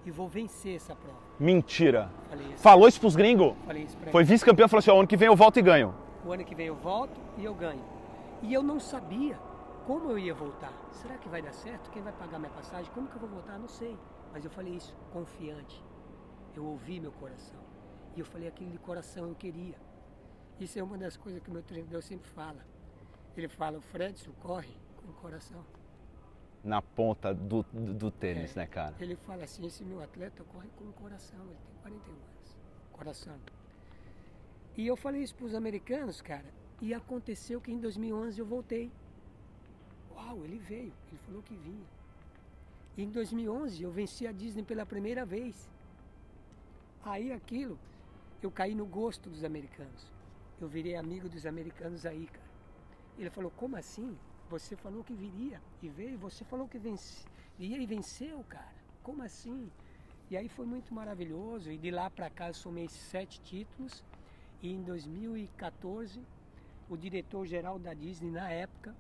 e 0.05 0.11
vou 0.11 0.27
vencer 0.27 0.75
essa 0.75 0.95
prova. 0.95 1.19
Mentira. 1.39 2.11
Falei 2.29 2.47
isso, 2.47 2.57
Falou 2.63 2.87
isso 2.87 2.99
pros 2.99 3.15
gringos? 3.15 3.55
falei 3.65 3.83
isso 3.83 3.97
pra 3.97 4.11
Foi 4.11 4.23
vice-campeão, 4.23 4.67
falou 4.67 4.79
assim, 4.79 4.91
ó, 4.91 4.99
ano 4.99 5.07
que 5.07 5.17
vem 5.17 5.27
eu 5.27 5.35
volto 5.35 5.57
e 5.57 5.61
ganho. 5.61 5.95
O 6.25 6.31
ano 6.31 6.43
que 6.43 6.55
vem 6.55 6.67
eu 6.67 6.75
volto 6.75 7.19
e 7.37 7.45
eu 7.45 7.53
ganho. 7.53 7.83
E 8.41 8.53
eu 8.53 8.61
não 8.61 8.79
sabia 8.79 9.37
como 9.87 10.11
eu 10.11 10.19
ia 10.19 10.33
voltar. 10.33 10.73
Será 10.91 11.17
que 11.17 11.29
vai 11.29 11.41
dar 11.41 11.53
certo? 11.53 11.89
Quem 11.91 12.01
vai 12.03 12.11
pagar 12.13 12.37
minha 12.39 12.51
passagem? 12.51 12.91
Como 12.93 13.07
que 13.07 13.15
eu 13.15 13.21
vou 13.21 13.29
voltar? 13.29 13.57
Não 13.57 13.69
sei. 13.69 13.97
Mas 14.33 14.43
eu 14.43 14.51
falei 14.51 14.73
isso 14.75 14.93
confiante. 15.13 15.81
Eu 16.53 16.65
ouvi 16.65 16.99
meu 16.99 17.11
coração. 17.13 17.59
E 18.15 18.19
eu 18.19 18.25
falei 18.25 18.47
aquilo 18.49 18.69
de 18.71 18.77
coração 18.79 19.29
eu 19.29 19.35
queria. 19.35 19.77
Isso 20.59 20.77
é 20.77 20.83
uma 20.83 20.97
das 20.97 21.15
coisas 21.15 21.41
que 21.41 21.49
o 21.49 21.53
meu 21.53 21.63
treinador 21.63 22.01
sempre 22.01 22.27
fala. 22.31 22.65
Ele 23.35 23.47
fala, 23.47 23.77
o 23.77 23.81
Fredson 23.81 24.31
corre 24.41 24.75
com 24.97 25.09
o 25.11 25.13
coração. 25.13 25.63
Na 26.63 26.81
ponta 26.81 27.33
do, 27.33 27.63
do, 27.71 27.93
do 27.93 28.11
tênis, 28.11 28.57
É. 28.57 28.61
né, 28.61 28.67
cara? 28.67 28.95
Ele 28.99 29.15
fala 29.15 29.43
assim, 29.43 29.65
esse 29.65 29.85
meu 29.85 30.01
atleta 30.01 30.43
corre 30.43 30.67
com 30.75 30.85
o 30.85 30.93
coração, 30.93 31.39
ele 31.45 31.57
tem 31.65 31.75
41 31.81 32.11
anos. 32.13 32.57
Coração. 32.91 33.37
E 34.75 34.85
eu 34.85 34.97
falei 34.97 35.21
isso 35.21 35.35
para 35.35 35.45
os 35.45 35.53
americanos, 35.55 36.21
cara, 36.21 36.45
e 36.81 36.93
aconteceu 36.93 37.61
que 37.61 37.71
em 37.71 37.79
2011 37.79 38.39
eu 38.39 38.45
voltei. 38.45 38.91
Uau, 40.17 40.43
ele 40.43 40.57
veio, 40.57 40.91
ele 41.09 41.19
falou 41.25 41.43
que 41.43 41.55
vinha. 41.55 41.85
E 42.97 43.03
em 43.03 43.11
2011 43.11 43.83
eu 43.83 43.91
venci 43.91 44.25
a 44.25 44.31
Disney 44.31 44.63
pela 44.63 44.85
primeira 44.85 45.23
vez. 45.23 45.69
Aí 47.03 47.31
aquilo, 47.31 47.77
eu 48.41 48.49
caí 48.49 48.73
no 48.73 48.85
gosto 48.85 49.29
dos 49.29 49.43
americanos. 49.43 50.11
Eu 50.59 50.67
virei 50.67 50.95
amigo 50.95 51.29
dos 51.29 51.45
americanos 51.45 52.03
aí, 52.05 52.25
cara. 52.25 52.47
Ele 53.17 53.29
falou, 53.29 53.51
como 53.51 53.75
assim? 53.75 54.17
Você 54.49 54.75
falou 54.75 55.03
que 55.03 55.13
viria 55.13 55.61
e 55.83 55.89
veio, 55.89 56.17
você 56.17 56.43
falou 56.43 56.67
que 56.67 56.79
vence, 56.79 57.25
ia 57.59 57.77
e 57.77 57.85
venceu, 57.85 58.43
cara. 58.49 58.75
Como 59.03 59.21
assim? 59.21 59.71
E 60.31 60.35
aí 60.35 60.49
foi 60.49 60.65
muito 60.65 60.93
maravilhoso. 60.93 61.71
E 61.71 61.77
de 61.77 61.91
lá 61.91 62.09
para 62.09 62.29
cá 62.29 62.47
eu 62.47 62.53
somei 62.53 62.87
sete 62.87 63.39
títulos. 63.41 64.03
E 64.61 64.71
em 64.71 64.81
2014, 64.81 66.19
o 66.89 66.97
diretor-geral 66.97 67.77
da 67.77 67.93
Disney, 67.93 68.31
na 68.31 68.49
época, 68.49 68.95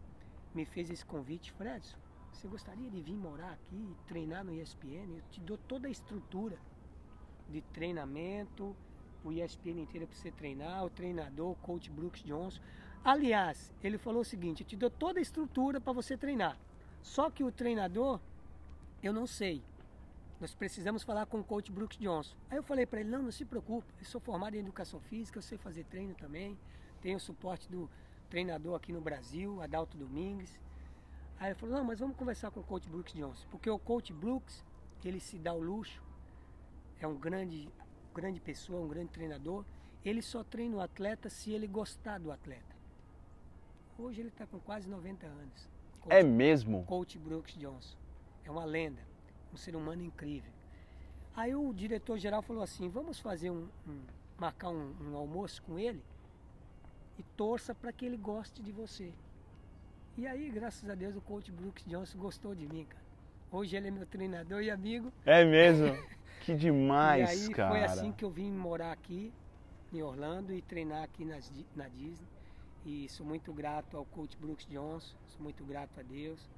me 0.57 0.65
fez 0.65 0.89
esse 0.89 1.05
convite. 1.05 1.51
Fredson, 1.51 1.95
você 2.33 2.47
gostaria 2.47 2.89
de 2.89 2.99
vir 2.99 3.15
morar 3.15 3.51
aqui 3.51 3.75
e 3.75 3.95
treinar 4.07 4.43
no 4.43 4.51
ESPN? 4.55 5.07
Eu 5.15 5.21
te 5.29 5.39
dou 5.39 5.55
toda 5.55 5.87
a 5.87 5.91
estrutura 5.91 6.57
de 7.47 7.61
treinamento, 7.61 8.75
o 9.23 9.31
ESPN 9.31 9.81
inteiro 9.81 10.07
para 10.07 10.15
você 10.15 10.31
treinar, 10.31 10.83
o 10.83 10.89
treinador, 10.89 11.51
o 11.51 11.55
coach 11.55 11.91
Brooks 11.91 12.23
Johnson. 12.23 12.59
Aliás, 13.03 13.71
ele 13.83 13.99
falou 13.99 14.21
o 14.21 14.25
seguinte: 14.25 14.63
eu 14.63 14.67
te 14.67 14.75
dou 14.75 14.89
toda 14.89 15.19
a 15.19 15.21
estrutura 15.21 15.79
para 15.79 15.93
você 15.93 16.17
treinar. 16.17 16.57
Só 17.03 17.29
que 17.29 17.43
o 17.43 17.51
treinador, 17.51 18.19
eu 19.03 19.13
não 19.13 19.27
sei. 19.27 19.63
Nós 20.41 20.55
precisamos 20.55 21.03
falar 21.03 21.27
com 21.27 21.39
o 21.39 21.43
coach 21.43 21.71
Brooks 21.71 21.99
Johnson. 21.99 22.35
Aí 22.49 22.57
eu 22.57 22.63
falei 22.63 22.87
para 22.87 22.99
ele: 22.99 23.11
não, 23.11 23.21
não 23.21 23.31
se 23.31 23.45
preocupe, 23.45 23.87
eu 23.99 24.05
sou 24.05 24.19
formado 24.19 24.55
em 24.55 24.59
educação 24.59 24.99
física, 25.01 25.37
eu 25.37 25.43
sei 25.43 25.59
fazer 25.59 25.83
treino 25.83 26.15
também. 26.15 26.57
Tenho 26.99 27.17
o 27.17 27.19
suporte 27.19 27.69
do 27.69 27.87
treinador 28.29 28.75
aqui 28.75 28.91
no 28.93 29.01
Brasil, 29.01 29.61
Adalto 29.61 29.97
Domingues. 29.97 30.59
Aí 31.39 31.47
ele 31.49 31.55
falou: 31.55 31.75
não, 31.77 31.83
mas 31.83 31.99
vamos 31.99 32.15
conversar 32.17 32.51
com 32.51 32.59
o 32.59 32.63
coach 32.63 32.87
Brooks 32.89 33.13
Johnson, 33.13 33.45
porque 33.49 33.69
o 33.69 33.79
coach 33.79 34.11
Brooks, 34.13 34.63
ele 35.03 35.19
se 35.19 35.37
dá 35.37 35.53
o 35.53 35.59
luxo, 35.61 36.01
é 36.99 37.07
um 37.07 37.15
grande, 37.15 37.69
grande 38.13 38.39
pessoa, 38.39 38.81
um 38.83 38.87
grande 38.87 39.09
treinador. 39.11 39.63
Ele 40.03 40.21
só 40.21 40.43
treina 40.43 40.77
o 40.77 40.81
atleta 40.81 41.29
se 41.29 41.51
ele 41.51 41.67
gostar 41.67 42.17
do 42.19 42.31
atleta. 42.31 42.75
Hoje 43.97 44.21
ele 44.21 44.29
está 44.29 44.45
com 44.45 44.59
quase 44.59 44.87
90 44.87 45.25
anos. 45.25 45.67
Coach 45.99 46.13
É 46.15 46.23
mesmo? 46.23 46.83
Coach 46.85 47.17
Brooks 47.17 47.55
Johnson. 47.57 47.97
É 48.45 48.51
uma 48.51 48.63
lenda, 48.63 49.01
um 49.53 49.57
ser 49.57 49.75
humano 49.75 50.03
incrível. 50.03 50.51
Aí 51.35 51.53
o 51.55 51.73
diretor-geral 51.73 52.41
falou 52.41 52.63
assim: 52.63 52.89
vamos 52.89 53.19
fazer 53.19 53.49
um, 53.51 53.67
um- 53.87 54.01
marcar 54.37 54.69
um, 54.69 54.93
um 55.01 55.17
almoço 55.17 55.61
com 55.63 55.77
ele 55.79 56.01
e 57.17 57.23
torça 57.35 57.73
para 57.73 57.91
que 57.91 58.05
ele 58.05 58.17
goste 58.17 58.61
de 58.61 58.71
você. 58.71 59.11
E 60.17 60.25
aí, 60.25 60.49
graças 60.49 60.89
a 60.89 60.95
Deus, 60.95 61.15
o 61.15 61.21
coach 61.21 61.51
Brooks 61.51 61.85
Johnson 61.85 62.17
gostou 62.17 62.55
de 62.55 62.67
mim, 62.67 62.85
cara. 62.85 63.05
Hoje 63.51 63.75
ele 63.75 63.87
é 63.87 63.91
meu 63.91 64.05
treinador 64.05 64.61
e 64.61 64.69
amigo. 64.69 65.11
É 65.25 65.45
mesmo? 65.45 65.87
Que 66.41 66.53
e 66.53 66.55
demais, 66.55 67.29
aí 67.29 67.53
cara. 67.53 67.71
foi 67.71 67.83
assim 67.83 68.11
que 68.11 68.23
eu 68.23 68.29
vim 68.29 68.51
morar 68.51 68.91
aqui 68.93 69.33
em 69.91 70.01
Orlando 70.01 70.53
e 70.53 70.61
treinar 70.61 71.03
aqui 71.03 71.25
nas 71.25 71.51
na 71.75 71.89
Disney. 71.89 72.27
E 72.85 73.09
sou 73.09 73.25
muito 73.25 73.51
grato 73.51 73.97
ao 73.97 74.05
coach 74.05 74.37
Brooks 74.37 74.65
Johnson, 74.67 75.15
sou 75.25 75.41
muito 75.41 75.65
grato 75.65 75.99
a 75.99 76.03
Deus, 76.03 76.49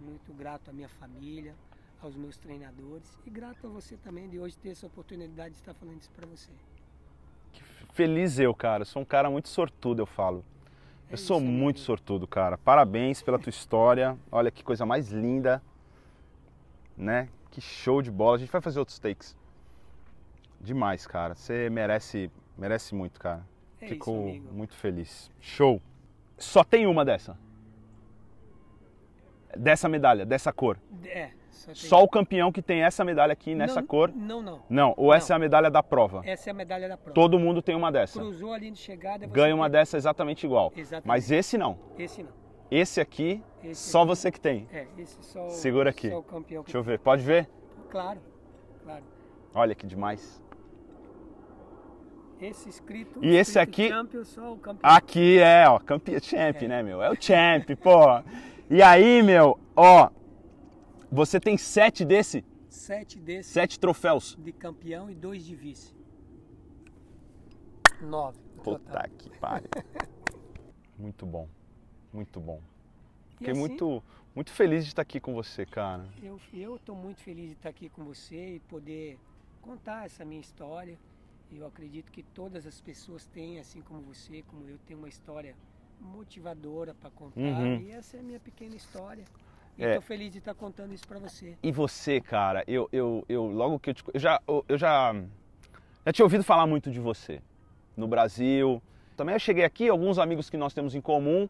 muito 0.00 0.32
grato 0.32 0.70
à 0.70 0.72
minha 0.72 0.88
família, 0.88 1.54
aos 2.00 2.16
meus 2.16 2.36
treinadores 2.38 3.18
e 3.26 3.30
grato 3.30 3.66
a 3.66 3.70
você 3.70 3.96
também 3.96 4.28
de 4.28 4.38
hoje 4.38 4.56
ter 4.56 4.70
essa 4.70 4.86
oportunidade 4.86 5.50
de 5.50 5.60
estar 5.60 5.74
falando 5.74 6.00
isso 6.00 6.10
para 6.12 6.26
você. 6.26 6.52
Feliz 7.92 8.38
eu, 8.38 8.54
cara. 8.54 8.84
Sou 8.84 9.02
um 9.02 9.04
cara 9.04 9.30
muito 9.30 9.48
sortudo, 9.48 10.02
eu 10.02 10.06
falo. 10.06 10.44
É 11.08 11.14
Eu 11.14 11.16
sou 11.16 11.40
muito 11.40 11.80
sortudo, 11.80 12.26
cara. 12.26 12.58
Parabéns 12.58 13.22
pela 13.22 13.38
tua 13.38 13.50
história. 13.50 14.16
Olha 14.30 14.50
que 14.50 14.62
coisa 14.62 14.84
mais 14.84 15.10
linda, 15.10 15.62
né? 16.96 17.28
Que 17.50 17.60
show 17.60 18.02
de 18.02 18.10
bola. 18.10 18.36
A 18.36 18.38
gente 18.38 18.50
vai 18.50 18.60
fazer 18.60 18.78
outros 18.78 18.98
takes. 18.98 19.36
Demais, 20.60 21.06
cara. 21.06 21.34
Você 21.34 21.70
merece, 21.70 22.30
merece 22.58 22.94
muito, 22.94 23.20
cara. 23.20 23.46
É 23.80 23.86
Fico 23.86 24.28
isso, 24.28 24.42
muito 24.52 24.74
feliz. 24.74 25.30
Show. 25.40 25.80
Só 26.36 26.64
tem 26.64 26.86
uma 26.86 27.04
dessa. 27.04 27.38
Dessa 29.56 29.88
medalha, 29.88 30.24
dessa 30.26 30.52
cor. 30.52 30.78
É, 31.04 31.30
só, 31.50 31.66
tem- 31.66 31.74
Só 31.74 32.02
o 32.02 32.08
campeão 32.08 32.52
que 32.52 32.62
tem 32.62 32.82
essa 32.82 33.04
medalha 33.04 33.32
aqui 33.32 33.54
nessa 33.54 33.80
Não, 33.80 33.86
cor. 33.86 34.12
Não, 34.14 34.42
não. 34.42 34.62
Não, 34.68 34.94
ou 34.96 35.12
essa 35.12 35.32
é 35.32 35.36
a 35.36 35.38
medalha 35.38 35.70
da 35.70 35.82
prova. 35.82 36.22
Essa 36.24 36.50
é 36.50 36.52
a 36.52 36.54
medalha 36.54 36.88
da 36.88 36.96
prova. 36.96 37.14
Todo 37.14 37.38
mundo 37.38 37.60
tem 37.62 37.74
uma 37.74 37.90
dessa. 37.90 38.18
Cruzou 38.20 38.52
a 38.52 38.58
linha 38.58 38.72
de 38.72 38.78
chegada, 38.78 39.26
Ganha 39.26 39.54
uma 39.54 39.64
tem- 39.66 39.72
dessa 39.80 39.96
exatamente 39.96 40.44
igual. 40.46 40.72
Exatamente. 40.76 41.06
Mas 41.08 41.30
esse 41.30 41.56
não. 41.58 41.78
Esse 41.98 42.22
não. 42.22 42.30
Esse 42.70 43.00
aqui, 43.00 43.42
Esse 43.62 43.90
só 43.90 44.00
aqui- 44.00 44.08
você 44.08 44.30
que 44.32 44.40
tem. 44.40 44.68
É, 44.72 44.86
esse 44.98 45.16
só 45.22 45.46
o- 45.46 45.50
Segura 45.50 45.90
aqui. 45.90 46.10
Só 46.10 46.18
o 46.18 46.22
campeão 46.22 46.62
Deixa 46.64 46.76
eu 46.78 46.82
ver. 46.82 46.98
Pode 46.98 47.22
ver? 47.22 47.48
Claro, 47.90 48.20
claro. 48.82 49.04
Olha 49.54 49.74
que 49.74 49.86
demais. 49.86 50.42
Esse 52.40 52.68
escrito. 52.68 53.18
E 53.24 53.28
esse 53.34 53.58
escrito 53.58 53.58
aqui- 53.70 53.88
Champion, 53.88 54.24
só 54.24 54.52
o 54.52 54.58
campeão. 54.58 54.90
Aqui 54.94 55.38
é, 55.38 55.64
ó, 55.68 55.78
campeão 55.78 56.20
champ, 56.20 56.62
É. 56.62 56.68
né, 56.68 56.82
meu? 56.82 57.02
É 57.02 57.10
o 57.10 57.16
champ, 57.18 57.70
pô. 57.82 57.98
E 58.68 58.82
aí, 58.82 59.22
meu, 59.22 59.60
ó, 59.76 60.10
você 61.10 61.38
tem 61.38 61.56
sete 61.56 62.04
desse, 62.04 62.44
Sete 62.68 63.18
desses 63.18 63.52
sete 63.52 63.78
troféus. 63.78 64.36
de 64.38 64.52
campeão 64.52 65.08
e 65.08 65.14
dois 65.14 65.44
de 65.44 65.54
vice. 65.54 65.94
Nove. 68.02 68.38
Puta 68.62 69.08
que 69.16 69.30
pariu. 69.38 69.68
muito 70.98 71.24
bom, 71.24 71.48
muito 72.12 72.40
bom. 72.40 72.60
Fiquei 73.30 73.52
assim, 73.52 73.60
muito, 73.60 74.02
muito 74.34 74.50
feliz 74.50 74.84
de 74.84 74.90
estar 74.90 75.02
aqui 75.02 75.20
com 75.20 75.32
você, 75.32 75.64
cara. 75.64 76.04
Eu 76.20 76.40
eu 76.52 76.74
estou 76.76 76.96
muito 76.96 77.20
feliz 77.20 77.50
de 77.50 77.52
estar 77.54 77.68
aqui 77.68 77.88
com 77.88 78.04
você 78.04 78.56
e 78.56 78.60
poder 78.60 79.18
contar 79.62 80.06
essa 80.06 80.24
minha 80.24 80.40
história. 80.40 80.98
Eu 81.52 81.64
acredito 81.66 82.10
que 82.10 82.24
todas 82.24 82.66
as 82.66 82.80
pessoas 82.80 83.26
têm, 83.26 83.60
assim 83.60 83.80
como 83.80 84.00
você, 84.02 84.42
como 84.42 84.68
eu, 84.68 84.76
tenho 84.78 84.98
uma 84.98 85.08
história 85.08 85.54
motivadora 86.00 86.94
para 86.94 87.10
contar. 87.10 87.40
Uhum. 87.40 87.80
E 87.80 87.90
essa 87.90 88.16
é 88.16 88.20
a 88.20 88.22
minha 88.22 88.40
pequena 88.40 88.74
história. 88.74 89.24
E 89.78 89.84
É. 89.84 89.88
estou 89.88 90.02
feliz 90.02 90.32
de 90.32 90.38
estar 90.38 90.54
contando 90.54 90.94
isso 90.94 91.06
para 91.06 91.18
você. 91.18 91.56
E 91.62 91.70
você, 91.70 92.20
cara, 92.20 92.64
eu, 92.66 92.88
eu, 92.92 93.24
eu 93.28 93.46
logo 93.46 93.78
que 93.78 93.90
eu 93.90 93.94
te, 93.94 94.04
eu 94.14 94.20
já 94.20 94.40
eu, 94.48 94.64
eu 94.68 94.78
já 94.78 95.14
já 96.04 96.12
tinha 96.12 96.24
ouvido 96.24 96.42
falar 96.44 96.66
muito 96.66 96.90
de 96.90 97.00
você 97.00 97.40
no 97.96 98.06
Brasil. 98.08 98.82
Também 99.16 99.34
eu 99.34 99.38
cheguei 99.38 99.64
aqui, 99.64 99.88
alguns 99.88 100.18
amigos 100.18 100.48
que 100.48 100.56
nós 100.56 100.72
temos 100.72 100.94
em 100.94 101.00
comum 101.00 101.48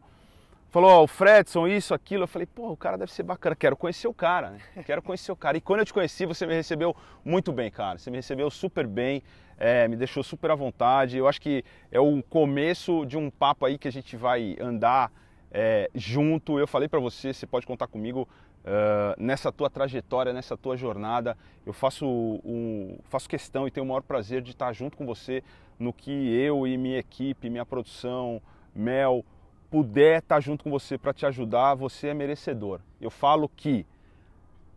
falou, 0.69 0.89
ó, 0.91 1.03
o 1.03 1.07
Fredson, 1.07 1.67
isso, 1.67 1.93
aquilo. 1.93 2.23
Eu 2.23 2.27
falei, 2.27 2.45
pô, 2.45 2.71
o 2.71 2.77
cara 2.77 2.97
deve 2.97 3.11
ser 3.11 3.23
bacana. 3.23 3.55
Quero 3.55 3.75
conhecer 3.77 4.07
o 4.07 4.13
cara, 4.13 4.49
né? 4.51 4.59
Quero 4.85 5.01
conhecer 5.01 5.31
o 5.31 5.35
cara. 5.35 5.57
E 5.57 5.61
quando 5.61 5.79
eu 5.79 5.85
te 5.85 5.93
conheci, 5.93 6.25
você 6.25 6.45
me 6.45 6.53
recebeu 6.53 6.95
muito 7.23 7.51
bem, 7.53 7.71
cara. 7.71 7.97
Você 7.97 8.11
me 8.11 8.17
recebeu 8.17 8.49
super 8.51 8.85
bem, 8.85 9.23
é, 9.57 9.87
me 9.87 9.95
deixou 9.95 10.23
super 10.23 10.51
à 10.51 10.55
vontade. 10.55 11.17
Eu 11.17 11.27
acho 11.27 11.41
que 11.41 11.63
é 11.91 11.99
o 11.99 12.21
começo 12.23 13.05
de 13.05 13.17
um 13.17 13.29
papo 13.29 13.65
aí 13.65 13.77
que 13.77 13.87
a 13.87 13.91
gente 13.91 14.15
vai 14.15 14.55
andar 14.59 15.11
é, 15.51 15.89
junto. 15.95 16.59
Eu 16.59 16.67
falei 16.67 16.87
pra 16.87 16.99
você, 16.99 17.33
você 17.33 17.47
pode 17.47 17.65
contar 17.65 17.87
comigo 17.87 18.27
ah, 18.69 19.15
nessa 19.17 19.49
tua 19.49 19.69
trajetória, 19.69 20.33
nessa 20.33 20.57
tua 20.57 20.75
jornada. 20.75 21.37
Eu 21.65 21.71
faço, 21.71 22.05
um, 22.05 22.97
faço 23.05 23.29
questão 23.29 23.65
e 23.65 23.71
tenho 23.71 23.85
o 23.85 23.87
maior 23.87 24.01
prazer 24.01 24.41
de 24.41 24.51
estar 24.51 24.73
junto 24.73 24.97
com 24.97 25.05
você 25.05 25.41
no 25.79 25.93
que 25.93 26.11
eu 26.11 26.67
e 26.67 26.77
minha 26.77 26.99
equipe, 26.99 27.49
minha 27.49 27.65
produção, 27.65 28.41
Mel, 28.75 29.23
puder 29.71 30.19
estar 30.19 30.41
junto 30.41 30.65
com 30.65 30.69
você 30.69 30.97
para 30.97 31.13
te 31.13 31.25
ajudar, 31.25 31.75
você 31.75 32.09
é 32.09 32.13
merecedor. 32.13 32.81
Eu 32.99 33.09
falo 33.09 33.47
que 33.47 33.85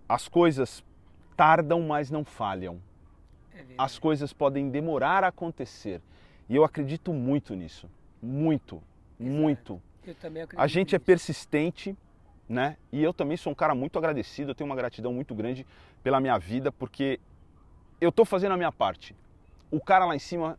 as 0.09 0.29
coisas 0.29 0.85
tardam, 1.37 1.81
mas 1.83 2.13
não 2.13 2.25
falham. 2.25 2.81
É. 3.61 3.75
As 3.79 3.99
coisas 3.99 4.33
podem 4.33 4.71
demorar 4.71 5.25
a 5.25 5.29
acontecer. 5.29 6.01
E 6.49 6.57
eu 6.57 6.65
acredito 6.65 7.13
muito 7.13 7.55
nisso. 7.55 7.89
Muito, 8.23 8.83
muito. 9.19 9.81
Eu 10.07 10.15
também 10.15 10.43
acredito 10.43 10.63
A 10.63 10.67
gente 10.67 10.95
é 10.95 10.99
nisso. 10.99 11.07
persistente, 11.07 11.97
né? 12.49 12.77
E 12.93 13.03
eu 13.03 13.13
também 13.15 13.37
sou 13.37 13.53
um 13.53 13.55
cara 13.55 13.75
muito 13.75 13.99
agradecido, 13.99 14.51
eu 14.51 14.55
tenho 14.55 14.69
uma 14.69 14.77
gratidão 14.77 15.13
muito 15.13 15.35
grande 15.35 15.67
pela 16.03 16.21
minha 16.21 16.37
vida, 16.39 16.73
porque 16.73 17.21
eu 18.01 18.11
tô 18.11 18.25
fazendo 18.25 18.53
a 18.53 18.57
minha 18.57 18.73
parte. 18.73 19.15
O 19.71 19.81
cara 19.81 20.05
lá 20.05 20.17
em 20.17 20.19
cima, 20.19 20.59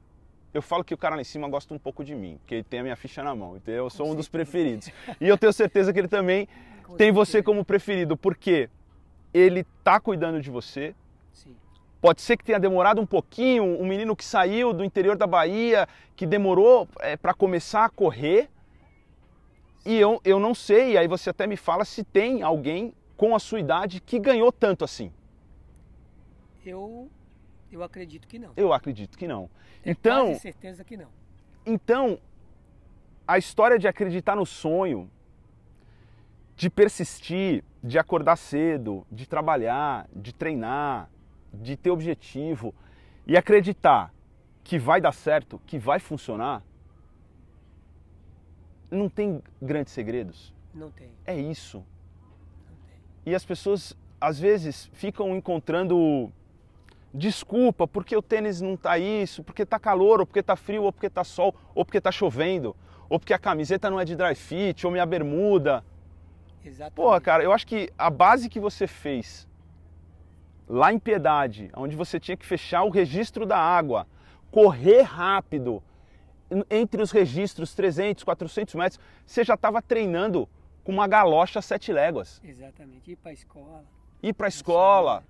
eu 0.53 0.61
falo 0.61 0.83
que 0.83 0.93
o 0.93 0.97
cara 0.97 1.15
lá 1.15 1.21
em 1.21 1.25
cima 1.25 1.49
gosta 1.49 1.73
um 1.73 1.79
pouco 1.79 2.03
de 2.03 2.15
mim, 2.15 2.37
porque 2.39 2.55
ele 2.55 2.63
tem 2.63 2.79
a 2.79 2.83
minha 2.83 2.95
ficha 2.95 3.21
na 3.23 3.35
mão, 3.35 3.57
então 3.57 3.73
eu 3.73 3.89
sou 3.89 4.09
um 4.09 4.15
dos 4.15 4.29
preferidos. 4.29 4.89
E 5.19 5.27
eu 5.27 5.37
tenho 5.37 5.51
certeza 5.51 5.91
que 5.91 5.99
ele 5.99 6.07
também 6.07 6.47
tem 6.97 7.11
você 7.11 7.43
como 7.43 7.65
preferido, 7.65 8.15
porque 8.15 8.69
ele 9.33 9.65
tá 9.83 9.99
cuidando 9.99 10.41
de 10.41 10.49
você, 10.49 10.95
Sim. 11.33 11.55
Pode 12.01 12.21
ser 12.23 12.35
que 12.35 12.43
tenha 12.43 12.59
demorado 12.59 12.99
um 12.99 13.05
pouquinho, 13.05 13.63
um 13.63 13.85
menino 13.85 14.15
que 14.15 14.25
saiu 14.25 14.73
do 14.73 14.83
interior 14.83 15.15
da 15.15 15.27
Bahia, 15.27 15.87
que 16.15 16.25
demorou 16.25 16.87
para 17.21 17.31
começar 17.31 17.85
a 17.85 17.89
correr. 17.89 18.49
E 19.85 19.97
eu, 19.97 20.19
eu 20.25 20.39
não 20.39 20.55
sei, 20.55 20.97
aí 20.97 21.07
você 21.07 21.29
até 21.29 21.45
me 21.45 21.55
fala 21.55 21.85
se 21.85 22.03
tem 22.03 22.41
alguém 22.41 22.91
com 23.15 23.35
a 23.35 23.39
sua 23.39 23.59
idade 23.59 24.01
que 24.01 24.17
ganhou 24.17 24.51
tanto 24.51 24.83
assim. 24.83 25.11
Eu, 26.65 27.07
eu 27.71 27.83
acredito 27.83 28.27
que 28.27 28.39
não. 28.39 28.51
Eu 28.57 28.73
acredito 28.73 29.15
que 29.15 29.27
não. 29.27 29.47
Tenho 29.83 29.93
Então, 29.93 30.25
quase 30.29 30.39
certeza 30.39 30.83
que 30.83 30.97
não. 30.97 31.07
então, 31.63 32.17
a 33.27 33.37
história 33.37 33.77
de 33.77 33.87
acreditar 33.87 34.35
no 34.35 34.45
sonho, 34.45 35.07
de 36.55 36.67
persistir, 36.67 37.63
de 37.83 37.99
acordar 37.99 38.37
cedo, 38.37 39.05
de 39.11 39.27
trabalhar, 39.27 40.07
de 40.15 40.33
treinar, 40.33 41.11
de 41.53 41.75
ter 41.75 41.89
objetivo 41.89 42.73
e 43.25 43.37
acreditar 43.37 44.13
que 44.63 44.77
vai 44.77 45.01
dar 45.01 45.11
certo, 45.11 45.61
que 45.65 45.77
vai 45.77 45.99
funcionar, 45.99 46.63
não 48.89 49.09
tem 49.09 49.41
grandes 49.61 49.93
segredos. 49.93 50.53
Não 50.73 50.91
tem. 50.91 51.09
É 51.25 51.35
isso. 51.35 51.77
Não 52.69 52.77
tem. 52.87 52.99
E 53.25 53.35
as 53.35 53.45
pessoas 53.45 53.95
às 54.19 54.39
vezes 54.39 54.89
ficam 54.93 55.35
encontrando 55.35 56.31
desculpa 57.13 57.87
porque 57.87 58.15
o 58.15 58.21
tênis 58.21 58.61
não 58.61 58.77
tá 58.77 58.97
isso, 58.97 59.43
porque 59.43 59.65
tá 59.65 59.79
calor, 59.79 60.19
ou 60.19 60.25
porque 60.25 60.43
tá 60.43 60.55
frio, 60.55 60.83
ou 60.83 60.93
porque 60.93 61.09
tá 61.09 61.23
sol, 61.23 61.55
ou 61.73 61.83
porque 61.83 61.99
tá 61.99 62.11
chovendo, 62.11 62.75
ou 63.09 63.19
porque 63.19 63.33
a 63.33 63.39
camiseta 63.39 63.89
não 63.89 63.99
é 63.99 64.05
de 64.05 64.15
dry 64.15 64.35
fit, 64.35 64.85
ou 64.85 64.91
minha 64.91 65.05
bermuda. 65.05 65.83
Exatamente. 66.63 66.95
Porra, 66.95 67.19
cara, 67.19 67.43
eu 67.43 67.51
acho 67.51 67.65
que 67.65 67.91
a 67.97 68.09
base 68.09 68.47
que 68.47 68.59
você 68.59 68.87
fez 68.87 69.47
lá 70.72 70.93
em 70.93 70.97
Piedade, 70.99 71.69
onde 71.76 71.95
você 71.97 72.17
tinha 72.19 72.38
que 72.38 72.45
fechar 72.45 72.84
o 72.84 72.89
registro 72.89 73.45
da 73.45 73.57
água, 73.57 74.07
correr 74.49 75.01
rápido 75.01 75.84
en- 76.49 76.63
entre 76.69 77.01
os 77.01 77.11
registros 77.11 77.74
300, 77.76 78.24
400 78.24 78.74
metros, 78.76 78.99
você 79.26 79.43
já 79.43 79.55
estava 79.55 79.82
treinando 79.82 80.47
com 80.84 80.91
uma 80.93 81.07
galocha 81.07 81.59
a 81.59 81.61
sete 81.61 81.91
léguas 81.91 82.41
Exatamente. 82.43 83.11
Ir 83.11 83.15
para 83.17 83.32
a 83.32 83.34
escola. 83.34 83.84
ir 84.24 84.34
para 84.34 84.47
a 84.47 84.49
escola. 84.49 85.24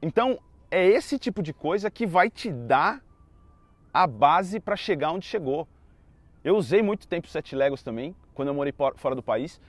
Então, 0.00 0.38
é 0.70 0.86
esse 0.86 1.18
tipo 1.18 1.42
de 1.42 1.52
coisa 1.52 1.90
que 1.90 2.06
vai 2.06 2.30
te 2.30 2.50
dar 2.52 3.02
a 3.92 4.06
base 4.06 4.60
para 4.60 4.76
chegar 4.76 5.10
onde 5.12 5.26
chegou. 5.26 5.66
Eu 6.44 6.56
usei 6.56 6.80
muito 6.82 7.08
tempo 7.08 7.26
sete 7.28 7.56
léguas 7.56 7.82
também, 7.82 8.14
quando 8.34 8.48
eu 8.48 8.54
morei 8.54 8.72
fora 8.96 9.14
do 9.14 9.22
país, 9.22 9.60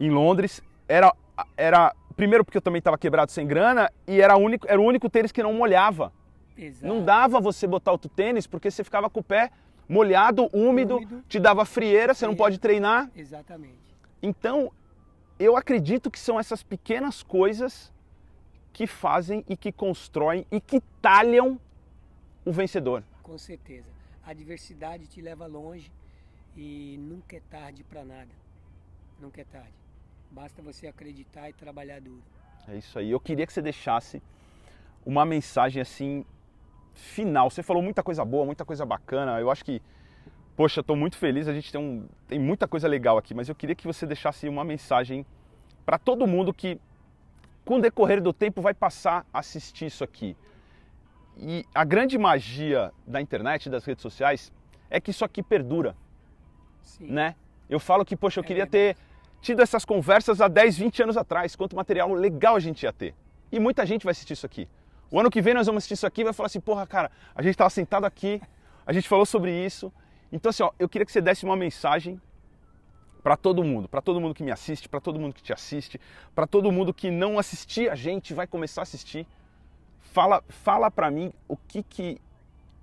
em 0.00 0.10
Londres. 0.10 0.62
Era, 0.88 1.14
era 1.56 1.94
primeiro 2.16 2.44
porque 2.44 2.58
eu 2.58 2.62
também 2.62 2.78
estava 2.78 2.98
quebrado 2.98 3.30
sem 3.32 3.46
grana 3.46 3.90
e 4.06 4.20
era, 4.20 4.36
o 4.36 4.40
único, 4.40 4.66
era 4.68 4.80
o 4.80 4.84
único 4.84 5.08
tênis 5.10 5.32
que 5.32 5.42
não 5.42 5.52
molhava. 5.52 6.12
Exato. 6.56 6.86
Não 6.86 7.04
dava 7.04 7.40
você 7.40 7.66
botar 7.66 7.92
outro 7.92 8.08
tênis 8.08 8.46
porque 8.46 8.70
você 8.70 8.84
ficava 8.84 9.10
com 9.10 9.20
o 9.20 9.24
pé 9.24 9.50
molhado, 9.88 10.48
úmido, 10.52 10.96
Úmido. 10.96 11.24
te 11.28 11.38
dava 11.38 11.64
frieira, 11.64 12.14
você 12.14 12.26
não 12.26 12.36
pode 12.36 12.58
treinar. 12.58 13.10
Exatamente. 13.14 13.78
Então, 14.22 14.70
eu 15.38 15.56
acredito 15.56 16.10
que 16.10 16.18
são 16.18 16.38
essas 16.38 16.62
pequenas 16.62 17.22
coisas 17.22 17.92
que 18.72 18.86
fazem 18.86 19.44
e 19.48 19.56
que 19.56 19.70
constroem 19.70 20.46
e 20.50 20.60
que 20.60 20.80
talham 21.02 21.60
o 22.44 22.52
vencedor. 22.52 23.02
Com 23.22 23.36
certeza. 23.36 23.88
A 24.24 24.32
diversidade 24.32 25.06
te 25.06 25.20
leva 25.20 25.46
longe 25.46 25.92
e 26.56 26.96
nunca 26.98 27.36
é 27.36 27.42
tarde 27.50 27.84
para 27.84 28.04
nada. 28.04 28.30
Nunca 29.20 29.40
é 29.40 29.44
tarde. 29.44 29.83
Basta 30.34 30.60
você 30.60 30.88
acreditar 30.88 31.48
e 31.48 31.52
trabalhar 31.52 32.00
duro. 32.00 32.20
É 32.66 32.76
isso 32.76 32.98
aí. 32.98 33.08
Eu 33.08 33.20
queria 33.20 33.46
que 33.46 33.52
você 33.52 33.62
deixasse 33.62 34.20
uma 35.06 35.24
mensagem 35.24 35.80
assim 35.80 36.24
final. 36.92 37.48
Você 37.48 37.62
falou 37.62 37.80
muita 37.80 38.02
coisa 38.02 38.24
boa, 38.24 38.44
muita 38.44 38.64
coisa 38.64 38.84
bacana. 38.84 39.38
Eu 39.38 39.48
acho 39.48 39.64
que, 39.64 39.80
poxa, 40.56 40.80
estou 40.80 40.96
muito 40.96 41.16
feliz. 41.16 41.46
A 41.46 41.54
gente 41.54 41.70
tem, 41.70 41.80
um, 41.80 42.08
tem 42.26 42.40
muita 42.40 42.66
coisa 42.66 42.88
legal 42.88 43.16
aqui, 43.16 43.32
mas 43.32 43.48
eu 43.48 43.54
queria 43.54 43.76
que 43.76 43.86
você 43.86 44.06
deixasse 44.06 44.48
uma 44.48 44.64
mensagem 44.64 45.24
para 45.86 45.98
todo 45.98 46.26
mundo 46.26 46.52
que, 46.52 46.80
com 47.64 47.78
o 47.78 47.80
decorrer 47.80 48.20
do 48.20 48.32
tempo, 48.32 48.60
vai 48.60 48.74
passar 48.74 49.24
a 49.32 49.38
assistir 49.38 49.86
isso 49.86 50.02
aqui. 50.02 50.36
E 51.36 51.64
a 51.72 51.84
grande 51.84 52.18
magia 52.18 52.92
da 53.06 53.20
internet, 53.20 53.70
das 53.70 53.84
redes 53.84 54.02
sociais, 54.02 54.52
é 54.90 55.00
que 55.00 55.12
isso 55.12 55.24
aqui 55.24 55.44
perdura, 55.44 55.94
Sim. 56.82 57.06
né? 57.06 57.36
Eu 57.70 57.78
falo 57.78 58.04
que, 58.04 58.16
poxa, 58.16 58.40
eu 58.40 58.44
É 58.44 58.46
queria 58.46 58.66
ter 58.66 58.96
tido 59.44 59.60
essas 59.60 59.84
conversas 59.84 60.40
há 60.40 60.48
10, 60.48 60.78
20 60.78 61.02
anos 61.02 61.16
atrás, 61.16 61.54
quanto 61.54 61.76
material 61.76 62.12
legal 62.14 62.56
a 62.56 62.60
gente 62.60 62.82
ia 62.84 62.92
ter. 62.92 63.14
E 63.52 63.60
muita 63.60 63.84
gente 63.84 64.04
vai 64.04 64.12
assistir 64.12 64.32
isso 64.32 64.46
aqui. 64.46 64.66
O 65.10 65.20
ano 65.20 65.30
que 65.30 65.42
vem 65.42 65.52
nós 65.52 65.66
vamos 65.66 65.80
assistir 65.80 65.94
isso 65.94 66.06
aqui 66.06 66.22
e 66.22 66.24
vai 66.24 66.32
falar 66.32 66.46
assim, 66.46 66.60
porra, 66.60 66.86
cara, 66.86 67.10
a 67.34 67.42
gente 67.42 67.52
estava 67.52 67.68
sentado 67.70 68.06
aqui, 68.06 68.40
a 68.86 68.92
gente 68.92 69.06
falou 69.06 69.26
sobre 69.26 69.52
isso. 69.52 69.92
Então, 70.32 70.48
assim, 70.48 70.62
ó, 70.62 70.72
eu 70.78 70.88
queria 70.88 71.04
que 71.04 71.12
você 71.12 71.20
desse 71.20 71.44
uma 71.44 71.56
mensagem 71.56 72.20
para 73.22 73.36
todo 73.36 73.62
mundo, 73.62 73.86
para 73.86 74.00
todo 74.00 74.20
mundo 74.20 74.34
que 74.34 74.42
me 74.42 74.50
assiste, 74.50 74.88
para 74.88 75.00
todo 75.00 75.20
mundo 75.20 75.34
que 75.34 75.42
te 75.42 75.52
assiste, 75.52 76.00
para 76.34 76.46
todo 76.46 76.72
mundo 76.72 76.92
que 76.92 77.10
não 77.10 77.38
assistia 77.38 77.92
a 77.92 77.94
gente, 77.94 78.32
vai 78.32 78.46
começar 78.46 78.80
a 78.80 78.84
assistir. 78.84 79.26
Fala, 80.00 80.42
fala 80.48 80.90
para 80.90 81.10
mim 81.10 81.32
o 81.46 81.56
que 81.56 81.82
que 81.82 82.20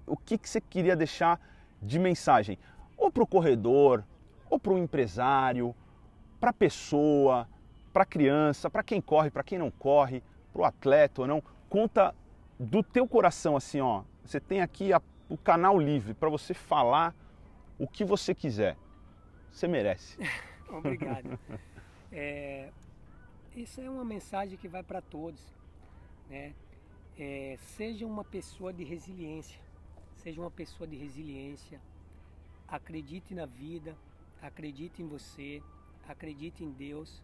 o 0.08 0.18
que 0.18 0.38
que 0.38 0.50
você 0.50 0.60
queria 0.60 0.96
deixar 0.96 1.40
de 1.82 1.98
mensagem, 1.98 2.58
ou 2.98 3.12
para 3.12 3.24
o 3.24 3.28
corredor, 3.28 4.04
ou 4.50 4.60
para 4.60 4.74
o 4.74 4.78
empresário, 4.78 5.74
para 6.42 6.50
a 6.50 6.54
pessoa, 6.54 7.48
para 7.94 8.02
a 8.02 8.06
criança, 8.06 8.68
para 8.68 8.82
quem 8.84 9.00
corre, 9.00 9.30
para 9.30 9.44
quem 9.44 9.60
não 9.60 9.70
corre, 9.70 10.24
para 10.52 10.62
o 10.64 10.66
atleta 10.66 11.22
ou 11.22 11.28
não. 11.28 11.42
Conta 11.70 12.16
do 12.60 12.82
teu 12.82 13.08
coração 13.08 13.56
assim, 13.56 13.80
ó. 13.80 14.04
Você 14.26 14.40
tem 14.40 14.60
aqui 14.60 14.92
a- 14.92 15.02
o 15.30 15.38
canal 15.38 15.80
livre 15.80 16.16
para 16.16 16.30
você 16.30 16.54
falar 16.56 17.16
o 17.78 17.88
que 17.88 18.04
você 18.04 18.34
quiser. 18.34 18.76
Você 19.52 19.68
merece. 19.68 20.18
Obrigado. 20.68 21.40
É, 22.12 22.72
isso 23.56 23.80
é 23.80 23.90
uma 23.90 24.04
mensagem 24.04 24.58
que 24.58 24.68
vai 24.68 24.82
para 24.82 25.00
todos, 25.00 25.40
né? 26.28 26.54
É, 27.20 27.56
seja 27.60 28.06
uma 28.06 28.24
pessoa 28.24 28.74
de 28.74 28.84
resiliência, 28.84 29.60
seja 30.16 30.42
uma 30.42 30.50
pessoa 30.50 30.88
de 30.88 30.96
resiliência, 30.96 31.80
acredite 32.68 33.36
na 33.36 33.46
vida, 33.46 33.96
acredite 34.42 35.04
em 35.04 35.08
você, 35.08 35.62
acredite 36.08 36.64
em 36.64 36.72
Deus, 36.72 37.24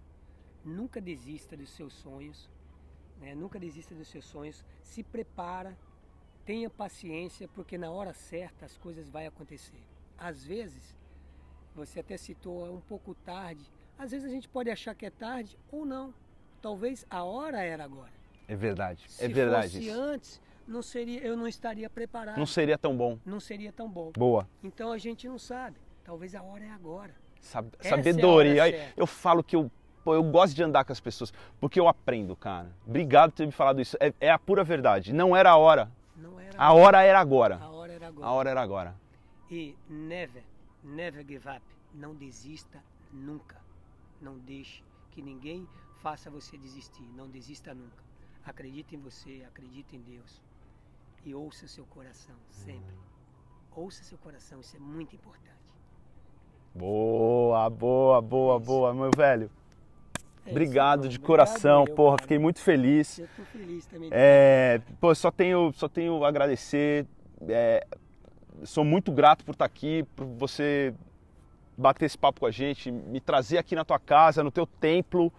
nunca 0.64 1.00
desista 1.02 1.56
dos 1.56 1.70
seus 1.70 1.94
sonhos, 1.94 2.50
né? 3.20 3.34
nunca 3.36 3.60
desista 3.60 3.94
dos 3.96 4.08
seus 4.08 4.26
sonhos, 4.26 4.64
se 4.82 5.04
prepara, 5.04 5.78
tenha 6.46 6.70
paciência, 6.70 7.48
porque 7.50 7.78
na 7.78 7.92
hora 7.92 8.14
certa 8.14 8.66
as 8.66 8.78
coisas 8.78 9.10
vão 9.10 9.26
acontecer. 9.26 9.82
Às 10.18 10.44
vezes, 10.44 10.96
você 11.76 12.00
até 12.00 12.18
citou 12.18 12.66
é 12.66 12.70
um 12.70 12.82
pouco 12.82 13.14
tarde, 13.14 13.70
às 13.98 14.12
vezes 14.12 14.28
a 14.28 14.32
gente 14.32 14.48
pode 14.48 14.70
achar 14.70 14.96
que 14.96 15.06
é 15.06 15.10
tarde 15.10 15.58
ou 15.72 15.86
não. 15.86 16.14
Talvez 16.62 17.06
a 17.10 17.24
hora 17.24 17.62
era 17.62 17.84
agora. 17.84 18.12
É 18.48 18.56
verdade, 18.56 19.04
Se 19.10 19.24
é 19.24 19.28
verdade. 19.28 19.74
fosse 19.74 19.88
isso. 19.90 20.00
antes, 20.00 20.42
não 20.68 20.82
seria, 20.82 21.22
eu 21.22 21.36
não 21.36 21.48
estaria 21.48 21.90
preparado. 21.90 22.38
Não 22.38 22.46
seria 22.46 22.78
tão 22.78 22.96
bom. 22.96 23.20
não 23.26 23.40
seria 23.40 23.72
tão 23.72 23.90
bom. 23.90 24.12
Boa. 24.14 24.48
Então 24.64 24.92
a 24.92 24.98
gente 24.98 25.28
não 25.28 25.38
sabe. 25.38 25.78
Talvez 26.04 26.34
a 26.34 26.42
hora 26.42 26.64
é 26.64 26.70
agora. 26.70 27.14
Sab- 27.48 27.74
Essa 27.80 27.88
é 27.88 27.98
sabedoria. 27.98 28.64
certa. 28.64 28.94
eu 28.98 29.08
falo 29.08 29.44
que 29.44 29.56
eu, 29.56 29.72
pô, 30.04 30.14
eu 30.14 30.24
gosto 30.24 30.54
de 30.56 30.62
andar 30.64 30.84
com 30.86 30.92
as 30.92 31.00
pessoas, 31.00 31.34
porque 31.60 31.80
eu 31.80 31.88
aprendo, 31.88 32.36
cara. 32.36 32.70
Obrigado 32.86 33.32
por 33.32 33.38
ter 33.38 33.46
me 33.46 33.52
falado 33.52 33.80
isso. 33.82 33.96
É, 34.00 34.14
é 34.20 34.30
a 34.32 34.38
pura 34.38 34.64
verdade. 34.64 35.14
Não 35.14 35.36
era 35.36 35.52
a 35.52 35.58
hora. 35.58 35.92
Era 36.40 36.62
A 36.64 36.74
hora 36.74 37.02
era 37.04 37.20
agora. 37.20 37.58
A 37.62 37.70
hora 37.70 37.94
era 37.94 38.08
agora. 38.08 38.26
A 38.28 38.32
hora 38.32 38.50
era 38.50 38.62
agora. 38.62 38.96
E 39.50 39.76
never, 39.90 40.44
never 40.84 41.26
give 41.26 41.48
up. 41.48 41.62
Não 41.94 42.14
desista 42.16 42.84
nunca. 43.14 43.58
Não 44.22 44.38
deixe 44.40 44.84
que 45.12 45.22
ninguém 45.22 45.68
faça 46.02 46.30
você 46.30 46.58
desistir. 46.58 47.04
Não 47.16 47.28
desista 47.30 47.74
nunca. 47.74 48.04
Acredite 48.46 48.96
em 48.96 49.00
você, 49.00 49.44
acredite 49.48 49.96
em 49.96 50.02
Deus. 50.02 50.42
E 51.26 51.34
ouça 51.36 51.68
seu 51.68 51.86
coração, 51.86 52.36
sempre. 52.50 52.96
Ouça 53.76 54.04
seu 54.04 54.18
coração, 54.18 54.60
isso 54.62 54.76
é 54.76 54.80
muito 54.80 55.14
importante. 55.16 55.57
Boa, 56.78 57.70
boa, 57.70 58.22
boa, 58.22 58.58
Isso. 58.58 58.66
boa, 58.66 58.94
meu 58.94 59.10
velho. 59.16 59.50
É 60.46 60.50
isso, 60.50 60.52
Obrigado 60.52 61.00
irmão. 61.00 61.10
de 61.10 61.18
Obrigado 61.18 61.26
coração, 61.26 61.86
eu, 61.88 61.96
porra. 61.96 62.16
cara. 62.18 62.22
Fiquei 62.22 62.40
muito 62.40 62.60
feliz. 62.62 63.20
Eu 63.20 63.28
tô 63.36 63.44
feliz 63.44 63.86
também. 63.88 64.10
É, 64.12 64.80
pô, 65.00 65.14
só 65.16 65.32
tenho, 65.32 65.74
só 65.74 65.90
tenho 65.90 66.24
a 66.24 66.28
agradecer. 66.28 67.06
É, 67.50 67.86
sou 68.64 68.84
muito 68.84 69.12
grato 69.12 69.44
por 69.44 69.52
estar 69.54 69.66
aqui, 69.66 70.04
por 70.16 70.26
você 70.26 70.94
bater 71.78 72.06
esse 72.06 72.18
papo 72.18 72.40
com 72.42 72.46
a 72.46 72.52
gente, 72.52 72.92
me 72.92 73.20
trazer 73.20 73.58
aqui 73.58 73.76
na 73.76 73.84
tua 73.84 74.00
casa, 74.00 74.44
no 74.44 74.52
teu 74.52 74.66
templo. 74.66 75.34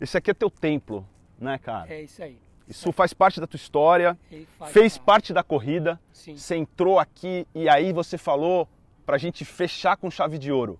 Esse 0.00 0.16
aqui 0.16 0.30
é 0.30 0.34
teu 0.34 0.50
templo, 0.50 1.06
né, 1.38 1.58
cara? 1.58 1.92
É 1.92 2.02
isso 2.02 2.22
aí. 2.22 2.38
Isso 2.68 2.92
faz 2.92 3.12
parte 3.12 3.40
da 3.40 3.46
tua 3.46 3.56
história, 3.56 4.16
faz 4.58 4.72
fez 4.72 4.98
parte 4.98 5.32
da 5.32 5.42
corrida. 5.42 6.00
Sim. 6.12 6.36
Você 6.36 6.56
entrou 6.56 6.98
aqui 6.98 7.46
e 7.54 7.68
aí 7.68 7.92
você 7.92 8.16
falou 8.16 8.68
pra 9.04 9.18
gente 9.18 9.44
fechar 9.44 9.96
com 9.96 10.10
chave 10.10 10.38
de 10.38 10.50
ouro. 10.52 10.78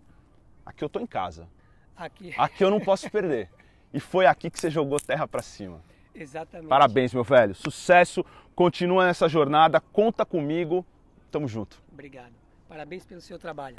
Aqui 0.65 0.85
eu 0.85 0.89
tô 0.89 1.01
em 1.01 1.07
casa. 1.07 1.49
Aqui. 1.97 2.35
Aqui 2.39 2.65
eu 2.65 2.71
não 2.71 2.81
posso 2.81 3.11
perder. 3.11 3.51
E 3.93 4.01
foi 4.01 4.27
aqui 4.27 4.51
que 4.51 4.59
você 4.59 4.71
jogou 4.71 4.99
terra 4.99 5.27
pra 5.29 5.43
cima. 5.43 5.81
Exatamente. 6.15 6.69
Parabéns, 6.69 7.13
meu 7.13 7.25
velho. 7.25 7.55
Sucesso. 7.55 8.25
Continua 8.55 9.07
nessa 9.07 9.29
jornada. 9.29 9.81
Conta 9.81 10.25
comigo. 10.25 10.85
Tamo 11.31 11.49
junto. 11.49 11.83
Obrigado. 11.93 12.33
Parabéns 12.69 13.05
pelo 13.05 13.21
seu 13.21 13.39
trabalho. 13.39 13.77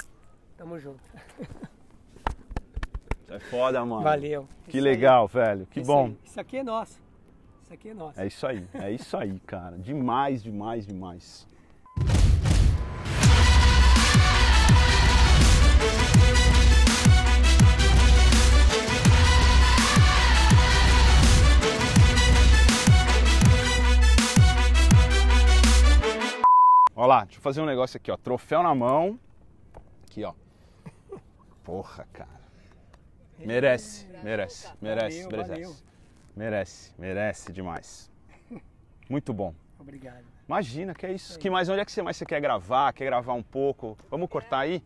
Tamo 0.58 0.80
junto. 0.80 1.02
Isso 3.24 3.34
é 3.34 3.39
foda, 3.39 3.84
mano. 3.86 4.04
Valeu. 4.04 4.48
Que 4.66 4.78
Isso 4.78 4.78
aí. 4.78 4.84
legal, 4.84 5.28
velho. 5.28 5.66
Que 5.68 5.80
Isso 5.80 5.88
bom. 5.91 6.06
aí. 6.06 6.18
Isso 6.24 6.39
aqui 6.39 6.58
é 6.58 6.64
nosso. 6.64 7.02
Isso 7.64 7.74
aqui 7.74 7.89
é 7.89 7.94
nosso. 7.94 8.20
É 8.20 8.28
isso 8.28 8.48
aí. 8.48 8.68
É 8.74 8.91
isso 8.91 9.18
aí, 9.18 9.39
cara. 9.41 9.78
Demais, 9.78 10.44
demais, 10.44 10.86
demais. 10.86 11.48
Olha 26.96 27.08
lá, 27.08 27.24
deixa 27.26 27.40
eu 27.40 27.42
fazer 27.42 27.60
um 27.60 27.66
negócio 27.66 27.98
aqui, 27.98 28.10
ó. 28.10 28.16
Troféu 28.16 28.64
na 28.64 28.74
mão. 28.74 29.20
Aqui, 30.06 30.24
ó. 30.24 30.34
Porra, 31.64 32.08
cara. 32.14 32.30
Merece, 33.40 34.08
merece, 34.24 34.72
merece, 34.82 35.24
Valeu, 35.24 35.32
merece. 35.32 35.50
valeu. 35.50 35.76
Merece, 36.36 36.94
merece 36.98 37.52
demais. 37.52 38.12
Muito 39.10 39.34
bom. 39.34 39.54
Obrigado. 39.78 40.24
Imagina, 40.48 40.94
que 40.94 41.06
é 41.06 41.12
isso. 41.12 41.38
Que 41.38 41.50
mais? 41.50 41.68
Onde 41.68 41.82
é 41.82 41.86
que 41.86 41.92
você 41.92 42.02
mais 42.02 42.16
você 42.16 42.26
quer 42.26 42.40
gravar? 42.40 42.94
Quer 42.94 43.06
gravar 43.06 43.34
um 43.34 43.44
pouco? 43.44 43.98
Vamos 44.10 44.30
cortar 44.30 44.60
aí? 44.60 44.82